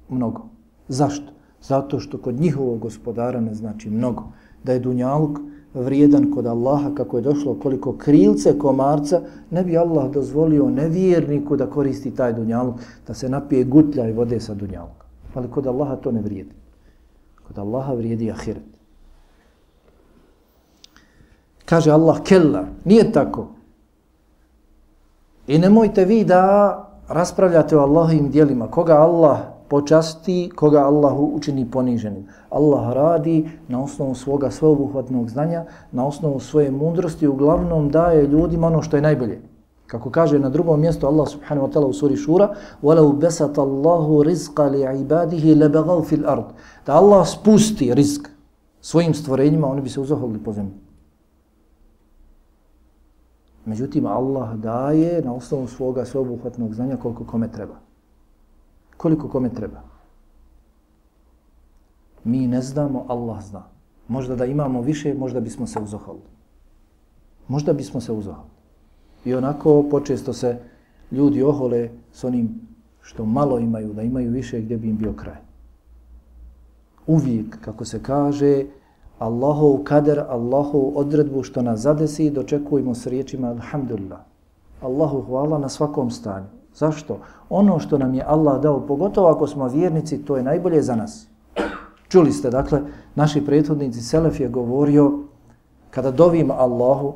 mnogo. 0.08 0.48
Zašto? 0.88 1.32
Zato 1.62 2.00
što 2.00 2.18
kod 2.18 2.40
njihovog 2.40 2.78
gospodara 2.78 3.40
ne 3.40 3.54
znači 3.54 3.90
mnogo. 3.90 4.22
Da 4.64 4.72
je 4.72 4.80
dunjaluk 4.80 5.38
vrijedan 5.74 6.30
kod 6.34 6.46
Allaha 6.46 6.94
kako 6.94 7.16
je 7.16 7.22
došlo 7.22 7.54
koliko 7.54 7.96
krilce 7.96 8.58
komarca, 8.58 9.20
ne 9.50 9.64
bi 9.64 9.76
Allah 9.76 10.10
dozvolio 10.10 10.70
nevjerniku 10.70 11.56
da 11.56 11.70
koristi 11.70 12.10
taj 12.10 12.32
dunjaluk, 12.32 12.74
da 13.06 13.14
se 13.14 13.28
napije 13.28 13.64
gutlja 13.64 14.08
i 14.08 14.12
vode 14.12 14.40
sa 14.40 14.54
dunjaluka. 14.54 15.06
Ali 15.34 15.50
kod 15.50 15.66
Allaha 15.66 15.96
to 15.96 16.12
ne 16.12 16.22
vrijedi. 16.22 16.61
Kod 17.52 17.58
Allaha 17.58 17.92
vrijedi 17.92 18.30
ahiret. 18.30 18.64
Kaže 21.64 21.90
Allah, 21.92 22.22
kella, 22.24 22.64
nije 22.84 23.12
tako. 23.12 23.46
I 25.46 25.58
nemojte 25.58 26.04
vi 26.04 26.24
da 26.24 26.88
raspravljate 27.08 27.76
o 27.76 27.80
Allahovim 27.80 28.30
dijelima. 28.30 28.70
Koga 28.70 28.92
Allah 28.92 29.38
počasti, 29.68 30.50
koga 30.54 30.78
Allah 30.78 31.12
učini 31.18 31.70
poniženim. 31.70 32.28
Allah 32.50 32.92
radi 32.92 33.48
na 33.68 33.82
osnovu 33.82 34.14
svoga 34.14 34.50
sveobuhvatnog 34.50 35.28
znanja, 35.28 35.64
na 35.92 36.06
osnovu 36.06 36.40
svoje 36.40 36.70
mudrosti, 36.70 37.28
uglavnom 37.28 37.90
daje 37.90 38.26
ljudima 38.26 38.66
ono 38.66 38.82
što 38.82 38.96
je 38.96 39.02
najbolje. 39.02 39.40
Kako 39.91 40.09
kaže 40.09 40.39
na 40.39 40.49
drugom 40.49 40.79
mjestu 40.79 41.07
Allah 41.07 41.27
subhanahu 41.27 41.67
wa 41.67 41.73
ta'ala 41.73 41.87
u 41.87 41.93
suri 41.93 42.17
Šura 42.17 42.55
وَلَوْ 42.83 43.19
بَسَتَ 43.19 43.55
اللَّهُ 43.55 44.23
رِزْقَ 44.23 44.57
لِعِبَادِهِ 44.59 45.55
لَبَغَوْ 45.55 46.01
فِي 46.03 46.15
الْأَرْضِ 46.15 46.45
Da 46.85 46.93
Allah 46.93 47.27
spusti 47.27 47.93
rizk 47.93 48.27
svojim 48.81 49.13
stvorenjima, 49.13 49.67
oni 49.67 49.81
bi 49.81 49.89
se 49.89 49.99
uzaholili 49.99 50.43
po 50.43 50.53
zemlji. 50.53 50.73
Međutim, 53.65 54.05
Allah 54.05 54.55
daje 54.55 55.21
na 55.21 55.33
osnovu 55.33 55.67
svoga 55.67 56.05
sveobuhvatnog 56.05 56.73
znanja 56.73 56.97
koliko 56.97 57.23
kome 57.23 57.51
treba. 57.51 57.75
Koliko 58.97 59.27
kome 59.29 59.49
treba. 59.49 59.81
Mi 62.23 62.47
ne 62.47 62.61
znamo, 62.61 63.05
Allah 63.07 63.43
zna. 63.43 63.63
Možda 64.07 64.35
da 64.35 64.45
imamo 64.45 64.81
više, 64.81 65.13
možda 65.13 65.39
bismo 65.39 65.67
se 65.67 65.79
uzaholili. 65.79 66.29
Možda 67.47 67.73
bismo 67.73 68.01
se 68.01 68.11
uzaholili. 68.11 68.50
I 69.24 69.34
onako 69.34 69.84
počesto 69.90 70.32
se 70.32 70.58
ljudi 71.10 71.42
ohole 71.42 71.90
s 72.12 72.24
onim 72.24 72.60
što 73.00 73.24
malo 73.24 73.58
imaju, 73.58 73.92
da 73.92 74.02
imaju 74.02 74.30
više 74.30 74.60
gdje 74.60 74.76
bi 74.76 74.88
im 74.88 74.96
bio 74.96 75.12
kraj. 75.12 75.36
Uvijek, 77.06 77.60
kako 77.60 77.84
se 77.84 78.02
kaže, 78.02 78.64
Allahov 79.18 79.82
kader, 79.84 80.20
Allahov 80.28 80.98
odredbu 80.98 81.42
što 81.42 81.62
nas 81.62 81.80
zadesi, 81.80 82.30
dočekujemo 82.30 82.94
s 82.94 83.06
riječima 83.06 83.48
Alhamdulillah. 83.48 84.20
Allahu 84.80 85.20
hvala 85.20 85.58
na 85.58 85.68
svakom 85.68 86.10
stanju. 86.10 86.46
Zašto? 86.74 87.18
Ono 87.50 87.78
što 87.78 87.98
nam 87.98 88.14
je 88.14 88.24
Allah 88.26 88.62
dao, 88.62 88.86
pogotovo 88.86 89.28
ako 89.28 89.46
smo 89.46 89.68
vjernici, 89.68 90.24
to 90.24 90.36
je 90.36 90.42
najbolje 90.42 90.82
za 90.82 90.96
nas. 90.96 91.28
Čuli 92.08 92.32
ste, 92.32 92.50
dakle, 92.50 92.80
naši 93.14 93.44
prethodnici 93.44 94.00
Selef 94.00 94.40
je 94.40 94.48
govorio, 94.48 95.18
kada 95.90 96.10
dovim 96.10 96.50
Allahu 96.50 97.14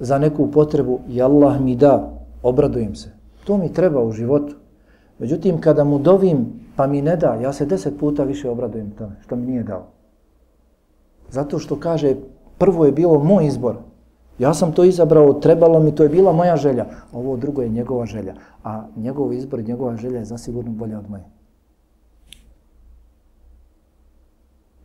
za 0.00 0.18
neku 0.18 0.50
potrebu 0.50 1.00
i 1.08 1.22
Allah 1.22 1.60
mi 1.60 1.76
da, 1.76 2.12
obradujem 2.42 2.94
se. 2.94 3.10
To 3.44 3.56
mi 3.56 3.72
treba 3.72 4.02
u 4.02 4.12
životu. 4.12 4.54
Međutim, 5.18 5.60
kada 5.60 5.84
mu 5.84 5.98
dovim 5.98 6.46
pa 6.76 6.86
mi 6.86 7.02
ne 7.02 7.16
da, 7.16 7.34
ja 7.34 7.52
se 7.52 7.66
deset 7.66 7.98
puta 7.98 8.24
više 8.24 8.50
obradujem 8.50 8.90
tome 8.90 9.16
što 9.24 9.36
mi 9.36 9.46
nije 9.46 9.62
dao. 9.62 9.86
Zato 11.30 11.58
što 11.58 11.80
kaže, 11.80 12.14
prvo 12.58 12.84
je 12.84 12.92
bilo 12.92 13.18
moj 13.18 13.46
izbor. 13.46 13.76
Ja 14.38 14.54
sam 14.54 14.72
to 14.72 14.84
izabrao, 14.84 15.32
trebalo 15.32 15.80
mi, 15.80 15.94
to 15.94 16.02
je 16.02 16.08
bila 16.08 16.32
moja 16.32 16.56
želja. 16.56 16.86
Ovo 17.12 17.36
drugo 17.36 17.62
je 17.62 17.68
njegova 17.68 18.06
želja. 18.06 18.34
A 18.64 18.82
njegov 18.96 19.32
izbor 19.32 19.62
njegova 19.64 19.96
želja 19.96 20.18
je 20.18 20.24
zasigurno 20.24 20.70
bolja 20.70 20.98
od 20.98 21.10
moje. 21.10 21.24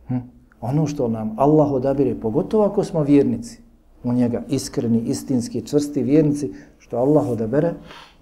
Hm? 0.08 0.18
Ono 0.60 0.86
što 0.86 1.08
nam 1.08 1.34
Allah 1.36 1.72
odabire, 1.72 2.14
pogotovo 2.20 2.64
ako 2.64 2.84
smo 2.84 3.02
vjernici 3.02 3.62
u 4.04 4.12
njega, 4.12 4.42
iskreni, 4.48 5.00
istinski, 5.00 5.66
čvrsti 5.66 6.02
vjernici, 6.02 6.52
što 6.78 6.96
Allah 6.96 7.28
odabere 7.28 7.74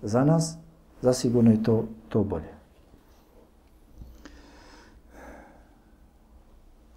za 0.03 0.25
nas, 0.25 0.57
zasigurno 1.03 1.51
je 1.51 1.63
to, 1.63 1.85
to 2.09 2.25
bolje. 2.25 2.53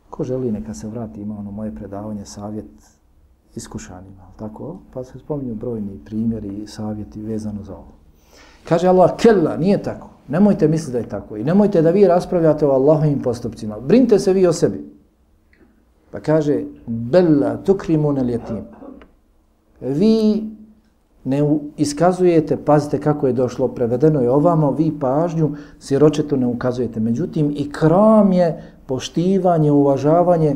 Ko 0.10 0.24
želi 0.24 0.52
neka 0.52 0.74
se 0.74 0.88
vrati, 0.88 1.22
ima 1.22 1.40
ono 1.40 1.52
moje 1.52 1.76
predavanje, 1.76 2.26
savjet 2.26 2.66
iskušanima, 3.56 4.28
tako? 4.40 4.78
Pa 4.94 5.04
se 5.04 5.20
spominju 5.20 5.56
brojni 5.56 6.00
primjeri 6.06 6.48
i 6.48 6.68
savjeti 6.68 7.22
vezano 7.22 7.64
za 7.64 7.74
ovo. 7.74 7.92
Kaže 8.70 8.88
Allah, 8.88 9.12
kella, 9.18 9.58
nije 9.58 9.84
tako. 9.84 10.10
Nemojte 10.28 10.68
misliti 10.68 10.92
da 10.92 10.98
je 10.98 11.10
tako. 11.10 11.38
I 11.38 11.44
nemojte 11.44 11.82
da 11.82 11.92
vi 11.92 12.08
raspravljate 12.08 12.66
o 12.66 12.72
Allahovim 12.72 13.22
postupcima. 13.22 13.80
Brinite 13.80 14.20
se 14.20 14.34
vi 14.34 14.48
o 14.48 14.54
sebi. 14.54 14.94
Pa 16.14 16.20
kaže, 16.20 16.64
bella 16.86 17.58
tukrimun 17.66 18.18
el 18.22 18.30
jetim. 18.30 18.66
Vi 19.82 20.44
ne 21.24 21.40
iskazujete, 21.78 22.58
pazite 22.58 23.00
kako 23.00 23.28
je 23.28 23.34
došlo, 23.34 23.68
prevedeno 23.68 24.22
je 24.22 24.30
ovamo, 24.30 24.72
vi 24.72 24.92
pažnju 25.00 25.56
siročetu 25.80 26.38
ne 26.38 26.48
ukazujete. 26.48 27.00
Međutim, 27.00 27.52
i 27.56 27.72
kram 27.72 28.32
je 28.32 28.64
poštivanje, 28.86 29.72
uvažavanje, 29.72 30.56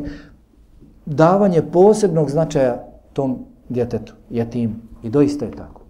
davanje 1.06 1.62
posebnog 1.62 2.30
značaja 2.30 2.84
tom 3.12 3.38
djetetu, 3.68 4.14
jetim. 4.30 4.82
I 5.02 5.10
doista 5.10 5.44
je 5.44 5.50
tako. 5.50 5.82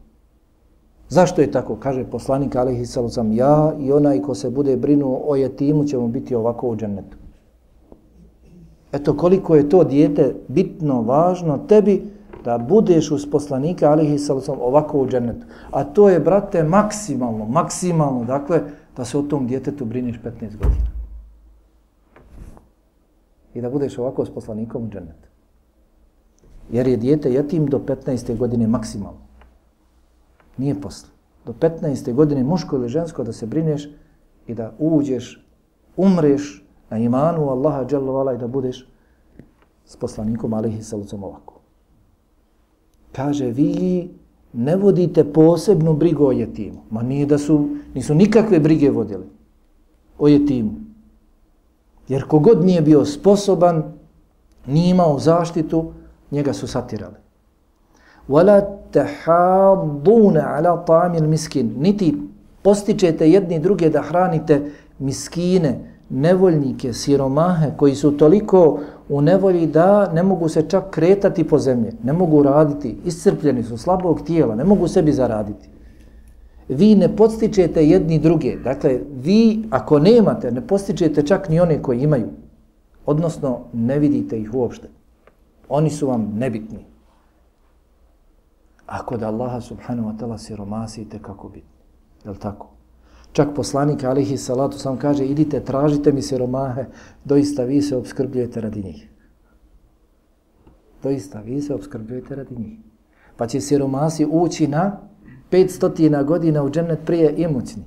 Zašto 1.09 1.41
je 1.41 1.51
tako? 1.51 1.77
Kaže 1.77 2.05
poslanik 2.05 2.57
Alihi 2.57 2.87
Salosam, 2.87 3.33
ja 3.33 3.75
i 3.81 3.93
onaj 3.93 4.23
ko 4.23 4.35
se 4.35 4.51
bude 4.51 4.77
brinuo 4.77 5.23
o 5.27 5.37
jetimu 5.37 5.85
ćemo 5.85 6.09
biti 6.09 6.35
ovako 6.35 6.69
u 6.69 6.77
džennetu. 6.77 7.17
Eto 8.93 9.17
koliko 9.17 9.57
je 9.57 9.69
to 9.69 9.85
dijete 9.85 10.35
bitno, 10.49 11.03
važno 11.03 11.59
tebi 11.59 12.03
da 12.45 12.59
budeš 12.59 13.11
uz 13.11 13.27
poslanika 13.31 13.91
Alihi 13.91 14.19
Salosam 14.19 14.57
ovako 14.61 15.01
u 15.01 15.09
džennetu. 15.09 15.47
A 15.71 15.85
to 15.85 16.09
je, 16.09 16.21
brate, 16.21 16.63
maksimalno, 16.63 17.45
maksimalno, 17.45 18.25
dakle, 18.25 18.63
da 18.97 19.05
se 19.05 19.19
o 19.19 19.23
tom 19.23 19.47
djetetu 19.47 19.85
briniš 19.85 20.21
15 20.25 20.57
godina 20.57 20.99
i 23.55 23.61
da 23.61 23.71
budeš 23.71 23.99
ovako 23.99 24.25
s 24.25 24.31
poslanikom 24.35 24.85
u 24.85 24.89
džennetu. 24.89 25.29
Jer 26.71 26.89
je 26.89 26.97
dijete 26.97 27.33
jetim 27.33 27.67
do 27.67 27.79
15. 27.79 28.37
godine 28.37 28.67
maksimalno. 28.67 29.21
Nije 30.59 30.81
posle. 30.81 31.09
Do 31.47 31.53
15. 31.53 32.13
godine 32.15 32.45
muško 32.45 32.77
ili 32.77 32.89
žensko 32.89 33.25
da 33.25 33.33
se 33.33 33.47
brineš 33.47 33.89
i 34.47 34.55
da 34.55 34.73
uđeš, 34.79 35.47
umreš 35.97 36.68
na 36.90 36.98
imanu 36.98 37.50
Allaha 37.50 37.86
dželovala 37.86 38.34
i 38.34 38.38
da 38.38 38.48
budeš 38.48 38.88
s 39.86 39.96
poslanikom 39.96 40.54
alihi 40.54 40.84
salucom 40.84 41.24
ovako. 41.24 41.60
Kaže, 43.12 43.46
vi 43.46 44.10
ne 44.54 44.76
vodite 44.76 45.24
posebnu 45.34 45.94
brigu 45.94 46.26
o 46.26 46.32
jetimu. 46.32 46.82
Ma 46.90 47.04
nije 47.04 47.26
da 47.26 47.38
su, 47.38 47.70
nisu 47.94 48.16
nikakve 48.16 48.60
brige 48.60 48.90
vodili 48.92 49.26
o 50.20 50.28
jetimu. 50.28 50.72
Jer 52.08 52.28
kogod 52.28 52.66
nije 52.66 52.82
bio 52.82 53.06
sposoban, 53.06 53.84
nije 54.68 54.90
imao 54.90 55.20
zaštitu, 55.20 55.92
njega 56.32 56.54
su 56.54 56.68
satirali. 56.68 57.24
وَلَا 58.30 58.62
تَحَضُونَ 58.94 60.38
عَلَى 60.38 60.86
طَعَمِ 60.88 61.16
الْمِسْكِينَ 61.16 61.74
Niti 61.78 62.18
postičete 62.62 63.30
jedni 63.30 63.60
druge 63.60 63.90
da 63.90 64.02
hranite 64.02 64.72
miskine, 65.00 65.97
nevoljnike, 66.11 66.93
siromahe, 66.93 67.71
koji 67.77 67.95
su 67.95 68.17
toliko 68.17 68.81
u 69.09 69.21
nevolji 69.21 69.67
da 69.67 70.13
ne 70.13 70.23
mogu 70.23 70.49
se 70.49 70.69
čak 70.69 70.91
kretati 70.91 71.45
po 71.45 71.59
zemlji, 71.59 71.93
ne 72.03 72.13
mogu 72.13 72.43
raditi, 72.43 72.97
iscrpljeni 73.05 73.63
su 73.63 73.79
slabog 73.79 74.23
tijela, 74.23 74.55
ne 74.55 74.65
mogu 74.65 74.89
sebi 74.89 75.13
zaraditi 75.13 75.69
vi 76.69 76.95
ne 76.95 77.17
postičete 77.17 77.87
jedni 77.87 78.19
druge. 78.19 78.57
Dakle, 78.57 79.01
vi 79.13 79.65
ako 79.71 79.99
nemate, 79.99 80.51
ne 80.51 80.67
postičete 80.67 81.27
čak 81.27 81.49
ni 81.49 81.61
one 81.61 81.83
koji 81.83 82.01
imaju. 82.01 82.29
Odnosno, 83.07 83.61
ne 83.73 83.99
vidite 83.99 84.41
ih 84.41 84.55
uopšte. 84.55 84.89
Oni 85.69 85.91
su 85.91 86.07
vam 86.07 86.33
nebitni. 86.35 86.85
Ako 88.87 89.17
da 89.17 89.29
Allaha 89.29 89.61
subhanahu 89.61 90.09
wa 90.09 90.19
ta'ala 90.19 90.39
siromasite, 90.39 91.19
kako 91.19 91.49
bitni, 91.49 91.79
Je 92.25 92.39
tako? 92.39 92.78
Čak 93.32 93.56
poslanik 93.56 94.04
alihi 94.04 94.38
salatu 94.38 94.78
sam 94.78 94.98
kaže, 94.98 95.26
idite, 95.26 95.60
tražite 95.60 96.12
mi 96.12 96.22
siromahe, 96.22 96.86
doista 97.26 97.64
vi 97.64 97.82
se 97.82 97.98
obskrbljujete 97.98 98.62
radi 98.62 98.84
njih. 98.84 99.10
Doista 101.04 101.42
vi 101.42 101.62
se 101.62 101.74
obskrbljujete 101.74 102.36
radi 102.36 102.56
njih. 102.56 102.80
Pa 103.38 103.48
će 103.48 103.62
siromasi 103.62 104.28
ući 104.32 104.68
na 104.68 105.00
500 105.52 106.26
godina 106.26 106.64
u 106.64 106.70
džennet 106.70 107.00
prije 107.06 107.34
imućni. 107.38 107.84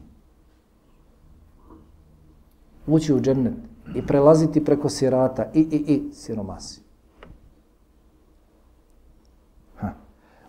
Ući 2.87 3.15
u 3.15 3.21
džennet 3.21 3.55
i 3.95 4.07
prelaziti 4.07 4.65
preko 4.65 4.89
sirata 4.89 5.51
i, 5.55 5.61
i, 5.61 5.95
i 5.95 6.13
siromasi. 6.13 6.87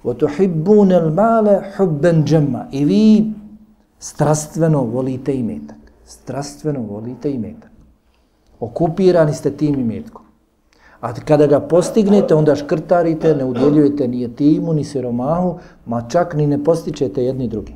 وَتُحِبُّونَ 0.04 0.91
الْمَالَ 0.91 1.48
حُبًّا 1.76 2.12
جَمَّا 2.24 2.68
I 2.72 2.86
vi 2.86 3.34
strastveno 4.03 4.85
volite 4.85 5.35
imetak. 5.35 5.77
Strastveno 6.05 6.81
volite 6.81 7.31
imetak. 7.31 7.71
Okupirani 8.61 9.35
ste 9.35 9.51
tim 9.57 9.81
imetkom. 9.81 10.23
A 11.01 11.15
kada 11.15 11.47
ga 11.47 11.61
postignete, 11.61 12.35
onda 12.35 12.57
škrtarite, 12.57 13.35
ne 13.35 13.45
udjeljujete 13.45 14.09
ni 14.09 14.21
jetimu, 14.21 14.75
ni 14.75 14.85
siromahu, 14.85 15.59
ma 15.87 16.03
čak 16.09 16.35
ni 16.35 16.47
ne 16.47 16.65
postičete 16.65 17.25
jedni 17.25 17.49
drugi. 17.49 17.75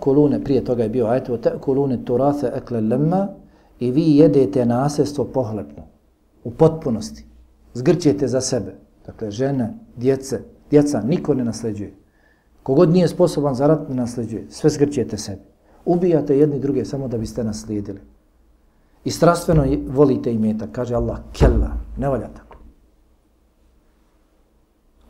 kulune, 0.00 0.44
prije 0.44 0.64
toga 0.64 0.82
je 0.82 0.88
bio 0.88 1.06
ajet, 1.06 1.30
kulune 1.60 2.04
turase 2.04 2.52
ekle 2.54 2.80
lemma 2.80 3.28
i 3.80 3.90
vi 3.90 4.16
jedete 4.16 4.66
nasestvo 4.66 5.24
pohlepno, 5.24 5.82
u 6.44 6.50
potpunosti. 6.50 7.26
Zgrćete 7.74 8.28
za 8.28 8.40
sebe. 8.40 8.74
Dakle, 9.06 9.30
žene, 9.30 9.74
djece, 9.96 10.40
djeca, 10.72 11.02
niko 11.06 11.34
ne 11.34 11.44
nasleđuje. 11.44 11.92
Kogod 12.62 12.90
nije 12.90 13.08
sposoban 13.08 13.54
za 13.54 13.66
rat, 13.66 13.88
ne 13.88 13.94
nasleđuje. 13.94 14.46
Sve 14.50 14.70
zgrćete 14.70 15.18
sebi 15.18 15.52
ubijate 15.84 16.38
jedni 16.38 16.58
druge 16.58 16.84
samo 16.84 17.08
da 17.08 17.18
biste 17.18 17.44
naslijedili. 17.44 18.00
I 19.04 19.10
strastveno 19.10 19.66
volite 19.88 20.32
imeta, 20.32 20.66
kaže 20.72 20.94
Allah, 20.94 21.18
kella, 21.32 21.70
ne 21.98 22.08
valja 22.08 22.28
tako. 22.28 22.56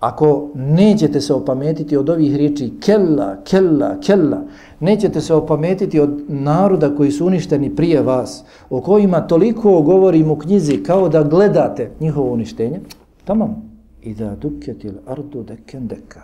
Ako 0.00 0.50
nećete 0.54 1.20
se 1.20 1.34
opametiti 1.34 1.96
od 1.96 2.10
ovih 2.10 2.36
riječi 2.36 2.72
kella, 2.80 3.36
kella, 3.44 4.00
kella, 4.00 4.42
nećete 4.80 5.20
se 5.20 5.34
opametiti 5.34 6.00
od 6.00 6.22
naroda 6.28 6.96
koji 6.96 7.10
su 7.10 7.26
uništeni 7.26 7.76
prije 7.76 8.02
vas, 8.02 8.44
o 8.70 8.80
kojima 8.80 9.26
toliko 9.26 9.82
govorim 9.82 10.30
u 10.30 10.36
knjizi 10.36 10.82
kao 10.82 11.08
da 11.08 11.22
gledate 11.22 11.90
njihovo 12.00 12.32
uništenje, 12.32 12.80
tamo 13.24 13.71
i 14.02 14.14
da 14.14 14.36
duketil 14.36 14.94
ardu 15.06 15.42
deken 15.42 15.86
deka. 15.88 16.22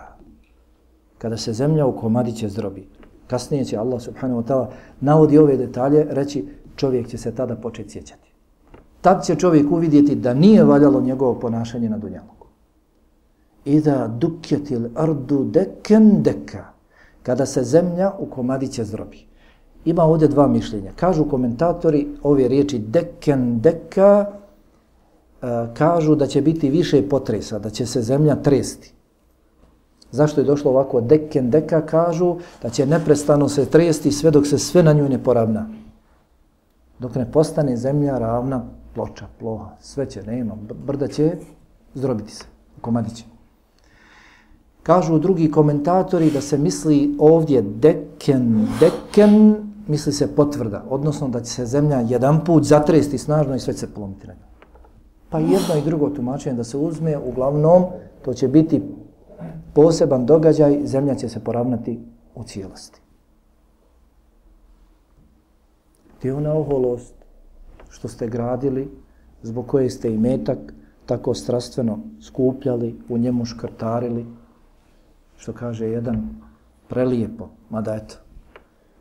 Kada 1.17 1.37
se 1.37 1.53
zemlja 1.53 1.85
u 1.85 1.97
komadiće 1.97 2.49
zdrobi, 2.49 2.87
Kasnije 3.29 3.65
će 3.65 3.77
Allah 3.77 4.01
subhanahu 4.01 4.41
wa 4.41 4.45
ta'ala 4.47 4.67
navodi 5.01 5.37
ove 5.37 5.57
detalje, 5.57 6.05
reći 6.09 6.45
čovjek 6.75 7.07
će 7.07 7.17
se 7.17 7.35
tada 7.35 7.55
početi 7.55 7.89
sjećati. 7.89 8.29
Tad 9.01 9.25
će 9.25 9.35
čovjek 9.35 9.71
uvidjeti 9.71 10.15
da 10.15 10.33
nije 10.33 10.63
valjalo 10.63 11.01
njegovo 11.01 11.39
ponašanje 11.39 11.89
na 11.89 11.97
dunjaluku. 11.97 12.47
Ida 13.65 14.07
duketil 14.07 14.89
ardu 14.95 15.43
deken 15.43 16.23
deka. 16.23 16.65
Kada 17.23 17.45
se 17.45 17.63
zemlja 17.63 18.11
u 18.19 18.25
komadiće 18.25 18.83
zdrobi. 18.83 19.25
Ima 19.85 20.03
ovdje 20.03 20.27
dva 20.27 20.47
mišljenja. 20.47 20.91
Kažu 20.95 21.29
komentatori 21.29 22.07
ove 22.23 22.47
riječi 22.47 22.79
deken 22.79 23.59
deka, 23.61 24.25
kažu 25.73 26.15
da 26.15 26.27
će 26.27 26.41
biti 26.41 26.69
više 26.69 27.09
potresa, 27.09 27.59
da 27.59 27.69
će 27.69 27.85
se 27.85 28.01
zemlja 28.01 28.35
tresti. 28.35 28.93
Zašto 30.11 30.41
je 30.41 30.45
došlo 30.45 30.71
ovako 30.71 31.01
deken 31.01 31.49
deka? 31.49 31.85
Kažu 31.85 32.35
da 32.61 32.69
će 32.69 32.85
neprestano 32.85 33.49
se 33.49 33.65
tresti 33.65 34.11
sve 34.11 34.31
dok 34.31 34.47
se 34.47 34.57
sve 34.57 34.83
na 34.83 34.93
nju 34.93 35.09
ne 35.09 35.23
poravna. 35.23 35.69
Dok 36.99 37.15
ne 37.15 37.31
postane 37.31 37.77
zemlja 37.77 38.17
ravna, 38.17 38.65
ploča, 38.95 39.27
ploha, 39.39 39.69
sve 39.81 40.09
će, 40.09 40.23
nema, 40.23 40.55
brda 40.85 41.07
će 41.07 41.37
zdrobiti 41.93 42.31
se, 42.31 42.43
komadiće. 42.81 43.23
Kažu 44.83 45.19
drugi 45.19 45.51
komentatori 45.51 46.31
da 46.31 46.41
se 46.41 46.57
misli 46.57 47.15
ovdje 47.19 47.61
deken, 47.61 48.67
deken, 48.79 49.55
misli 49.87 50.13
se 50.13 50.35
potvrda, 50.35 50.83
odnosno 50.89 51.27
da 51.29 51.41
će 51.41 51.51
se 51.51 51.65
zemlja 51.65 51.99
jedan 51.99 52.43
put 52.45 52.63
zatresti 52.63 53.17
snažno 53.17 53.55
i 53.55 53.59
sve 53.59 53.73
će 53.73 53.79
se 53.79 53.93
polomiti 53.93 54.27
na 54.27 54.33
nju. 54.33 54.48
Pa 55.29 55.39
jedno 55.39 55.75
i 55.77 55.85
drugo 55.85 56.09
tumačenje 56.09 56.55
da 56.55 56.63
se 56.63 56.77
uzme, 56.77 57.17
uglavnom 57.17 57.85
to 58.21 58.33
će 58.33 58.47
biti 58.47 58.81
poseban 59.73 60.25
događaj, 60.25 60.79
zemlja 60.85 61.15
će 61.15 61.29
se 61.29 61.43
poravnati 61.43 61.99
u 62.35 62.43
cijelosti. 62.43 63.01
Gdje 66.19 66.29
je 66.29 66.35
ona 66.35 66.53
oholost 66.53 67.13
što 67.89 68.07
ste 68.07 68.27
gradili, 68.27 68.89
zbog 69.43 69.67
koje 69.67 69.89
ste 69.89 70.13
i 70.13 70.17
metak 70.17 70.57
tako 71.05 71.33
strastveno 71.33 71.99
skupljali, 72.21 72.95
u 73.09 73.17
njemu 73.17 73.45
škrtarili, 73.45 74.25
što 75.37 75.53
kaže 75.53 75.87
jedan 75.87 76.29
prelijepo, 76.87 77.49
mada 77.69 77.95
eto, 77.95 78.15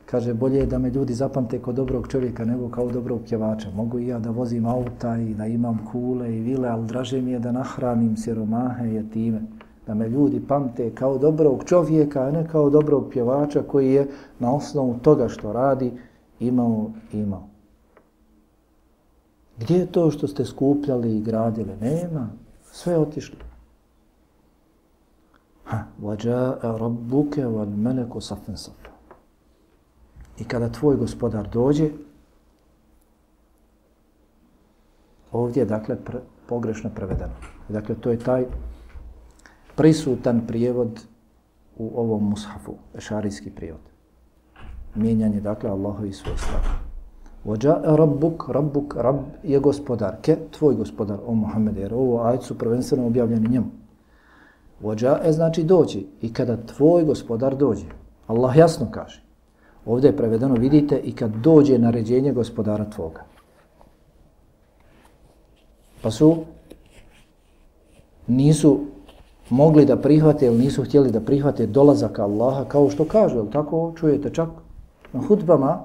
kaže 0.08 0.34
bolje 0.34 0.60
je 0.60 0.66
da 0.66 0.78
me 0.78 0.90
ljudi 0.90 1.14
zapamte 1.14 1.62
kao 1.62 1.74
dobrog 1.74 2.08
čovjeka 2.08 2.46
nego 2.46 2.70
kao 2.70 2.92
dobrog 2.92 3.22
pjevača. 3.30 3.72
Mogu 3.76 4.00
i 4.00 4.08
ja 4.08 4.20
da 4.20 4.30
vozim 4.30 4.66
auta 4.66 5.18
i 5.18 5.34
da 5.34 5.46
imam 5.46 5.86
kule 5.92 6.38
i 6.38 6.40
vile, 6.40 6.70
ali 6.70 6.88
draže 6.88 7.22
mi 7.22 7.32
je 7.32 7.40
da 7.40 7.52
nahranim 7.52 8.18
siromahe 8.18 8.96
i 8.96 9.10
time. 9.10 9.42
Da 9.88 9.94
me 9.94 10.10
ljudi 10.10 10.42
pamte 10.48 10.92
kao 10.96 11.18
dobrog 11.18 11.64
čovjeka, 11.66 12.22
a 12.22 12.32
ne 12.32 12.48
kao 12.48 12.70
dobrog 12.70 13.10
pjevača 13.12 13.64
koji 13.64 13.94
je 13.94 14.08
na 14.40 14.56
osnovu 14.56 15.00
toga 15.02 15.30
što 15.30 15.54
radi 15.54 15.92
imao 16.40 16.92
imao. 17.14 17.48
Gdje 19.60 19.78
je 19.78 19.86
to 19.86 20.12
što 20.12 20.28
ste 20.28 20.46
skupljali 20.46 21.18
i 21.18 21.22
gradili? 21.22 21.76
Nema. 21.82 22.30
Sve 22.72 22.94
je 22.94 23.00
otišlo. 23.00 23.38
وَجَاءَ 26.04 26.60
رَبُّكَ 26.62 27.34
وَالْمَلَكُ 27.38 28.14
صَفٍ 28.20 28.46
صَفٍ 28.56 28.80
I 30.41 30.45
kada 30.45 30.69
tvoj 30.69 30.97
gospodar 30.97 31.49
dođe, 31.49 31.91
ovdje 35.33 35.61
je 35.61 35.67
dakle 35.67 35.97
pr 36.05 36.17
pogrešno 36.49 36.91
prevedeno. 36.95 37.33
Dakle, 37.69 37.95
to 37.95 38.11
je 38.11 38.19
taj 38.19 38.45
prisutan 39.77 40.47
prijevod 40.47 41.01
u 41.77 42.01
ovom 42.01 42.29
mushafu, 42.29 42.75
šarijski 42.99 43.51
prijevod. 43.51 43.81
Mijenjanje, 44.95 45.41
dakle, 45.41 45.71
Allahovi 45.71 46.13
svojstva. 46.13 46.59
Vođa 47.45 47.81
rabbuk, 47.85 48.49
rabbuk, 48.49 48.95
rabb 48.97 49.19
je 49.43 49.59
gospodar. 49.59 50.17
Ke, 50.23 50.37
tvoj 50.51 50.75
gospodar, 50.75 51.19
o 51.27 51.35
Muhammed, 51.35 51.77
jer 51.77 51.95
ovo 51.95 52.23
ajt 52.23 52.43
su 52.43 52.59
prvenstveno 52.59 53.07
objavljeni 53.07 53.49
njemu. 53.49 53.71
Vođa 54.81 55.21
je 55.25 55.33
znači 55.33 55.65
doći. 55.65 56.07
I 56.21 56.33
kada 56.33 56.57
tvoj 56.57 57.05
gospodar 57.05 57.57
dođe, 57.57 57.87
Allah 58.27 58.57
jasno 58.57 58.89
kaže, 58.91 59.28
ovdje 59.89 60.09
je 60.09 60.17
prevedeno, 60.17 60.55
vidite, 60.55 60.99
i 60.99 61.13
kad 61.13 61.31
dođe 61.31 61.79
naređenje 61.79 62.33
gospodara 62.33 62.85
tvoga. 62.85 63.21
Pa 66.03 66.11
su, 66.11 66.37
nisu 68.27 68.81
mogli 69.51 69.85
da 69.85 69.97
prihvate 69.97 70.47
ili 70.47 70.59
nisu 70.59 70.85
htjeli 70.85 71.11
da 71.11 71.21
prihvate 71.21 71.67
dolazak 71.67 72.19
Allaha, 72.19 72.65
kao 72.65 72.91
što 72.91 73.05
kažu, 73.05 73.47
tako 73.53 73.93
čujete 73.97 74.31
čak 74.31 74.49
na 75.13 75.21
hutbama, 75.29 75.81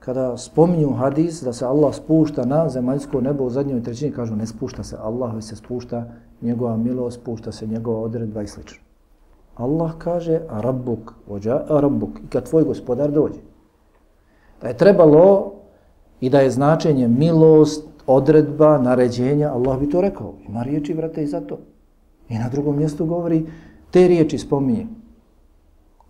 kada 0.00 0.36
spominju 0.36 0.92
hadis 0.92 1.42
da 1.42 1.52
se 1.52 1.64
Allah 1.64 1.94
spušta 1.94 2.44
na 2.44 2.68
zemaljsko 2.68 3.20
nebo 3.20 3.44
u 3.44 3.50
zadnjoj 3.50 3.82
trećini, 3.82 4.12
kažu 4.12 4.36
ne 4.36 4.46
spušta 4.46 4.84
se 4.84 4.96
Allah, 5.00 5.34
već 5.34 5.44
se 5.44 5.56
spušta 5.56 6.04
njegova 6.42 6.76
milost, 6.76 7.20
spušta 7.20 7.52
se 7.52 7.66
njegova 7.66 8.00
odredba 8.00 8.42
i 8.42 8.46
slično. 8.46 8.91
Allah 9.54 9.92
kaže, 9.98 10.40
rabbuk, 10.48 11.14
vođa 11.28 11.62
rabbuk, 11.68 12.10
i 12.24 12.28
kad 12.28 12.48
tvoj 12.48 12.64
gospodar 12.64 13.10
dođe. 13.10 13.40
Da 14.60 14.68
je 14.68 14.76
trebalo 14.76 15.52
i 16.20 16.30
da 16.30 16.40
je 16.40 16.50
značenje 16.50 17.08
milost, 17.08 17.88
odredba, 18.06 18.78
naređenja, 18.78 19.52
Allah 19.52 19.78
bi 19.78 19.90
to 19.90 20.00
rekao. 20.00 20.34
Ima 20.48 20.62
riječi, 20.62 20.94
vrate, 20.94 21.22
i 21.22 21.26
za 21.26 21.40
to. 21.40 21.58
I 22.28 22.38
na 22.38 22.48
drugom 22.48 22.76
mjestu 22.76 23.06
govori, 23.06 23.46
te 23.90 24.08
riječi 24.08 24.38
spominje. 24.38 24.86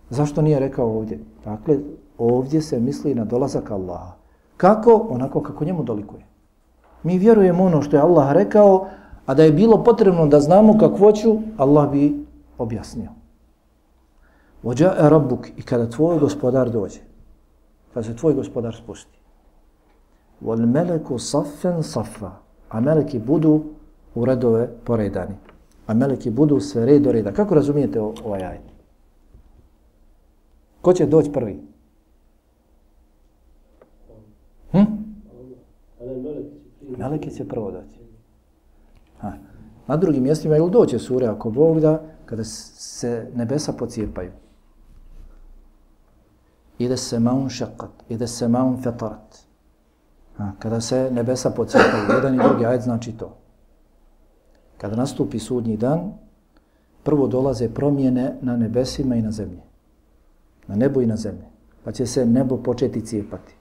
Zašto 0.09 0.41
nije 0.41 0.59
rekao 0.59 0.97
ovdje? 0.97 1.19
Dakle, 1.45 1.77
ovdje 2.17 2.61
se 2.61 2.79
misli 2.79 3.15
na 3.15 3.25
dolazak 3.25 3.71
Allaha. 3.71 4.11
Kako? 4.57 5.07
Onako 5.09 5.41
kako 5.41 5.65
njemu 5.65 5.83
dolikuje. 5.83 6.25
Mi 7.03 7.17
vjerujemo 7.17 7.63
ono 7.63 7.81
što 7.81 7.95
je 7.95 8.01
Allah 8.01 8.31
rekao, 8.31 8.87
a 9.25 9.33
da 9.33 9.43
je 9.43 9.51
bilo 9.51 9.83
potrebno 9.83 10.27
da 10.27 10.39
znamo 10.39 10.77
kakvoću, 10.77 11.37
Allah 11.57 11.91
bi 11.91 12.25
objasnio. 12.57 13.22
Vođa 14.63 14.93
e 14.99 15.09
rabbuk 15.09 15.47
i 15.57 15.61
kada 15.61 15.89
tvoj 15.89 16.19
gospodar 16.19 16.69
dođe, 16.69 16.99
kada 17.93 18.03
se 18.03 18.15
tvoj 18.15 18.33
gospodar 18.33 18.75
spusti, 18.75 19.17
vol 20.41 20.57
meleku 20.57 21.19
saffen 21.19 21.83
saffa, 21.83 22.31
a 22.69 22.79
meleki 22.79 23.19
budu 23.19 23.63
u 24.15 24.25
redove 24.25 24.67
poredani. 24.83 25.35
A 25.87 25.93
meleki 25.93 26.29
budu 26.29 26.59
sve 26.59 26.85
red 26.85 27.01
do 27.01 27.11
reda. 27.11 27.31
Kako 27.31 27.55
razumijete 27.55 28.01
ovaj 28.01 28.43
ajet? 28.43 28.61
Ko 30.81 30.93
će 30.93 31.05
doći 31.05 31.31
prvi? 31.31 31.59
Hm? 34.71 34.83
Meleki 36.97 37.31
će 37.31 37.47
prvo 37.47 37.71
doći. 37.71 37.99
Ha. 39.19 39.31
Na 39.87 39.97
drugim 39.97 40.23
mjestima 40.23 40.57
ili 40.57 40.71
doće 40.71 40.99
sure 40.99 41.27
ako 41.27 41.49
Bog 41.49 41.79
da, 41.79 42.01
kada 42.25 42.43
se 42.43 43.27
nebesa 43.35 43.73
pocijepaju. 43.73 44.31
Ide 46.79 46.97
se 46.97 47.19
maun 47.19 47.49
šakat, 47.49 47.91
ide 48.09 48.27
se 48.27 48.47
maun 48.47 48.81
fetarat. 48.81 49.37
Ha. 50.37 50.51
Kada 50.59 50.81
se 50.81 51.09
nebesa 51.11 51.49
pocrtaju, 51.49 52.15
jedan 52.15 52.35
i 52.35 52.37
drugi 52.37 52.65
ajed 52.65 52.81
znači 52.81 53.11
to. 53.11 53.35
Kada 54.77 54.95
nastupi 54.95 55.39
sudnji 55.39 55.77
dan, 55.77 56.13
prvo 57.03 57.27
dolaze 57.27 57.69
promjene 57.69 58.35
na 58.41 58.57
nebesima 58.57 59.15
i 59.15 59.21
na 59.21 59.31
zemlji. 59.31 59.61
Na 60.67 60.75
nebu 60.75 61.01
i 61.01 61.05
na 61.05 61.15
zemlji. 61.15 61.45
Pa 61.83 61.91
će 61.91 62.05
se 62.05 62.25
nebo 62.25 62.57
početi 62.57 63.05
cijepati. 63.05 63.55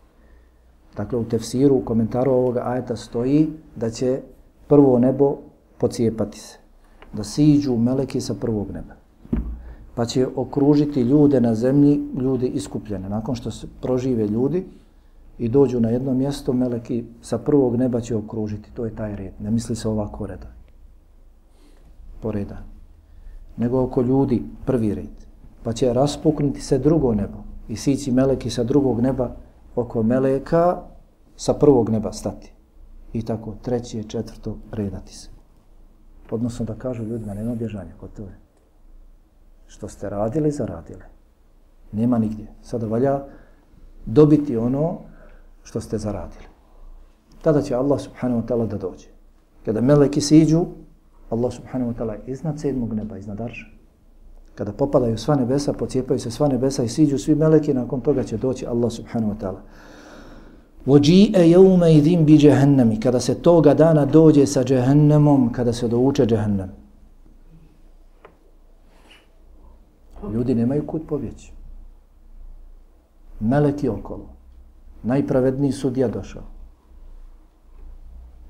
Dakle, 0.97 1.19
u 1.19 1.25
tefsiru, 1.25 1.77
u 1.77 1.85
komentaru 1.85 2.33
ovoga 2.33 2.63
ajeta 2.65 2.97
stoji 2.97 3.53
da 3.77 3.91
će 3.91 4.21
prvo 4.69 4.99
nebo 4.99 5.37
pocijepati 5.79 6.39
se. 6.39 6.59
Da 7.13 7.25
siđu 7.25 7.77
meleki 7.77 8.21
sa 8.21 8.35
prvog 8.35 8.71
neba. 8.71 9.02
Pa 9.95 10.05
će 10.05 10.27
okružiti 10.37 11.01
ljude 11.01 11.41
na 11.41 11.55
zemlji, 11.55 12.01
ljude 12.21 12.47
iskupljene. 12.47 13.09
Nakon 13.09 13.35
što 13.35 13.51
se 13.51 13.67
prožive 13.81 14.27
ljudi 14.27 14.67
i 15.39 15.49
dođu 15.49 15.81
na 15.81 15.89
jedno 15.89 16.15
mjesto, 16.15 16.53
meleki 16.53 17.05
sa 17.21 17.39
prvog 17.39 17.77
neba 17.77 18.01
će 18.01 18.17
okružiti. 18.17 18.71
To 18.75 18.85
je 18.85 18.97
taj 18.97 19.17
red. 19.17 19.33
Ne 19.41 19.51
misli 19.51 19.77
se 19.77 19.89
ovako 19.89 20.27
reda. 20.27 20.53
Poreda. 22.21 22.59
Nego 23.57 23.83
oko 23.83 24.03
ljudi 24.03 24.43
prvi 24.67 24.95
red. 24.95 25.27
Pa 25.63 25.73
će 25.73 25.93
raspuknuti 25.93 26.61
se 26.61 26.79
drugo 26.79 27.15
nebo 27.15 27.39
i 27.69 27.77
sići 27.77 28.13
meleki 28.13 28.51
sa 28.51 28.65
drugog 28.65 29.01
neba 29.01 29.31
oko 29.77 30.03
meleka 30.03 30.83
sa 31.37 31.55
prvog 31.55 31.91
neba 31.91 32.13
stati. 32.13 32.53
I 33.13 33.23
tako 33.23 33.55
treće, 33.63 34.03
četvrto 34.03 34.57
redati 34.73 35.17
se. 35.17 35.29
Odnosno 36.31 36.65
da 36.65 36.75
kažu 36.75 37.05
ljudima, 37.05 37.35
nema 37.35 37.55
bježanja 37.55 37.93
kod 38.01 38.13
toga 38.13 38.33
što 39.73 39.89
ste 39.89 40.11
radili, 40.11 40.51
zaradili. 40.51 41.03
Nema 41.93 42.19
nigdje. 42.19 42.47
Sada 42.63 42.87
valja 42.87 43.21
dobiti 44.07 44.57
ono 44.57 44.99
što 45.63 45.81
ste 45.81 45.99
zaradili. 45.99 46.45
Tada 47.43 47.63
će 47.63 47.75
Allah 47.75 48.01
subhanahu 48.01 48.43
wa 48.43 48.47
ta'ala 48.47 48.67
da 48.67 48.79
dođe. 48.79 49.07
Kada 49.65 49.81
meleki 49.81 50.21
siđu, 50.21 50.65
Allah 51.31 51.53
subhanahu 51.53 51.93
wa 51.93 51.97
ta'ala 51.99 52.17
iznad 52.27 52.61
sedmog 52.61 52.93
neba, 52.95 53.19
iznad 53.19 53.41
arša. 53.41 53.67
Kada 54.55 54.73
popadaju 54.73 55.19
sva 55.19 55.37
nebesa, 55.37 55.73
pocijepaju 55.73 56.21
se 56.21 56.31
sva 56.31 56.49
nebesa 56.49 56.85
i 56.85 56.89
siđu 56.89 57.19
svi 57.19 57.35
meleki, 57.35 57.75
nakon 57.75 58.01
toga 58.01 58.23
će 58.23 58.37
doći 58.37 58.67
Allah 58.67 58.93
subhanahu 58.93 59.33
wa 59.33 59.39
ta'ala. 59.41 59.61
Vođi'e 60.87 61.41
jevme 61.41 61.95
idim 61.95 62.25
bi 62.25 62.39
džehennemi. 62.39 63.01
Kada 63.01 63.21
se 63.21 63.35
toga 63.35 63.75
dana 63.75 64.05
dođe 64.05 64.47
sa 64.47 64.65
džehennemom, 64.65 65.53
kada 65.53 65.73
se 65.73 65.89
dovuče 65.89 66.27
džehennemom. 66.27 66.82
Ljudi 70.31 70.55
nemaju 70.55 70.87
kud 70.87 71.03
pobjeći. 71.09 71.53
Meleki 73.41 73.89
okolo. 73.89 74.29
Najpravedniji 75.03 75.73
sudija 75.73 76.09
došao. 76.09 76.43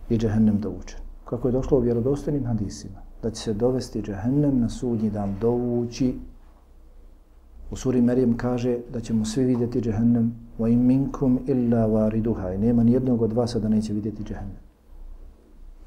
I 0.08 0.18
džehennem 0.18 0.60
dovučen. 0.60 1.00
Kako 1.24 1.48
je 1.48 1.52
došlo 1.52 1.78
u 1.78 1.80
vjerodostojnim 1.80 2.46
hadisima. 2.46 2.98
Da 3.22 3.30
će 3.30 3.42
se 3.42 3.54
dovesti 3.54 4.02
džehennem 4.02 4.60
na 4.60 4.68
sudnji 4.68 5.10
dan 5.10 5.34
dovući. 5.40 6.14
U 7.70 7.76
suri 7.76 8.00
Merijem 8.00 8.36
kaže 8.36 8.78
da 8.92 9.00
ćemo 9.00 9.24
svi 9.24 9.44
vidjeti 9.44 9.80
džehennem. 9.80 10.34
Wa 10.58 10.72
in 10.72 10.86
minkum 10.86 11.40
illa 11.46 11.88
wariduha. 11.88 12.54
I 12.54 12.58
nema 12.58 12.84
nijednog 12.84 13.22
od 13.22 13.32
vas 13.32 13.56
da 13.56 13.68
neće 13.68 13.92
vidjeti 13.92 14.24
džehennem. 14.24 14.62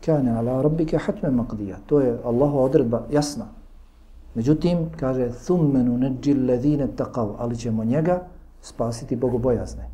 Kane 0.05 0.31
ala 0.31 0.61
rabbike 0.61 0.97
hatme 0.97 1.29
maqdija. 1.29 1.75
To 1.86 1.99
je 1.99 2.19
Allahova 2.23 2.61
odredba 2.61 3.07
jasna. 3.11 3.45
Međutim, 4.36 4.77
kaže, 4.99 5.29
thummenu 5.45 5.97
neđil 5.97 6.45
ledine 6.45 6.88
taqav, 6.97 7.36
ali 7.38 7.57
ćemo 7.57 7.83
njega 7.83 8.27
spasiti 8.61 9.15
bogobojazne. 9.15 9.89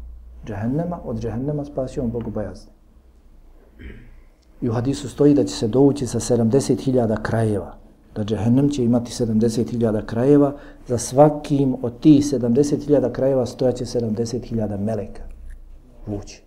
Džehennema, 0.45 0.99
od 1.05 1.19
džehennema 1.19 1.65
spasio 1.65 2.03
on 2.03 2.11
bogobojazne. 2.11 2.71
I 4.61 4.69
u 4.69 4.73
hadisu 4.73 5.09
stoji 5.09 5.33
da 5.33 5.43
će 5.43 5.55
se 5.55 5.67
dovući 5.67 6.07
sa 6.07 6.19
70.000 6.19 7.21
krajeva. 7.21 7.75
Da 8.15 8.23
džehennem 8.23 8.69
će 8.69 8.83
imati 8.83 9.11
70.000 9.11 10.05
krajeva. 10.05 10.53
Za 10.87 10.97
svakim 10.97 11.75
od 11.81 11.99
tih 11.99 12.23
70.000 12.23 13.11
krajeva 13.11 13.45
stojaće 13.45 13.85
70.000 13.85 14.79
meleka. 14.79 15.23
Vući. 16.07 16.43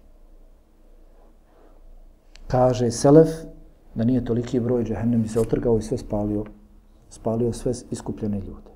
Kaže 2.46 2.90
Selef 2.90 3.28
da 3.94 4.04
nije 4.04 4.24
toliki 4.24 4.60
broj 4.60 4.84
džehennem 4.84 5.22
bi 5.22 5.28
se 5.28 5.40
otrgao 5.40 5.78
i 5.78 5.82
sve 5.82 5.98
spalio 5.98 6.44
spalio 7.14 7.52
sve 7.52 7.72
iskupljene 7.90 8.40
ljude. 8.40 8.74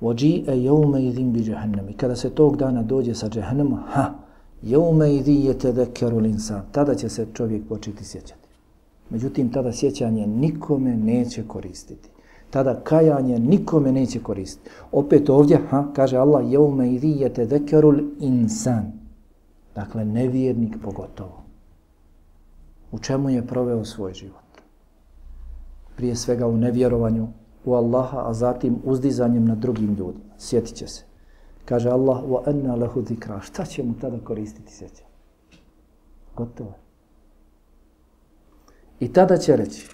Vođi 0.00 0.44
e 0.48 0.56
jeume 0.58 1.04
idhin 1.04 1.32
bi 1.32 1.40
džahannam. 1.40 1.88
I 1.88 1.92
kada 1.92 2.16
se 2.16 2.30
tog 2.30 2.56
dana 2.56 2.82
dođe 2.82 3.14
sa 3.14 3.28
džahannama, 3.28 3.82
ha, 3.86 4.14
jevme 4.62 5.14
idhi 5.14 5.34
je 5.34 5.58
tedekeru 5.58 6.18
linsan. 6.18 6.62
Tada 6.72 6.94
će 6.94 7.08
se 7.08 7.26
čovjek 7.34 7.68
početi 7.68 8.04
sjećati. 8.04 8.48
Međutim, 9.10 9.52
tada 9.52 9.72
sjećanje 9.72 10.26
nikome 10.26 10.96
neće 10.96 11.44
koristiti. 11.48 12.08
Tada 12.50 12.80
kajanje 12.84 13.38
nikome 13.38 13.92
neće 13.92 14.22
koristiti. 14.22 14.70
Opet 14.92 15.30
ovdje, 15.30 15.60
ha, 15.70 15.84
kaže 15.94 16.16
Allah, 16.16 16.52
jevme 16.52 16.92
idhi 16.92 17.10
je 17.10 17.34
tedekeru 17.34 17.94
insan. 18.20 18.92
Dakle, 19.74 20.04
nevjernik 20.04 20.76
pogotovo. 20.82 21.42
U 22.92 22.98
čemu 22.98 23.30
je 23.30 23.46
proveo 23.46 23.84
svoj 23.84 24.14
život? 24.14 24.41
Prije 25.96 26.16
svega 26.16 26.46
u 26.46 26.56
nevjerovanju 26.56 27.28
u 27.64 27.74
Allaha, 27.74 28.22
a 28.26 28.34
zatim 28.34 28.78
uzdizanjem 28.84 29.44
na 29.44 29.54
drugim 29.54 29.94
ljudima. 29.94 30.34
Sjetit 30.38 30.74
će 30.74 30.86
se. 30.86 31.02
Kaže 31.64 31.90
Allah, 31.90 32.24
wa 32.24 32.42
anna 32.46 32.74
lahu 32.74 33.02
zikra. 33.02 33.40
Šta 33.40 33.64
će 33.64 33.82
mu 33.82 33.94
tada 34.00 34.18
koristiti 34.24 34.72
sjeća? 34.72 35.04
Gotovo. 36.36 36.72
I 39.00 39.12
tada 39.12 39.36
će 39.36 39.56
reći, 39.56 39.88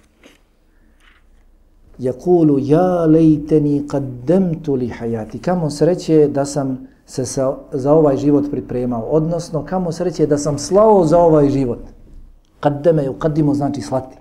Jakulu, 1.98 2.58
ja 2.58 3.04
lejteni 3.06 3.82
qaddamtu 3.88 4.76
li 4.78 4.88
hajati. 4.88 5.38
Kamo 5.38 5.70
sreće 5.70 6.28
da 6.28 6.44
sam 6.44 6.86
se 7.06 7.26
sa, 7.26 7.56
za 7.72 7.92
ovaj 7.92 8.16
život 8.16 8.50
pripremao. 8.50 9.02
Odnosno, 9.02 9.64
kamo 9.64 9.92
sreće 9.92 10.26
da 10.26 10.38
sam 10.38 10.58
slao 10.58 11.04
za 11.06 11.18
ovaj 11.18 11.50
život. 11.50 11.78
Qaddame, 12.60 13.08
uqaddimu 13.08 13.54
znači 13.54 13.80
slati. 13.80 14.16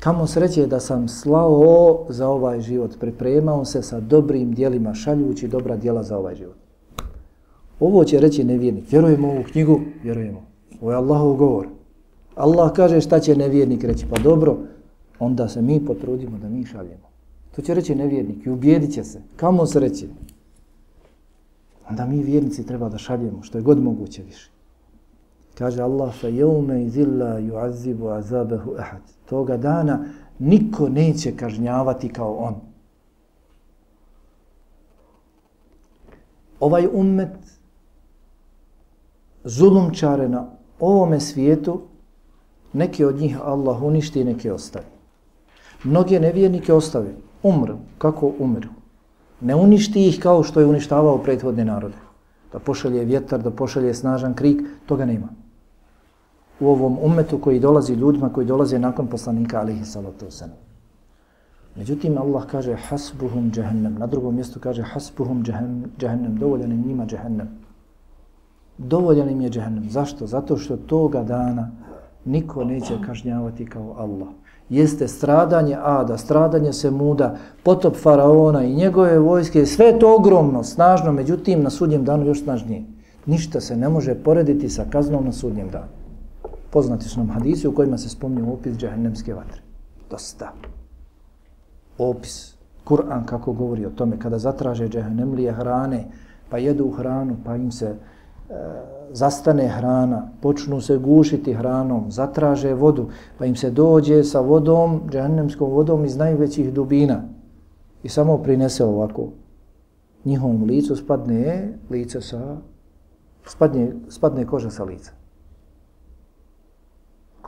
Kamo 0.00 0.26
sreće 0.26 0.66
da 0.66 0.80
sam 0.80 1.08
slao 1.08 2.06
za 2.08 2.28
ovaj 2.28 2.60
život, 2.60 2.98
pripremao 3.00 3.64
se 3.64 3.82
sa 3.82 4.00
dobrim 4.00 4.54
dijelima, 4.54 4.94
šaljući 4.94 5.48
dobra 5.48 5.76
dijela 5.76 6.02
za 6.02 6.18
ovaj 6.18 6.34
život. 6.34 6.56
Ovo 7.80 8.04
će 8.04 8.20
reći 8.20 8.44
nevjernik. 8.44 8.92
Vjerujemo 8.92 9.28
ovu 9.28 9.42
knjigu? 9.52 9.80
Vjerujemo. 10.02 10.42
Ovo 10.80 10.90
je 10.90 10.96
Allahov 10.96 11.34
govor. 11.34 11.68
Allah 12.34 12.72
kaže 12.72 13.00
šta 13.00 13.20
će 13.20 13.36
nevjernik 13.36 13.84
reći. 13.84 14.06
Pa 14.10 14.18
dobro, 14.18 14.56
onda 15.18 15.48
se 15.48 15.62
mi 15.62 15.84
potrudimo 15.86 16.38
da 16.38 16.48
mi 16.48 16.66
šaljemo. 16.66 17.08
To 17.56 17.62
će 17.62 17.74
reći 17.74 17.94
nevjernik 17.94 18.46
i 18.46 18.50
ubijedit 18.50 18.92
će 18.92 19.04
se. 19.04 19.22
Kamo 19.36 19.66
sreće? 19.66 20.06
Onda 21.90 22.06
mi 22.06 22.22
vjernici 22.22 22.66
treba 22.66 22.88
da 22.88 22.98
šaljemo 22.98 23.42
što 23.42 23.58
je 23.58 23.62
god 23.62 23.82
moguće 23.82 24.22
više. 24.22 24.50
Kaže 25.54 25.82
Allah, 25.82 26.14
fa 26.20 26.28
jevme 26.28 26.84
izilla 26.84 27.38
juazibu 27.38 28.08
azabehu 28.08 28.74
ahad. 28.78 29.17
Toga 29.28 29.56
dana 29.56 30.04
niko 30.38 30.88
neće 30.88 31.36
kažnjavati 31.36 32.08
kao 32.08 32.34
on. 32.34 32.54
Ovaj 36.60 36.88
ummet 36.92 37.36
zulumčare 39.44 40.28
na 40.28 40.46
ovome 40.80 41.20
svijetu, 41.20 41.80
neki 42.72 43.04
od 43.04 43.16
njih 43.16 43.40
Allah 43.42 43.82
uništi 43.82 44.20
i 44.20 44.24
neke 44.24 44.52
ostavi. 44.52 44.86
Mnoge 45.84 46.20
nevjernike 46.20 46.72
ostavi, 46.72 47.14
umru, 47.42 47.76
kako 47.98 48.32
umru. 48.38 48.68
Ne 49.40 49.54
uništi 49.54 50.08
ih 50.08 50.20
kao 50.20 50.42
što 50.42 50.60
je 50.60 50.66
uništavao 50.66 51.18
prethodne 51.18 51.64
narode. 51.64 51.96
Da 52.52 52.58
pošalje 52.58 53.04
vjetar, 53.04 53.42
da 53.42 53.50
pošalje 53.50 53.94
snažan 53.94 54.34
krik, 54.34 54.62
toga 54.86 55.04
nema 55.04 55.28
u 56.60 56.68
ovom 56.68 56.98
umetu 57.02 57.38
koji 57.38 57.60
dolazi 57.60 57.94
ljudima 57.94 58.32
koji 58.32 58.46
dolaze 58.46 58.78
nakon 58.78 59.06
poslanika 59.06 59.60
alihi 59.60 59.84
salatu 59.84 60.26
wasalam. 60.26 60.68
Međutim, 61.76 62.18
Allah 62.18 62.46
kaže 62.46 62.74
hasbuhum 62.74 63.52
jahannam. 63.56 63.94
Na 63.94 64.06
drugom 64.06 64.34
mjestu 64.34 64.60
kaže 64.60 64.82
hasbuhum 64.82 65.44
jahannam. 66.00 66.36
Dovoljan 66.38 66.72
im 66.72 66.84
njima 66.86 67.06
jahannam. 67.10 67.48
Dovoljan 68.78 69.30
im 69.30 69.40
je 69.40 69.50
jahannam. 69.54 69.90
Zašto? 69.90 70.26
Zato 70.26 70.56
što 70.56 70.76
toga 70.76 71.22
dana 71.22 71.70
niko 72.24 72.64
neće 72.64 72.94
kažnjavati 73.06 73.66
kao 73.66 73.94
Allah. 73.98 74.28
Jeste 74.68 75.08
stradanje 75.08 75.76
Ada, 75.82 76.18
stradanje 76.18 76.72
Semuda, 76.72 77.36
potop 77.62 77.96
Faraona 77.96 78.64
i 78.64 78.74
njegove 78.74 79.18
vojske, 79.18 79.66
sve 79.66 79.98
to 79.98 80.16
ogromno, 80.16 80.64
snažno, 80.64 81.12
međutim 81.12 81.62
na 81.62 81.70
sudnjem 81.70 82.04
danu 82.04 82.26
još 82.26 82.42
snažnije. 82.42 82.84
Ništa 83.26 83.60
se 83.60 83.76
ne 83.76 83.88
može 83.88 84.14
porediti 84.14 84.68
sa 84.68 84.84
kaznom 84.90 85.24
na 85.24 85.32
sudnjem 85.32 85.70
danu 85.70 85.97
poznati 86.70 87.04
su 87.04 87.20
nam 87.20 87.30
hadisi 87.30 87.68
u 87.68 87.74
kojima 87.74 87.98
se 87.98 88.08
spominje 88.08 88.52
opis 88.52 88.76
džahennemske 88.76 89.34
vatre. 89.34 89.62
Dosta. 90.10 90.52
Opis. 91.98 92.58
Kur'an 92.84 93.26
kako 93.26 93.52
govori 93.52 93.86
o 93.86 93.90
tome 93.90 94.18
kada 94.18 94.38
zatraže 94.38 94.88
džahennemlije 94.88 95.52
hrane, 95.52 96.04
pa 96.50 96.58
jedu 96.58 96.90
hranu, 96.90 97.36
pa 97.44 97.56
im 97.56 97.72
se 97.72 97.86
e, 97.86 97.96
zastane 99.12 99.68
hrana, 99.68 100.30
počnu 100.40 100.80
se 100.80 100.96
gušiti 100.96 101.52
hranom, 101.52 102.10
zatraže 102.10 102.74
vodu, 102.74 103.08
pa 103.38 103.46
im 103.46 103.56
se 103.56 103.70
dođe 103.70 104.24
sa 104.24 104.40
vodom, 104.40 105.00
džahennemskom 105.10 105.70
vodom 105.70 106.04
iz 106.04 106.16
najvećih 106.16 106.72
dubina 106.72 107.22
i 108.02 108.08
samo 108.08 108.38
prinese 108.38 108.84
ovako. 108.84 109.28
Njihovom 110.24 110.64
licu 110.64 110.96
spadne 110.96 111.74
lice 111.90 112.20
sa, 112.20 112.56
spadne, 113.46 113.92
spadne 114.08 114.46
koža 114.46 114.70
sa 114.70 114.84
lica 114.84 115.12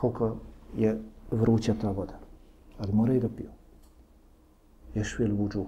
koliko 0.00 0.36
je 0.76 1.00
vruća 1.30 1.74
ta 1.80 1.90
voda. 1.90 2.18
Ali 2.78 2.92
moraju 2.92 3.20
da 3.20 3.28
piju. 3.28 3.50
Ješvil 4.94 5.36
vuđuh. 5.36 5.66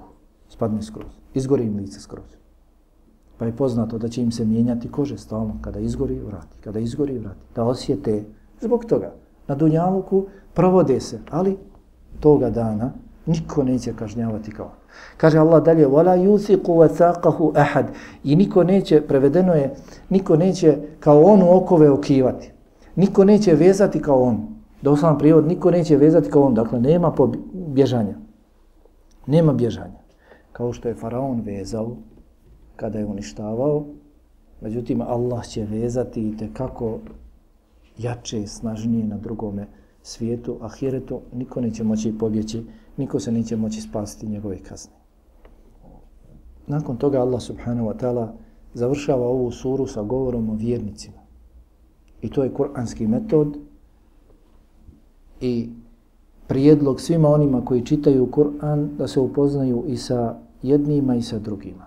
Spadne 0.48 0.82
skroz. 0.82 1.12
Izgori 1.34 1.64
im 1.64 1.76
lice 1.76 2.00
skroz. 2.00 2.36
Pa 3.38 3.46
je 3.46 3.56
poznato 3.56 3.98
da 3.98 4.08
će 4.08 4.22
im 4.22 4.32
se 4.32 4.44
mijenjati 4.44 4.90
kože 4.90 5.18
stalno. 5.18 5.54
Kada 5.60 5.80
izgori, 5.80 6.18
vrati. 6.18 6.58
Kada 6.64 6.78
izgori, 6.78 7.18
vrati. 7.18 7.40
Da 7.54 7.64
osjete. 7.64 8.24
Zbog 8.60 8.84
toga. 8.84 9.12
Na 9.48 9.54
Dunjaluku 9.54 10.26
provode 10.54 11.00
se. 11.00 11.20
Ali 11.30 11.56
toga 12.20 12.50
dana 12.50 12.92
niko 13.26 13.64
neće 13.64 13.92
kažnjavati 13.92 14.50
kao. 14.50 14.72
Kaže 15.16 15.38
Allah 15.38 15.64
dalje, 15.64 15.86
وَلَا 15.86 16.16
يُثِقُ 16.16 16.66
وَثَاقَهُ 16.66 17.52
أَحَدْ 17.52 17.84
I 18.24 18.36
niko 18.36 18.64
neće, 18.64 19.00
prevedeno 19.00 19.54
je, 19.54 19.74
niko 20.08 20.36
neće 20.36 20.78
kao 21.00 21.22
onu 21.22 21.56
okove 21.56 21.90
okivati. 21.90 22.52
Niko 22.95 23.23
neće 23.23 23.53
vezati 23.53 24.01
kao 24.01 24.23
on. 24.23 24.47
Doslovan 24.81 25.17
prijevod, 25.17 25.47
niko 25.47 25.71
neće 25.71 25.97
vezati 25.97 26.29
kao 26.29 26.41
on. 26.41 26.53
Dakle, 26.53 26.79
nema 26.79 27.13
bježanja. 27.53 28.15
Nema 29.27 29.53
bježanja. 29.53 29.99
Kao 30.51 30.73
što 30.73 30.87
je 30.87 30.95
faraon 30.95 31.41
vezao 31.41 31.95
kada 32.75 32.99
je 32.99 33.05
uništavao, 33.05 33.85
međutim, 34.61 35.01
Allah 35.01 35.45
će 35.45 35.65
vezati 35.65 36.29
i 36.29 36.37
te 36.37 36.49
kako 36.53 36.99
jače 37.97 38.41
i 38.41 38.47
snažnije 38.47 39.05
na 39.05 39.17
drugome 39.17 39.67
svijetu, 40.01 40.57
ahiretu, 40.61 41.21
niko 41.33 41.61
neće 41.61 41.83
moći 41.83 42.17
pobjeći, 42.19 42.63
niko 42.97 43.19
se 43.19 43.31
neće 43.31 43.55
moći 43.55 43.81
spasiti 43.81 44.27
njegove 44.27 44.57
kazne. 44.57 44.93
Nakon 46.67 46.97
toga 46.97 47.21
Allah 47.21 47.41
subhanahu 47.41 47.87
wa 47.87 47.99
ta'ala 47.99 48.27
završava 48.73 49.27
ovu 49.27 49.51
suru 49.51 49.87
sa 49.87 50.03
govorom 50.03 50.49
o 50.49 50.55
vjernicima. 50.55 51.22
I 52.23 52.29
to 52.29 52.43
je 52.43 52.53
kuranski 52.53 53.07
metod 53.07 53.57
i 55.41 55.69
prijedlog 56.47 57.01
svima 57.01 57.29
onima 57.29 57.65
koji 57.65 57.85
čitaju 57.85 58.31
Kur'an 58.31 58.89
da 58.97 59.07
se 59.07 59.19
upoznaju 59.19 59.83
i 59.87 59.97
sa 59.97 60.39
jednima 60.61 61.15
i 61.15 61.21
sa 61.21 61.39
drugima. 61.39 61.85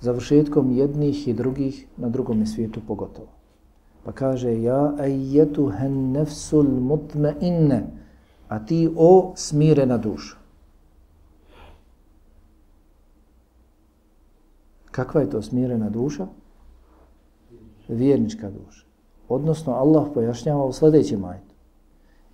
Završetkom 0.00 0.70
jednih 0.70 1.28
i 1.28 1.32
drugih 1.32 1.86
na 1.96 2.08
drugom 2.08 2.46
svijetu 2.46 2.80
pogotovo. 2.86 3.28
Pa 4.04 4.12
kaže, 4.12 4.62
ja 4.62 4.94
ajetu 4.98 5.68
hen 5.78 6.12
nefsul 6.12 6.64
mutme 6.64 7.34
inne, 7.40 7.86
a 8.48 8.58
ti 8.66 8.90
o 8.96 9.32
smirena 9.36 9.98
duša. 9.98 10.36
Kakva 14.90 15.20
je 15.20 15.30
to 15.30 15.42
smirena 15.42 15.90
duša? 15.90 16.26
Vjernička 17.88 18.50
duša. 18.50 18.85
Odnosno, 19.28 19.72
Allah 19.72 20.04
pojašnjava 20.14 20.64
u 20.64 20.72
sljedećem 20.72 21.24
ajetu. 21.24 21.54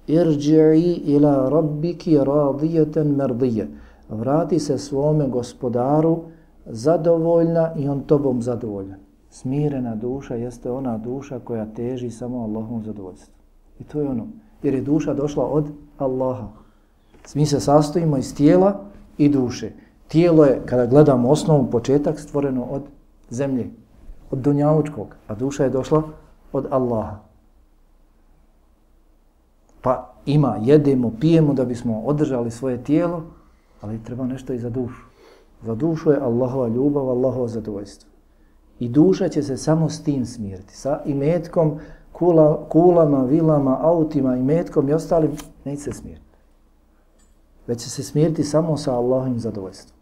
Irđi'i 0.08 1.00
ila 1.04 1.48
rabbiki 1.48 2.18
radijeten 2.18 3.16
merdije. 3.16 3.68
Vrati 4.08 4.58
se 4.58 4.78
svome 4.78 5.28
gospodaru 5.28 6.18
zadovoljna 6.66 7.72
i 7.76 7.88
on 7.88 8.00
tobom 8.00 8.42
zadovoljan. 8.42 8.98
Smirena 9.30 9.96
duša 9.96 10.34
jeste 10.34 10.70
ona 10.70 10.98
duša 10.98 11.38
koja 11.38 11.66
teži 11.66 12.10
samo 12.10 12.42
Allahom 12.42 12.82
zadovoljstvu. 12.84 13.34
I 13.80 13.84
to 13.84 14.00
je 14.00 14.08
ono. 14.08 14.26
Jer 14.62 14.74
je 14.74 14.80
duša 14.80 15.14
došla 15.14 15.46
od 15.46 15.68
Allaha. 15.98 16.48
Mi 17.34 17.46
se 17.46 17.60
sastojimo 17.60 18.16
iz 18.16 18.34
tijela 18.34 18.80
i 19.18 19.28
duše. 19.28 19.72
Tijelo 20.08 20.44
je, 20.44 20.60
kada 20.66 20.86
gledamo 20.86 21.30
osnovu 21.30 21.70
početak, 21.70 22.20
stvoreno 22.20 22.64
od 22.70 22.82
zemlje, 23.30 23.70
od 24.30 24.38
dunjavučkog, 24.38 25.16
a 25.26 25.34
duša 25.34 25.64
je 25.64 25.70
došla 25.70 26.02
od 26.52 26.66
Allaha. 26.70 27.18
Pa 29.82 30.14
ima, 30.26 30.58
jedemo, 30.60 31.12
pijemo 31.20 31.54
da 31.54 31.64
bismo 31.64 32.00
održali 32.00 32.50
svoje 32.50 32.84
tijelo, 32.84 33.22
ali 33.80 34.04
treba 34.04 34.26
nešto 34.26 34.52
i 34.52 34.58
za 34.58 34.70
dušu. 34.70 35.02
Za 35.62 35.74
dušu 35.74 36.10
je 36.10 36.20
Allahova 36.20 36.68
ljubav, 36.68 37.08
Allahova 37.08 37.48
zadovoljstvo. 37.48 38.10
I 38.78 38.88
duša 38.88 39.28
će 39.28 39.42
se 39.42 39.56
samo 39.56 39.90
s 39.90 40.02
tim 40.02 40.26
smiriti. 40.26 40.76
Sa 40.76 41.00
imetkom, 41.04 41.78
kula, 42.12 42.68
kulama, 42.68 43.24
vilama, 43.24 43.78
autima, 43.80 44.36
imetkom 44.36 44.88
i 44.88 44.92
ostalim, 44.92 45.30
neće 45.64 45.82
se 45.82 45.92
smiriti. 45.92 46.22
Već 47.66 47.82
će 47.82 47.90
se 47.90 48.02
smiriti 48.02 48.44
samo 48.44 48.76
sa 48.76 48.94
Allahovim 48.94 49.38
zadovoljstvom. 49.38 49.98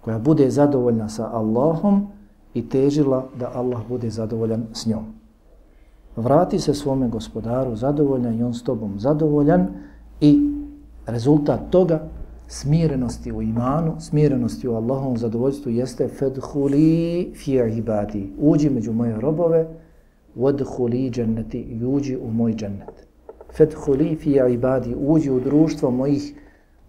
Koja 0.00 0.18
bude 0.18 0.50
zadovoljna 0.50 1.08
sa 1.08 1.30
Allahom 1.32 2.06
i 2.54 2.68
težila 2.68 3.26
da 3.38 3.50
Allah 3.54 3.80
bude 3.88 4.10
zadovoljan 4.10 4.66
s 4.72 4.86
njom. 4.86 5.13
Vrati 6.16 6.58
se 6.58 6.74
svome 6.74 7.08
gospodaru 7.08 7.76
zadovoljan 7.76 8.38
i 8.38 8.42
on 8.42 8.54
s 8.54 8.62
tobom 8.62 8.98
zadovoljan 8.98 9.66
i 10.20 10.50
rezultat 11.06 11.60
toga 11.70 12.08
smirenosti 12.48 13.32
u 13.32 13.42
imanu, 13.42 14.00
smirenosti 14.00 14.68
u 14.68 14.74
Allahovom 14.74 15.16
zadovoljstvu 15.16 15.72
jeste 15.72 16.08
fedhuli 16.08 17.32
fi 17.34 17.52
ibadi. 17.52 18.32
Uđi 18.38 18.70
među 18.70 18.92
moje 18.92 19.20
robove, 19.20 19.66
wadhuli 20.36 21.10
dženneti 21.10 21.58
i 21.58 21.84
uđi 21.84 22.16
u 22.16 22.30
moj 22.30 22.54
džennet. 22.54 23.06
Fedhuli 23.56 24.16
fi 24.16 24.40
ibadi. 24.50 24.96
Uđi 24.98 25.30
u 25.30 25.40
društvo 25.40 25.90
mojih 25.90 26.34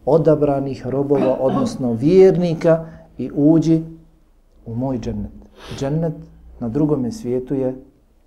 odabranih 0.06 0.88
robova, 0.88 1.38
odnosno 1.40 1.94
vjernika 1.94 2.86
i 3.18 3.32
uđi 3.36 3.82
u 4.66 4.76
moj 4.76 5.00
džennet. 5.00 5.32
Džennet 5.80 6.14
na 6.60 6.70
drugom 6.70 7.12
svijetu 7.12 7.56
je 7.56 7.76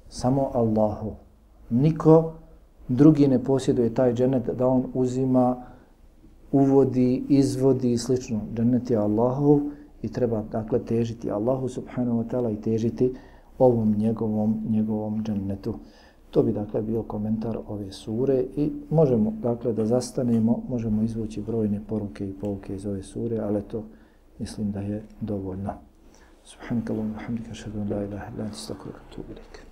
samo 0.09 0.51
Allahu. 0.55 1.13
Niko 1.71 2.33
drugi 2.89 3.29
ne 3.29 3.45
posjeduje 3.45 3.95
taj 3.95 4.15
džennet 4.15 4.51
da 4.59 4.67
on 4.67 4.85
uzima 4.95 5.57
uvodi, 6.53 7.25
izvodi 7.29 7.93
i 7.93 7.99
slično. 7.99 8.41
Džennet 8.55 8.91
je 8.91 8.97
Allahov 8.97 9.61
i 10.03 10.13
treba 10.13 10.43
dakle 10.53 10.79
težiti 10.79 11.31
Allahu 11.31 11.69
subhanahu 11.69 12.23
wa 12.23 12.29
ta'ala 12.31 12.53
i 12.53 12.61
težiti 12.61 13.15
ovom 13.59 13.95
njegovom, 13.99 14.63
njegovom 14.71 15.25
džennetu. 15.25 15.75
To 16.31 16.43
bi 16.43 16.53
dakle 16.53 16.83
bio 16.83 17.03
komentar 17.03 17.59
ove 17.69 17.93
sure 17.93 18.45
i 18.57 18.73
možemo 18.91 19.33
dakle 19.43 19.73
da 19.73 19.87
zastanemo, 19.87 20.63
možemo 20.69 21.03
izvući 21.03 21.43
brojne 21.43 21.81
poruke 21.89 22.29
i 22.29 22.33
pouke 22.33 22.75
iz 22.75 22.87
ove 22.87 23.03
sure, 23.03 23.39
ali 23.39 23.63
to 23.63 23.83
mislim 24.39 24.73
da 24.73 24.81
je 24.81 25.03
dovoljno. 25.21 25.73
Subhanakallahu 26.45 27.09
wa 27.09 27.19
bihamdika 27.19 27.51
ashhadu 27.51 27.81
an 27.81 27.91
la 27.91 28.05
ilaha 28.05 28.31
illa 28.35 28.45
anta 28.45 28.57
astaghfiruka 28.57 28.99
wa 28.99 29.11
atubu 29.11 29.33
ilaik. 29.33 29.68